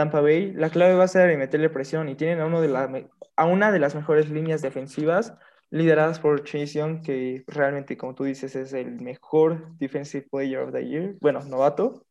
Tampa 0.00 0.22
Bay, 0.22 0.54
la 0.54 0.70
clave 0.70 0.94
va 0.94 1.04
a 1.04 1.08
ser 1.08 1.36
meterle 1.36 1.68
presión 1.68 2.08
y 2.08 2.14
tienen 2.14 2.40
a, 2.40 2.46
uno 2.46 2.62
de 2.62 2.68
la, 2.68 2.90
a 3.36 3.44
una 3.44 3.70
de 3.70 3.78
las 3.78 3.94
mejores 3.94 4.30
líneas 4.30 4.62
defensivas 4.62 5.34
lideradas 5.68 6.18
por 6.18 6.42
Chase 6.42 6.78
Young, 6.78 7.02
que 7.02 7.44
realmente, 7.46 7.98
como 7.98 8.14
tú 8.14 8.24
dices, 8.24 8.56
es 8.56 8.72
el 8.72 8.98
mejor 9.02 9.76
Defensive 9.76 10.26
Player 10.30 10.60
of 10.60 10.72
the 10.72 10.88
Year, 10.88 11.16
bueno, 11.20 11.44
novato. 11.44 12.06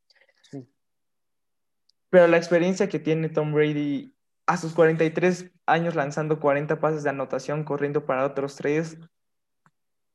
Pero 2.12 2.28
la 2.28 2.38
experiencia 2.38 2.90
que 2.90 3.00
tiene 3.00 3.30
Tom 3.30 3.54
Brady 3.54 4.14
a 4.46 4.58
sus 4.58 4.76
43 4.76 5.50
años 5.66 5.96
lanzando 5.96 6.40
40 6.40 6.80
pases 6.80 7.02
de 7.02 7.10
anotación, 7.10 7.64
corriendo 7.64 8.06
para 8.06 8.24
otros 8.24 8.56
tres, 8.56 9.00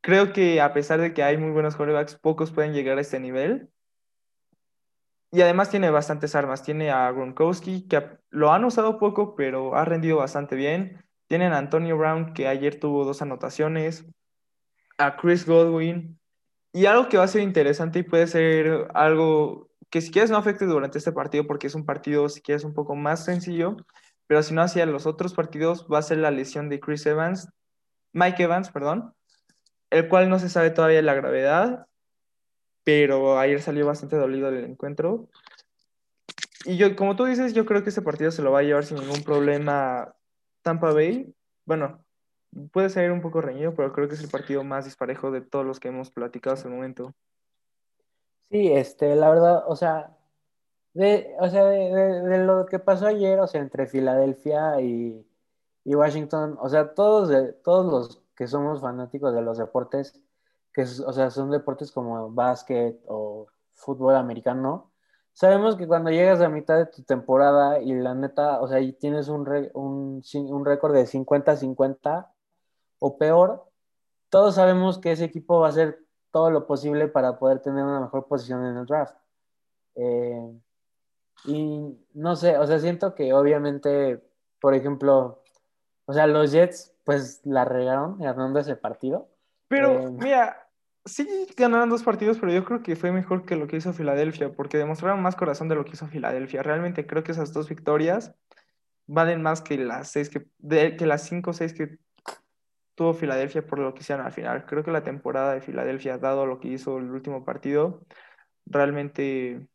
creo 0.00 0.32
que 0.32 0.60
a 0.60 0.72
pesar 0.72 1.00
de 1.00 1.12
que 1.12 1.24
hay 1.24 1.38
muy 1.38 1.50
buenos 1.50 1.74
quarterbacks, 1.74 2.14
pocos 2.14 2.52
pueden 2.52 2.72
llegar 2.72 2.98
a 2.98 3.00
este 3.00 3.18
nivel. 3.18 3.68
Y 5.34 5.42
además 5.42 5.68
tiene 5.68 5.90
bastantes 5.90 6.36
armas. 6.36 6.62
Tiene 6.62 6.92
a 6.92 7.10
Gronkowski, 7.10 7.88
que 7.88 8.08
lo 8.30 8.52
han 8.52 8.64
usado 8.64 9.00
poco, 9.00 9.34
pero 9.34 9.74
ha 9.74 9.84
rendido 9.84 10.18
bastante 10.18 10.54
bien. 10.54 11.04
Tienen 11.26 11.52
a 11.52 11.58
Antonio 11.58 11.98
Brown, 11.98 12.34
que 12.34 12.46
ayer 12.46 12.78
tuvo 12.78 13.04
dos 13.04 13.20
anotaciones. 13.20 14.06
A 14.96 15.16
Chris 15.16 15.44
Godwin. 15.44 16.20
Y 16.72 16.86
algo 16.86 17.08
que 17.08 17.18
va 17.18 17.24
a 17.24 17.28
ser 17.28 17.42
interesante 17.42 17.98
y 17.98 18.02
puede 18.04 18.28
ser 18.28 18.86
algo 18.94 19.70
que 19.90 20.00
si 20.00 20.12
quieres 20.12 20.30
no 20.30 20.36
afecte 20.36 20.66
durante 20.66 20.98
este 20.98 21.10
partido, 21.10 21.48
porque 21.48 21.66
es 21.66 21.74
un 21.74 21.84
partido, 21.84 22.28
si 22.28 22.40
quieres, 22.40 22.62
un 22.62 22.72
poco 22.72 22.94
más 22.94 23.24
sencillo. 23.24 23.76
Pero 24.28 24.40
si 24.44 24.54
no, 24.54 24.62
hacia 24.62 24.86
los 24.86 25.04
otros 25.04 25.34
partidos 25.34 25.88
va 25.92 25.98
a 25.98 26.02
ser 26.02 26.18
la 26.18 26.30
lesión 26.30 26.68
de 26.68 26.78
Chris 26.78 27.06
Evans, 27.06 27.48
Mike 28.12 28.44
Evans, 28.44 28.70
perdón, 28.70 29.12
el 29.90 30.08
cual 30.08 30.28
no 30.28 30.38
se 30.38 30.48
sabe 30.48 30.70
todavía 30.70 31.02
la 31.02 31.14
gravedad 31.14 31.88
pero 32.84 33.38
ayer 33.38 33.60
salió 33.60 33.86
bastante 33.86 34.16
dolido 34.16 34.50
del 34.50 34.64
encuentro. 34.64 35.28
Y 36.66 36.76
yo, 36.76 36.94
como 36.96 37.16
tú 37.16 37.24
dices, 37.24 37.54
yo 37.54 37.66
creo 37.66 37.82
que 37.82 37.88
este 37.88 38.02
partido 38.02 38.30
se 38.30 38.42
lo 38.42 38.52
va 38.52 38.60
a 38.60 38.62
llevar 38.62 38.84
sin 38.84 38.98
ningún 38.98 39.22
problema 39.22 40.14
Tampa 40.62 40.92
Bay. 40.92 41.34
Bueno, 41.64 42.04
puede 42.72 42.90
ser 42.90 43.10
un 43.10 43.20
poco 43.20 43.40
reñido, 43.40 43.74
pero 43.74 43.92
creo 43.92 44.08
que 44.08 44.14
es 44.14 44.22
el 44.22 44.30
partido 44.30 44.62
más 44.64 44.84
disparejo 44.84 45.30
de 45.30 45.40
todos 45.40 45.66
los 45.66 45.80
que 45.80 45.88
hemos 45.88 46.10
platicado 46.10 46.54
hasta 46.54 46.68
el 46.68 46.74
momento. 46.74 47.14
Sí, 48.50 48.72
este, 48.72 49.16
la 49.16 49.30
verdad, 49.30 49.64
o 49.66 49.76
sea, 49.76 50.16
de, 50.92 51.34
o 51.40 51.48
sea, 51.48 51.64
de, 51.64 52.38
lo 52.44 52.66
que 52.66 52.78
pasó 52.78 53.06
ayer, 53.06 53.40
o 53.40 53.46
sea, 53.46 53.60
entre 53.60 53.86
Filadelfia 53.86 54.80
y, 54.80 55.26
y 55.84 55.94
Washington, 55.94 56.56
o 56.60 56.68
sea, 56.68 56.94
todos, 56.94 57.30
todos 57.62 57.92
los 57.92 58.22
que 58.36 58.46
somos 58.46 58.80
fanáticos 58.80 59.34
de 59.34 59.42
los 59.42 59.58
deportes, 59.58 60.20
que 60.74 60.82
o 60.82 61.12
sea, 61.12 61.30
son 61.30 61.50
deportes 61.50 61.92
como 61.92 62.30
básquet 62.32 63.00
o 63.06 63.46
fútbol 63.72 64.16
americano, 64.16 64.90
sabemos 65.32 65.76
que 65.76 65.86
cuando 65.86 66.10
llegas 66.10 66.40
a 66.40 66.48
mitad 66.48 66.76
de 66.76 66.86
tu 66.86 67.02
temporada 67.02 67.80
y 67.80 67.94
la 67.94 68.14
neta, 68.14 68.60
o 68.60 68.68
sea, 68.68 68.80
y 68.80 68.92
tienes 68.92 69.28
un, 69.28 69.48
un, 69.74 70.22
un 70.34 70.64
récord 70.64 70.94
de 70.94 71.06
50-50 71.06 72.28
o 72.98 73.18
peor, 73.18 73.64
todos 74.28 74.56
sabemos 74.56 74.98
que 74.98 75.12
ese 75.12 75.24
equipo 75.24 75.60
va 75.60 75.66
a 75.66 75.70
hacer 75.70 76.00
todo 76.30 76.50
lo 76.50 76.66
posible 76.66 77.06
para 77.06 77.38
poder 77.38 77.60
tener 77.60 77.84
una 77.84 78.00
mejor 78.00 78.26
posición 78.26 78.64
en 78.66 78.76
el 78.76 78.86
draft. 78.86 79.16
Eh, 79.94 80.60
y 81.44 81.96
no 82.14 82.34
sé, 82.34 82.58
o 82.58 82.66
sea, 82.66 82.78
siento 82.80 83.14
que 83.14 83.32
obviamente, 83.32 84.20
por 84.60 84.74
ejemplo, 84.74 85.42
o 86.06 86.12
sea, 86.12 86.26
los 86.26 86.50
Jets 86.50 86.92
pues 87.04 87.42
la 87.44 87.64
regaron 87.64 88.18
ganando 88.18 88.58
ese 88.58 88.76
partido 88.76 89.28
Pero, 89.68 90.00
Eh, 90.00 90.10
mira, 90.10 90.63
sí 91.04 91.26
ganaron 91.56 91.90
dos 91.90 92.02
partidos, 92.02 92.38
pero 92.38 92.52
yo 92.52 92.64
creo 92.64 92.82
que 92.82 92.96
fue 92.96 93.12
mejor 93.12 93.44
que 93.44 93.56
lo 93.56 93.66
que 93.66 93.76
hizo 93.76 93.92
Filadelfia, 93.92 94.52
porque 94.52 94.78
demostraron 94.78 95.22
más 95.22 95.36
corazón 95.36 95.68
de 95.68 95.74
lo 95.74 95.84
que 95.84 95.92
hizo 95.92 96.06
Filadelfia. 96.06 96.62
Realmente 96.62 97.06
creo 97.06 97.22
que 97.22 97.32
esas 97.32 97.52
dos 97.52 97.68
victorias 97.68 98.34
valen 99.06 99.42
más 99.42 99.60
que 99.60 99.76
las 99.76 100.10
seis 100.10 100.30
que, 100.30 100.46
de- 100.58 100.96
que 100.96 101.06
las 101.06 101.26
cinco 101.26 101.50
o 101.50 101.52
seis 101.52 101.74
que 101.74 101.98
tuvo 102.94 103.12
Filadelfia 103.12 103.66
por 103.66 103.78
lo 103.80 103.92
que 103.92 104.00
hicieron 104.00 104.24
al 104.24 104.32
final. 104.32 104.66
Creo 104.66 104.84
que 104.84 104.90
la 104.90 105.02
temporada 105.02 105.52
de 105.54 105.60
Filadelfia, 105.60 106.18
dado 106.18 106.46
lo 106.46 106.60
que 106.60 106.68
hizo 106.68 106.98
el 106.98 107.10
último 107.10 107.44
partido, 107.44 108.06
realmente 108.66 109.66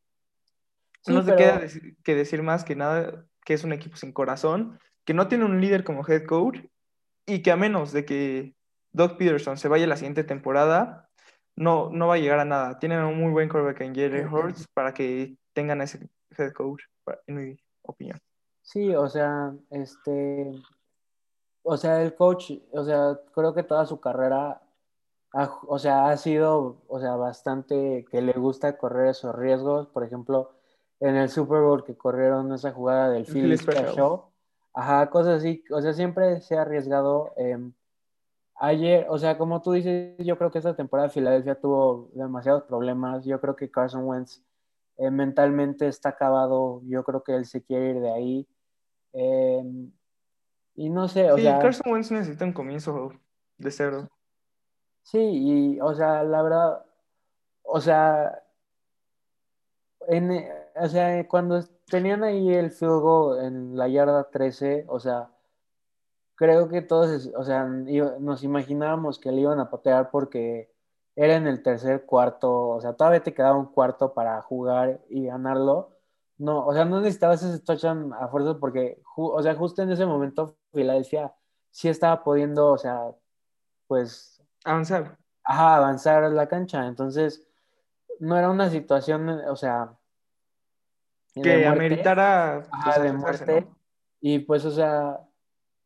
sí, 1.01 1.13
no 1.13 1.21
se 1.21 1.35
queda 1.35 1.59
pero 1.59 1.65
deci- 1.67 1.95
que 2.03 2.15
decir 2.15 2.43
más 2.43 2.63
que 2.63 2.75
nada 2.75 3.25
que 3.45 3.53
es 3.53 3.63
un 3.63 3.73
equipo 3.73 3.97
sin 3.97 4.11
corazón, 4.13 4.79
que 5.05 5.13
no 5.13 5.27
tiene 5.27 5.45
un 5.45 5.59
líder 5.59 5.83
como 5.83 6.07
head 6.07 6.25
coach 6.25 6.59
y 7.25 7.41
que 7.41 7.51
a 7.51 7.57
menos 7.57 7.91
de 7.91 8.05
que 8.05 8.55
Doug 8.91 9.17
Peterson 9.17 9.57
se 9.57 9.67
vaya 9.67 9.87
la 9.87 9.97
siguiente 9.97 10.23
temporada, 10.23 11.08
no, 11.59 11.89
no 11.91 12.07
va 12.07 12.15
a 12.15 12.17
llegar 12.17 12.39
a 12.39 12.45
nada. 12.45 12.79
Tienen 12.79 13.03
un 13.03 13.19
muy 13.19 13.31
buen 13.31 13.49
quarterback 13.49 13.81
en 13.81 13.93
Jalen 13.93 14.33
Hurts 14.33 14.65
para 14.73 14.93
que 14.93 15.35
tengan 15.53 15.81
ese 15.81 16.09
head 16.37 16.53
coach, 16.53 16.81
en 17.27 17.35
mi 17.35 17.57
opinión. 17.83 18.17
sí, 18.61 18.93
o 18.95 19.07
sea, 19.09 19.53
este, 19.71 20.51
o 21.63 21.75
sea, 21.77 22.01
el 22.01 22.15
coach, 22.15 22.51
o 22.71 22.83
sea, 22.83 23.19
creo 23.33 23.53
que 23.53 23.63
toda 23.63 23.85
su 23.85 23.99
carrera, 23.99 24.61
ha- 25.33 25.59
o 25.67 25.77
sea, 25.79 26.09
ha 26.09 26.17
sido, 26.17 26.77
o 26.87 26.99
sea, 26.99 27.15
bastante 27.15 28.05
que 28.09 28.21
le 28.21 28.33
gusta 28.33 28.77
correr 28.77 29.07
esos 29.07 29.35
riesgos. 29.35 29.87
Por 29.87 30.03
ejemplo, 30.03 30.51
en 30.99 31.15
el 31.15 31.29
Super 31.29 31.61
Bowl 31.61 31.83
que 31.83 31.95
corrieron 31.97 32.53
esa 32.53 32.71
jugada 32.71 33.09
del 33.09 33.25
Special. 33.25 33.57
Special, 33.57 34.19
ajá, 34.73 35.09
cosas 35.09 35.39
así, 35.39 35.63
o 35.71 35.81
sea, 35.81 35.93
siempre 35.93 36.39
se 36.41 36.57
ha 36.57 36.61
arriesgado. 36.61 37.33
em, 37.37 37.73
ayer, 38.59 39.07
o 39.09 39.17
sea, 39.17 39.37
como 39.37 39.61
tú 39.61 39.71
dices, 39.73 40.15
yo 40.19 40.37
creo 40.37 40.51
que 40.51 40.59
esta 40.59 40.75
temporada 40.75 41.09
Filadelfia 41.09 41.59
tuvo 41.59 42.09
demasiados 42.13 42.63
problemas. 42.63 43.25
Yo 43.25 43.39
creo 43.41 43.55
que 43.55 43.71
Carson 43.71 44.05
Wentz 44.05 44.43
eh, 44.97 45.11
mentalmente 45.11 45.87
está 45.87 46.09
acabado. 46.09 46.81
Yo 46.85 47.03
creo 47.03 47.23
que 47.23 47.35
él 47.35 47.45
se 47.45 47.63
quiere 47.63 47.91
ir 47.91 47.99
de 48.01 48.11
ahí. 48.11 48.47
Em, 49.13 49.91
y 50.75 50.89
no 50.89 51.07
sé, 51.07 51.31
o 51.31 51.37
Sí, 51.37 51.43
sea, 51.43 51.59
Carson 51.59 51.91
Wentz 51.91 52.11
necesita 52.11 52.45
un 52.45 52.53
comienzo 52.53 53.11
de 53.57 53.71
cero. 53.71 54.09
sí, 55.03 55.19
y, 55.19 55.81
o 55.81 55.93
sea, 55.95 56.23
la 56.23 56.41
verdad, 56.43 56.85
o 57.63 57.81
sea, 57.81 58.43
en, 60.07 60.31
eh, 60.31 60.51
o 60.75 60.87
sea, 60.87 61.27
cuando 61.27 61.63
tenían 61.89 62.23
ahí 62.23 62.53
el 62.53 62.71
field 62.71 63.01
goal 63.01 63.43
en 63.45 63.77
la 63.77 63.87
yarda 63.87 64.29
13, 64.29 64.85
o 64.87 64.99
sea, 64.99 65.29
creo 66.39 66.69
que 66.69 66.81
todos, 66.81 67.29
o 67.35 67.43
sea, 67.43 67.65
nos 67.65 68.43
imaginábamos 68.43 69.19
que 69.19 69.29
le 69.29 69.41
iban 69.41 69.59
a 69.59 69.69
patear 69.69 70.09
porque 70.09 70.71
era 71.17 71.35
en 71.35 71.47
el 71.47 71.61
tercer 71.61 72.05
cuarto, 72.05 72.69
o 72.69 72.79
sea, 72.79 72.93
todavía 72.93 73.21
te 73.21 73.33
quedaba 73.33 73.57
un 73.57 73.65
cuarto 73.65 74.13
para 74.13 74.41
jugar 74.41 75.01
y 75.09 75.25
ganarlo. 75.25 75.97
No, 76.37 76.65
o 76.65 76.73
sea, 76.73 76.85
no 76.85 77.01
necesitabas 77.01 77.43
ese 77.43 77.59
touchdown 77.59 78.13
a 78.13 78.29
fuerza 78.29 78.57
porque, 78.57 79.01
o 79.17 79.43
sea, 79.43 79.53
justo 79.55 79.81
en 79.81 79.91
ese 79.91 80.05
momento 80.05 80.55
Filadelfia 80.73 81.33
sí 81.71 81.89
estaba 81.89 82.23
pudiendo, 82.23 82.69
o 82.71 82.77
sea, 82.77 83.11
pues, 83.87 84.41
Avanzar. 84.63 85.17
ajá, 85.43 85.75
avanzar 85.75 86.31
la 86.31 86.47
cancha. 86.47 86.87
Entonces, 86.87 87.45
no 88.19 88.37
era 88.37 88.49
una 88.49 88.69
situación, 88.69 89.29
o 89.29 89.57
sea, 89.57 89.93
de 91.35 91.41
Que 91.41 91.49
muerte. 91.49 91.67
ameritara 91.67 92.65
Ajá, 92.71 93.01
de 93.01 93.11
muerte. 93.11 93.61
¿no? 93.61 93.75
Y 94.21 94.39
pues, 94.39 94.63
o 94.63 94.71
sea, 94.71 95.19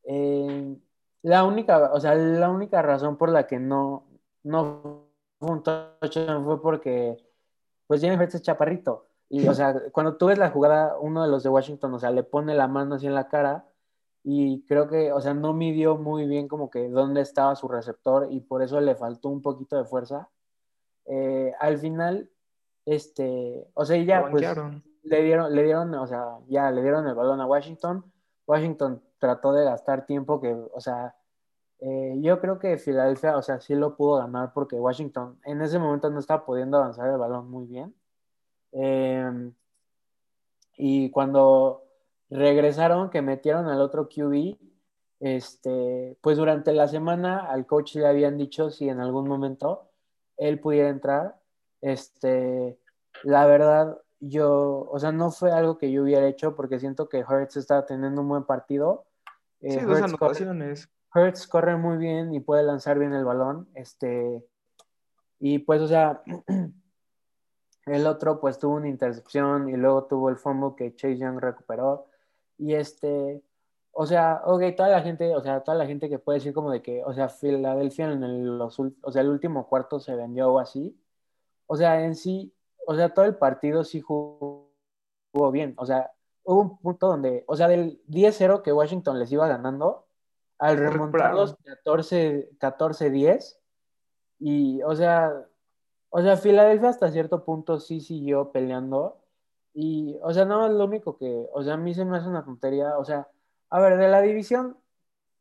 eh, 0.06 0.78
la 1.22 1.44
única, 1.46 1.92
o 1.94 2.00
sea, 2.00 2.16
la 2.16 2.50
única 2.50 2.82
razón 2.82 3.18
por 3.18 3.30
la 3.30 3.48
que 3.48 3.60
no, 3.60 4.06
no 4.44 5.08
fue 5.40 5.52
un 5.52 5.64
touchdown 5.64 6.44
fue 6.44 6.62
porque, 6.62 7.18
pues, 7.88 8.02
Jalen 8.02 8.22
es 8.22 8.42
chaparrito. 8.42 9.08
Y, 9.30 9.48
o 9.48 9.54
sea, 9.54 9.74
cuando 9.92 10.18
tú 10.18 10.28
ves 10.28 10.38
la 10.38 10.52
jugada, 10.52 10.98
uno 11.00 11.24
de 11.24 11.30
los 11.30 11.44
de 11.44 11.50
Washington, 11.50 11.94
o 11.94 12.00
sea, 12.00 12.12
le 12.12 12.24
pone 12.24 12.54
la 12.56 12.68
mano 12.68 12.96
así 12.96 13.08
en 13.08 13.16
la 13.16 13.28
cara 13.28 13.66
y 14.24 14.64
creo 14.66 14.88
que, 14.88 15.12
o 15.12 15.20
sea, 15.20 15.34
no 15.34 15.54
midió 15.54 15.98
muy 15.98 16.28
bien 16.28 16.48
como 16.48 16.70
que 16.70 16.88
dónde 16.90 17.22
estaba 17.22 17.56
su 17.56 17.68
receptor 17.68 18.28
y 18.32 18.40
por 18.40 18.62
eso 18.64 18.80
le 18.80 18.96
faltó 18.96 19.30
un 19.30 19.42
poquito 19.42 19.76
de 19.78 19.86
fuerza. 19.86 20.30
Eh, 21.06 21.54
al 21.60 21.78
final, 21.78 22.30
este, 22.86 23.68
o 23.74 23.86
sea, 23.86 23.98
ya, 24.02 24.30
pues, 24.30 24.42
le 25.04 25.22
dieron, 25.24 25.54
le 25.54 25.64
dieron, 25.64 25.94
o 25.96 26.08
sea, 26.08 26.38
ya 26.48 26.72
le 26.72 26.82
dieron 26.82 27.06
el 27.08 27.16
balón 27.16 27.42
a 27.42 27.46
Washington. 27.46 28.06
Washington 28.46 29.02
trató 29.20 29.54
de 29.54 29.66
gastar 29.66 30.06
tiempo 30.06 30.42
que, 30.42 30.54
o 30.54 30.80
sea, 30.82 31.16
eh, 31.80 32.16
yo 32.22 32.40
creo 32.40 32.60
que 32.60 32.78
Filadelfia, 32.78 33.38
o 33.38 33.42
sea, 33.42 33.60
sí 33.60 33.76
lo 33.76 33.96
pudo 33.96 34.18
ganar 34.18 34.54
porque 34.54 34.76
Washington 34.78 35.40
en 35.46 35.62
ese 35.62 35.80
momento 35.80 36.10
no 36.10 36.20
estaba 36.20 36.46
pudiendo 36.46 36.78
avanzar 36.78 37.10
el 37.10 37.18
balón 37.18 37.50
muy 37.50 37.66
bien. 37.66 37.94
Eh, 38.72 39.52
y 40.78 41.10
cuando 41.12 41.84
regresaron, 42.30 43.10
que 43.10 43.22
metieron 43.22 43.68
al 43.68 43.82
otro 43.82 44.10
QB, 44.10 44.58
este, 45.20 46.18
pues 46.22 46.38
durante 46.38 46.74
la 46.74 46.88
semana 46.88 47.46
al 47.46 47.66
coach 47.66 47.96
le 47.96 48.08
habían 48.08 48.38
dicho 48.38 48.70
si 48.70 48.90
en 48.90 49.00
algún 49.00 49.28
momento 49.28 49.90
él 50.38 50.60
pudiera 50.60 50.90
entrar. 50.90 51.40
Este, 51.82 52.78
la 53.24 53.46
verdad, 53.46 53.98
yo, 54.26 54.88
o 54.90 55.00
sea, 55.00 55.12
no 55.12 55.32
fue 55.32 55.52
algo 55.52 55.78
que 55.78 55.92
yo 55.92 56.04
hubiera 56.04 56.28
hecho 56.28 56.56
porque 56.56 56.80
siento 56.80 57.10
que 57.10 57.24
Hurts 57.24 57.58
estaba 57.58 57.86
teniendo 57.86 58.22
un 58.22 58.30
buen 58.30 58.44
partido. 58.46 59.06
Eh, 59.62 59.72
Sí, 59.72 59.80
dos 59.80 60.00
corre, 60.00 60.04
anotaciones. 60.04 60.90
Hurts 61.14 61.48
corre 61.48 61.76
muy 61.76 61.98
bien 61.98 62.34
y 62.34 62.40
puede 62.40 62.64
lanzar 62.64 62.98
bien 63.00 63.14
el 63.14 63.26
balón. 63.26 63.68
Este, 63.74 64.44
y 65.40 65.60
pues, 65.60 65.82
o 65.82 65.88
sea, 65.88 66.24
el 67.86 68.08
otro 68.08 68.40
pues 68.40 68.58
tuvo 68.60 68.76
una 68.76 68.88
intercepción 68.88 69.70
y 69.70 69.74
luego 69.74 70.06
tuvo 70.06 70.30
el 70.30 70.38
fumble 70.38 70.76
que 70.78 70.96
Chase 70.96 71.18
Young 71.18 71.40
recuperó. 71.40 72.08
Y 72.58 72.76
este, 72.76 73.44
o 73.92 74.06
sea, 74.06 74.42
ok, 74.46 74.64
toda 74.78 74.90
la 74.90 75.02
gente, 75.02 75.36
o 75.36 75.42
sea, 75.42 75.62
toda 75.62 75.78
la 75.78 75.86
gente 75.86 76.08
que 76.08 76.20
puede 76.20 76.40
decir 76.40 76.54
como 76.54 76.72
de 76.72 76.82
que, 76.82 77.04
o 77.04 77.14
sea, 77.14 77.28
Filadelfia 77.28 78.12
en 78.12 78.24
el, 78.24 78.58
los, 78.58 78.80
o 78.80 79.12
sea, 79.12 79.22
el 79.22 79.30
último 79.30 79.68
cuarto 79.68 80.00
se 80.00 80.16
vendió 80.16 80.50
o 80.52 80.60
así. 80.60 80.98
O 81.68 81.76
sea, 81.76 82.04
en 82.04 82.16
sí, 82.16 82.54
o 82.88 82.96
sea, 82.96 83.14
todo 83.14 83.26
el 83.26 83.36
partido 83.36 83.84
sí 83.84 84.02
jugó, 84.02 84.72
jugó 85.32 85.52
bien. 85.52 85.74
O 85.78 85.86
sea, 85.86 86.12
hubo 86.44 86.62
un 86.62 86.78
punto 86.78 87.08
donde, 87.08 87.44
o 87.48 87.56
sea, 87.56 87.68
del 87.68 88.02
10-0 88.08 88.62
que 88.62 88.74
Washington 88.74 89.20
les 89.20 89.32
iba 89.32 89.48
ganando, 89.48 90.06
al 90.60 90.78
remontar 90.78 91.34
los 91.34 91.56
14 91.64 92.52
14-10, 92.60 93.58
y, 94.40 94.82
o 94.84 94.96
sea, 94.96 95.34
o 96.10 96.22
sea, 96.22 96.38
Filadelfia 96.38 96.90
hasta 96.90 97.12
cierto 97.12 97.44
punto 97.44 97.80
sí 97.80 98.02
siguió 98.02 98.52
peleando. 98.52 99.18
Y, 99.74 100.20
o 100.22 100.32
sea, 100.32 100.46
no 100.46 100.66
es 100.68 100.72
lo 100.74 100.86
único 100.86 101.18
que, 101.18 101.48
o 101.52 101.64
sea, 101.64 101.74
a 101.74 101.78
mí 101.78 101.94
se 101.96 102.06
me 102.06 102.18
hace 102.18 102.30
una 102.30 102.46
tontería. 102.46 102.98
O 102.98 103.06
sea, 103.06 103.28
a 103.70 103.80
ver, 103.80 103.98
de 103.98 104.08
la 104.08 104.22
división, 104.22 104.78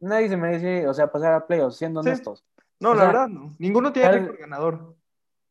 nadie 0.01 0.29
se 0.31 0.37
merece, 0.39 0.89
o 0.89 0.95
sea, 0.95 1.13
pasar 1.13 1.35
a 1.35 1.47
playoffs, 1.47 1.77
siendo 1.77 2.03
Sí. 2.03 2.09
honestos. 2.09 2.45
No, 2.81 2.91
O 2.91 2.95
la 2.95 3.01
sea, 3.01 3.07
verdad, 3.09 3.29
no. 3.29 3.53
Ninguno 3.59 3.93
tiene 3.93 4.11
récord 4.13 4.39
ganador. 4.39 4.95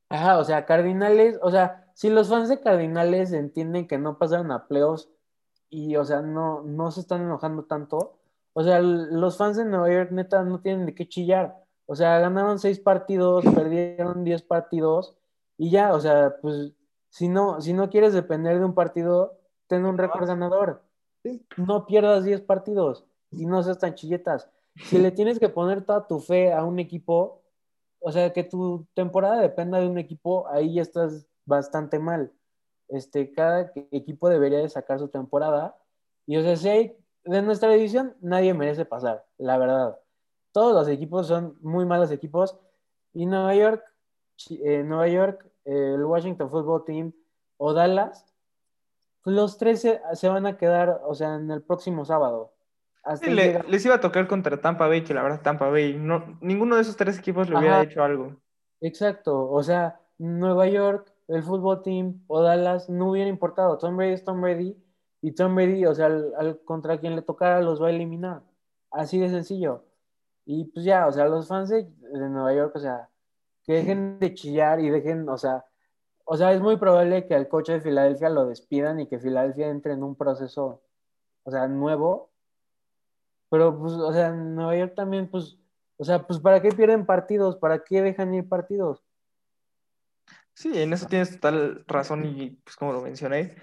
Ajá, 0.09 0.39
o 0.39 0.43
sea, 0.43 0.65
Cardinales, 0.65 1.37
o 1.41 1.51
sea, 1.51 1.80
si 1.93 2.09
los 2.09 2.29
fans 2.29 2.49
de 2.49 2.59
Cardinales 2.59 3.31
entienden 3.33 3.87
que 3.87 3.97
no 3.97 4.17
pasaron 4.17 4.51
a 4.51 4.67
playoffs 4.67 5.09
y, 5.69 5.95
o 5.95 6.05
sea, 6.05 6.21
no, 6.21 6.61
no 6.63 6.91
se 6.91 7.01
están 7.01 7.21
enojando 7.21 7.63
tanto, 7.63 8.17
o 8.53 8.63
sea, 8.63 8.81
los 8.81 9.37
fans 9.37 9.57
de 9.57 9.65
Nueva 9.65 9.91
York 9.91 10.11
neta 10.11 10.43
no 10.43 10.59
tienen 10.61 10.85
de 10.85 10.93
qué 10.95 11.07
chillar. 11.07 11.57
O 11.85 11.95
sea, 11.95 12.19
ganaron 12.19 12.59
seis 12.59 12.79
partidos, 12.79 13.43
perdieron 13.55 14.23
diez 14.23 14.41
partidos 14.41 15.15
y 15.57 15.71
ya, 15.71 15.93
o 15.93 15.99
sea, 15.99 16.35
pues 16.41 16.73
si 17.09 17.27
no, 17.27 17.61
si 17.61 17.73
no 17.73 17.89
quieres 17.89 18.13
depender 18.13 18.59
de 18.59 18.65
un 18.65 18.73
partido, 18.73 19.37
ten 19.67 19.85
un 19.85 19.97
récord 19.97 20.27
ganador. 20.27 20.83
Sí. 21.23 21.45
No 21.57 21.85
pierdas 21.85 22.23
diez 22.23 22.41
partidos 22.41 23.05
y 23.29 23.45
no 23.45 23.61
seas 23.63 23.79
tan 23.79 23.95
chilletas. 23.95 24.49
Si 24.85 24.97
le 24.97 25.11
tienes 25.11 25.39
que 25.39 25.49
poner 25.49 25.83
toda 25.83 26.07
tu 26.07 26.19
fe 26.19 26.53
a 26.53 26.63
un 26.63 26.79
equipo, 26.79 27.41
o 27.99 28.11
sea, 28.11 28.33
que 28.33 28.43
tu 28.43 28.87
temporada 28.93 29.41
dependa 29.41 29.79
de 29.79 29.87
un 29.87 29.97
equipo, 29.97 30.47
ahí 30.47 30.75
ya 30.75 30.81
estás 30.81 31.27
bastante 31.45 31.99
mal. 31.99 32.31
Este, 32.87 33.31
cada 33.31 33.71
equipo 33.91 34.29
debería 34.29 34.59
de 34.59 34.69
sacar 34.69 34.99
su 34.99 35.07
temporada. 35.07 35.77
Y 36.25 36.37
o 36.37 36.41
sea, 36.41 36.55
si 36.55 36.69
hay, 36.69 36.97
de 37.23 37.41
nuestra 37.41 37.69
división, 37.69 38.15
nadie 38.21 38.53
merece 38.53 38.85
pasar, 38.85 39.25
la 39.37 39.57
verdad. 39.57 39.99
Todos 40.51 40.73
los 40.73 40.87
equipos 40.87 41.27
son 41.27 41.57
muy 41.61 41.85
malos 41.85 42.11
equipos. 42.11 42.57
Y 43.13 43.25
Nueva 43.25 43.55
York, 43.55 43.83
eh, 44.49 44.83
Nueva 44.83 45.07
York, 45.07 45.45
eh, 45.65 45.93
el 45.95 46.03
Washington 46.03 46.49
Football 46.49 46.83
Team 46.85 47.13
o 47.57 47.73
Dallas, 47.73 48.25
los 49.23 49.57
tres 49.57 49.81
se, 49.81 50.01
se 50.13 50.29
van 50.29 50.45
a 50.45 50.57
quedar, 50.57 51.01
o 51.05 51.13
sea, 51.13 51.35
en 51.35 51.51
el 51.51 51.61
próximo 51.61 52.05
sábado. 52.05 52.53
Hasta 53.03 53.25
Sí, 53.25 53.31
le- 53.31 53.63
les 53.67 53.85
iba 53.85 53.95
a 53.95 53.99
tocar 53.99 54.27
contra 54.27 54.59
Tampa 54.61 54.87
Bay, 54.87 55.03
que 55.03 55.13
la 55.13 55.23
verdad 55.23 55.41
Tampa 55.41 55.69
Bay, 55.69 55.95
no, 55.97 56.37
ninguno 56.41 56.75
de 56.75 56.81
esos 56.83 56.95
tres 56.97 57.19
equipos 57.19 57.49
le 57.49 57.57
hubiera 57.57 57.81
hecho 57.81 58.03
algo. 58.03 58.35
Exacto, 58.79 59.49
o 59.49 59.61
sea, 59.63 59.99
Nueva 60.17 60.67
York, 60.67 61.10
el 61.31 61.43
fútbol 61.43 61.81
team 61.83 62.23
o 62.27 62.41
Dallas 62.41 62.89
no 62.89 63.11
hubiera 63.11 63.29
importado. 63.29 63.77
Tom 63.77 63.97
Brady 63.97 64.13
es 64.13 64.23
Tom 64.25 64.41
Brady 64.41 64.77
y 65.21 65.31
Tom 65.33 65.55
Brady, 65.55 65.85
o 65.85 65.95
sea, 65.95 66.07
al, 66.07 66.33
al- 66.37 66.59
contra 66.65 66.99
quien 66.99 67.15
le 67.15 67.21
tocara 67.21 67.61
los 67.61 67.81
va 67.81 67.87
a 67.87 67.91
eliminar. 67.91 68.41
Así 68.91 69.19
de 69.19 69.29
sencillo. 69.29 69.85
Y 70.45 70.65
pues 70.65 70.85
ya, 70.85 71.07
o 71.07 71.11
sea, 71.11 71.27
los 71.27 71.47
fans 71.47 71.69
de, 71.69 71.83
de 71.83 72.29
Nueva 72.29 72.53
York, 72.53 72.75
o 72.75 72.79
sea, 72.79 73.09
que 73.63 73.73
dejen 73.73 74.19
de 74.19 74.33
chillar 74.33 74.79
y 74.79 74.89
dejen, 74.89 75.29
o 75.29 75.37
sea, 75.37 75.65
o 76.25 76.37
sea, 76.37 76.53
es 76.53 76.61
muy 76.61 76.77
probable 76.77 77.27
que 77.27 77.35
al 77.35 77.47
coche 77.47 77.73
de 77.73 77.81
Filadelfia 77.81 78.29
lo 78.29 78.45
despidan 78.47 78.99
y 78.99 79.07
que 79.07 79.19
Filadelfia 79.19 79.69
entre 79.69 79.93
en 79.93 80.03
un 80.03 80.15
proceso, 80.15 80.81
o 81.43 81.51
sea, 81.51 81.67
nuevo. 81.67 82.31
Pero, 83.49 83.77
pues, 83.77 83.93
o 83.93 84.13
sea, 84.13 84.31
Nueva 84.31 84.75
York 84.77 84.93
también, 84.95 85.29
pues, 85.29 85.57
o 85.97 86.03
sea, 86.05 86.25
pues, 86.25 86.39
¿para 86.39 86.61
qué 86.61 86.69
pierden 86.71 87.05
partidos? 87.05 87.57
¿Para 87.57 87.83
qué 87.83 88.01
dejan 88.01 88.33
ir 88.33 88.47
partidos? 88.47 89.03
Sí, 90.53 90.71
en 90.81 90.93
eso 90.93 91.07
tienes 91.07 91.31
total 91.31 91.83
razón 91.87 92.25
y 92.25 92.51
pues 92.63 92.75
como 92.75 92.93
lo 92.93 93.01
mencioné, 93.01 93.55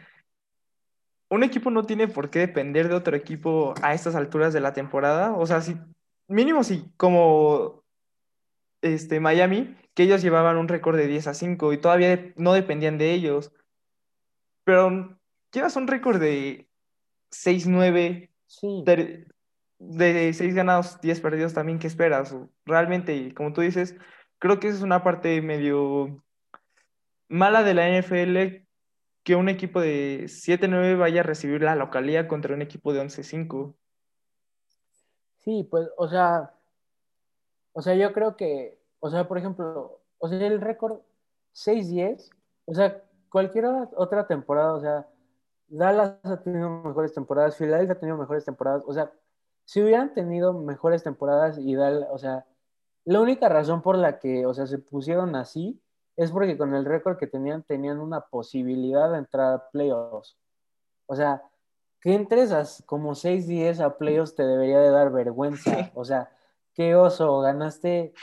un 1.31 1.43
equipo 1.45 1.71
no 1.71 1.85
tiene 1.85 2.09
por 2.09 2.31
qué 2.31 2.41
depender 2.41 2.89
de 2.89 2.95
otro 2.95 3.17
equipo 3.17 3.75
a 3.83 3.95
estas 3.95 4.15
alturas 4.15 4.53
de 4.53 4.61
la 4.61 4.73
temporada. 4.73 5.33
O 5.35 5.47
sea, 5.47 5.61
si 5.61 5.77
mínimo 6.27 6.65
si 6.65 6.91
como 6.97 7.85
este, 8.83 9.21
Miami, 9.21 9.77
que 9.95 10.05
ellos 10.05 10.23
llevaban 10.23 10.57
un 10.57 10.69
récord 10.69 10.97
de 10.97 11.07
10 11.07 11.27
a 11.27 11.35
5 11.35 11.73
y 11.73 11.79
todavía 11.79 12.09
de- 12.17 12.35
no 12.37 12.53
dependían 12.53 12.99
de 12.99 13.13
ellos. 13.13 13.53
Pero 14.65 15.19
llevas 15.53 15.77
un 15.77 15.87
récord 15.87 16.21
de 16.21 16.69
6-9, 17.31 18.31
Sí, 18.47 18.83
ter- 18.87 19.27
de 19.79 20.33
6 20.33 20.55
ganados, 20.55 21.01
10 21.01 21.21
perdidos 21.21 21.55
también, 21.55 21.79
¿qué 21.79 21.87
esperas? 21.87 22.35
Realmente, 22.65 23.15
y 23.15 23.33
como 23.33 23.53
tú 23.53 23.61
dices, 23.61 23.97
creo 24.39 24.59
que 24.59 24.69
esa 24.69 24.79
es 24.79 24.83
una 24.83 25.03
parte 25.05 25.41
medio 25.43 26.25
mala 27.29 27.63
de 27.63 27.75
la 27.75 27.89
NFL 27.89 28.67
que 29.23 29.37
un 29.37 29.49
equipo 29.49 29.81
de 29.81 30.25
7-9 30.25 30.99
vaya 30.99 31.21
a 31.21 31.25
recibir 31.25 31.63
la 31.63 31.77
localía 31.77 32.29
contra 32.29 32.55
un 32.55 32.63
equipo 32.63 32.93
de 32.93 33.03
11-5. 33.03 33.75
sí, 35.37 35.69
pues, 35.71 35.89
o 35.97 36.09
sea, 36.09 36.55
o 37.73 37.83
sea, 37.83 37.95
yo 37.95 38.13
creo 38.13 38.37
que, 38.37 38.81
o 39.01 39.11
sea, 39.11 39.29
por 39.29 39.39
ejemplo, 39.39 40.01
o 40.19 40.29
sea, 40.29 40.47
el 40.47 40.61
récord 40.61 41.01
6-10, 41.55 42.31
o 42.65 42.75
sea, 42.75 43.05
cualquier 43.29 43.67
otra 43.67 44.27
temporada, 44.27 44.75
o 44.75 44.81
sea, 44.81 45.07
Dallas 45.69 46.19
ha 46.23 46.43
tenido 46.43 46.71
mejores 46.83 47.13
temporadas, 47.13 47.57
Philadelphia 47.57 47.93
ha 47.93 48.01
tenido 48.01 48.17
mejores 48.17 48.45
temporadas, 48.45 48.83
o 48.87 48.93
sea, 48.95 49.13
si 49.65 49.83
hubieran 49.83 50.15
tenido 50.15 50.55
mejores 50.55 51.03
temporadas 51.03 51.59
y 51.59 51.75
Dallas, 51.75 52.09
o 52.11 52.19
sea, 52.19 52.47
la 53.05 53.21
única 53.21 53.49
razón 53.49 53.83
por 53.83 53.99
la 53.99 54.19
que, 54.19 54.47
o 54.47 54.55
sea, 54.55 54.67
se 54.67 54.79
pusieron 54.79 55.37
así 55.37 55.81
es 56.19 56.33
porque 56.33 56.59
con 56.59 56.75
el 56.75 56.85
récord 56.85 57.17
que 57.17 57.29
tenían, 57.29 57.63
tenían 57.63 58.01
una 58.01 58.23
posibilidad 58.23 59.13
de 59.13 59.19
entrar 59.19 59.55
a 59.55 59.71
playoffs. 59.71 60.37
O 61.07 61.15
sea, 61.15 61.45
que 62.01 62.13
entres 62.13 62.51
a 62.51 62.65
como 62.87 63.15
6-10 63.15 63.79
a 63.79 63.97
playoffs 63.97 64.35
te 64.35 64.43
debería 64.43 64.81
de 64.81 64.91
dar 64.91 65.13
vergüenza. 65.13 65.93
O 65.95 66.05
sea, 66.05 66.29
qué 66.75 66.97
oso, 66.97 67.39
ganaste 67.39 68.15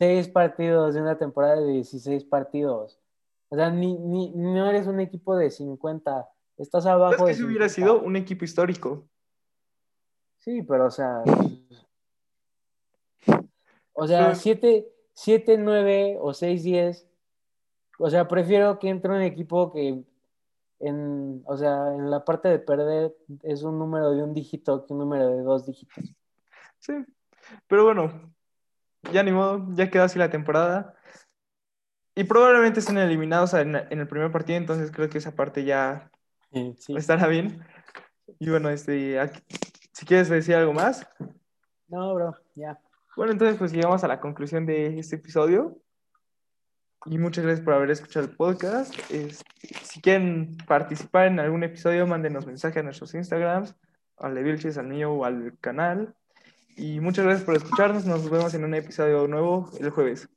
6 0.00 0.28
partidos 0.28 0.94
de 0.94 1.02
una 1.02 1.18
temporada 1.18 1.60
de 1.60 1.68
16 1.68 2.24
partidos. 2.24 2.98
O 3.48 3.54
sea, 3.54 3.70
ni, 3.70 3.96
ni, 3.96 4.32
no 4.32 4.68
eres 4.68 4.88
un 4.88 4.98
equipo 4.98 5.36
de 5.36 5.52
50, 5.52 6.28
estás 6.56 6.82
¿Sabes 6.82 7.00
abajo 7.00 7.26
que 7.26 7.30
de 7.30 7.36
si 7.36 7.44
hubiera 7.44 7.68
50. 7.68 7.74
sido 7.74 8.04
un 8.04 8.16
equipo 8.16 8.44
histórico? 8.44 9.06
Sí, 10.38 10.62
pero 10.62 10.86
o 10.86 10.90
sea, 10.90 11.22
o 13.92 14.08
sea, 14.08 14.24
Pero 14.24 14.34
7, 14.34 14.88
7, 15.14 15.58
9 15.58 16.18
o 16.20 16.34
6, 16.34 16.62
10. 16.64 17.08
O 17.98 18.10
sea, 18.10 18.28
prefiero 18.28 18.78
que 18.78 18.88
entre 18.88 19.10
un 19.10 19.22
equipo 19.22 19.72
que 19.72 20.04
en, 20.80 21.42
o 21.46 21.56
sea, 21.56 21.94
en 21.94 22.10
la 22.10 22.24
parte 22.24 22.48
de 22.48 22.58
perder 22.58 23.14
es 23.42 23.62
un 23.62 23.78
número 23.78 24.10
de 24.12 24.22
un 24.22 24.34
dígito 24.34 24.84
que 24.86 24.92
un 24.92 25.00
número 25.00 25.28
de 25.28 25.42
dos 25.42 25.66
dígitos. 25.66 26.14
sí, 26.78 26.92
pero 27.66 27.84
bueno, 27.84 28.34
ya 29.12 29.22
ni 29.22 29.32
modo, 29.32 29.66
ya 29.74 29.90
quedó 29.90 30.04
así 30.04 30.18
la 30.18 30.30
temporada. 30.30 30.94
Y 32.14 32.24
probablemente 32.24 32.80
estén 32.80 32.96
eliminados 32.96 33.52
en, 33.54 33.74
el 33.76 34.08
primer 34.08 34.32
partido, 34.32 34.58
entonces 34.58 34.90
creo 34.90 35.08
que 35.08 35.18
esa 35.18 35.34
parte 35.34 35.64
ya 35.64 36.10
Sí. 36.50 36.96
estará 36.96 37.26
bien. 37.26 37.62
Y 38.38 38.48
bueno, 38.48 38.70
este, 38.70 39.20
aquí- 39.20 39.42
si 39.92 40.06
quieres 40.06 40.28
decir 40.28 40.54
algo 40.54 40.72
más. 40.72 41.06
No, 41.88 42.14
bro, 42.14 42.34
ya. 42.54 42.78
Bueno, 43.16 43.32
entonces 43.32 43.58
pues 43.58 43.72
llegamos 43.72 44.02
a 44.02 44.08
la 44.08 44.20
conclusión 44.20 44.66
de 44.66 44.98
este 44.98 45.16
episodio. 45.16 45.78
Y 47.08 47.18
muchas 47.18 47.44
gracias 47.44 47.64
por 47.64 47.74
haber 47.74 47.90
escuchado 47.90 48.26
el 48.26 48.34
podcast. 48.34 48.94
Si 49.82 50.00
quieren 50.00 50.56
participar 50.66 51.28
en 51.28 51.38
algún 51.38 51.62
episodio, 51.62 52.06
mándenos 52.06 52.46
mensaje 52.46 52.80
a 52.80 52.82
nuestros 52.82 53.14
Instagrams, 53.14 53.76
al 54.16 54.34
de 54.34 54.42
Vilches, 54.42 54.76
al 54.76 54.88
mío 54.88 55.12
o 55.12 55.24
al 55.24 55.56
canal. 55.60 56.14
Y 56.76 57.00
muchas 57.00 57.24
gracias 57.24 57.44
por 57.44 57.56
escucharnos. 57.56 58.06
Nos 58.06 58.28
vemos 58.28 58.54
en 58.54 58.64
un 58.64 58.74
episodio 58.74 59.28
nuevo 59.28 59.70
el 59.78 59.90
jueves. 59.90 60.28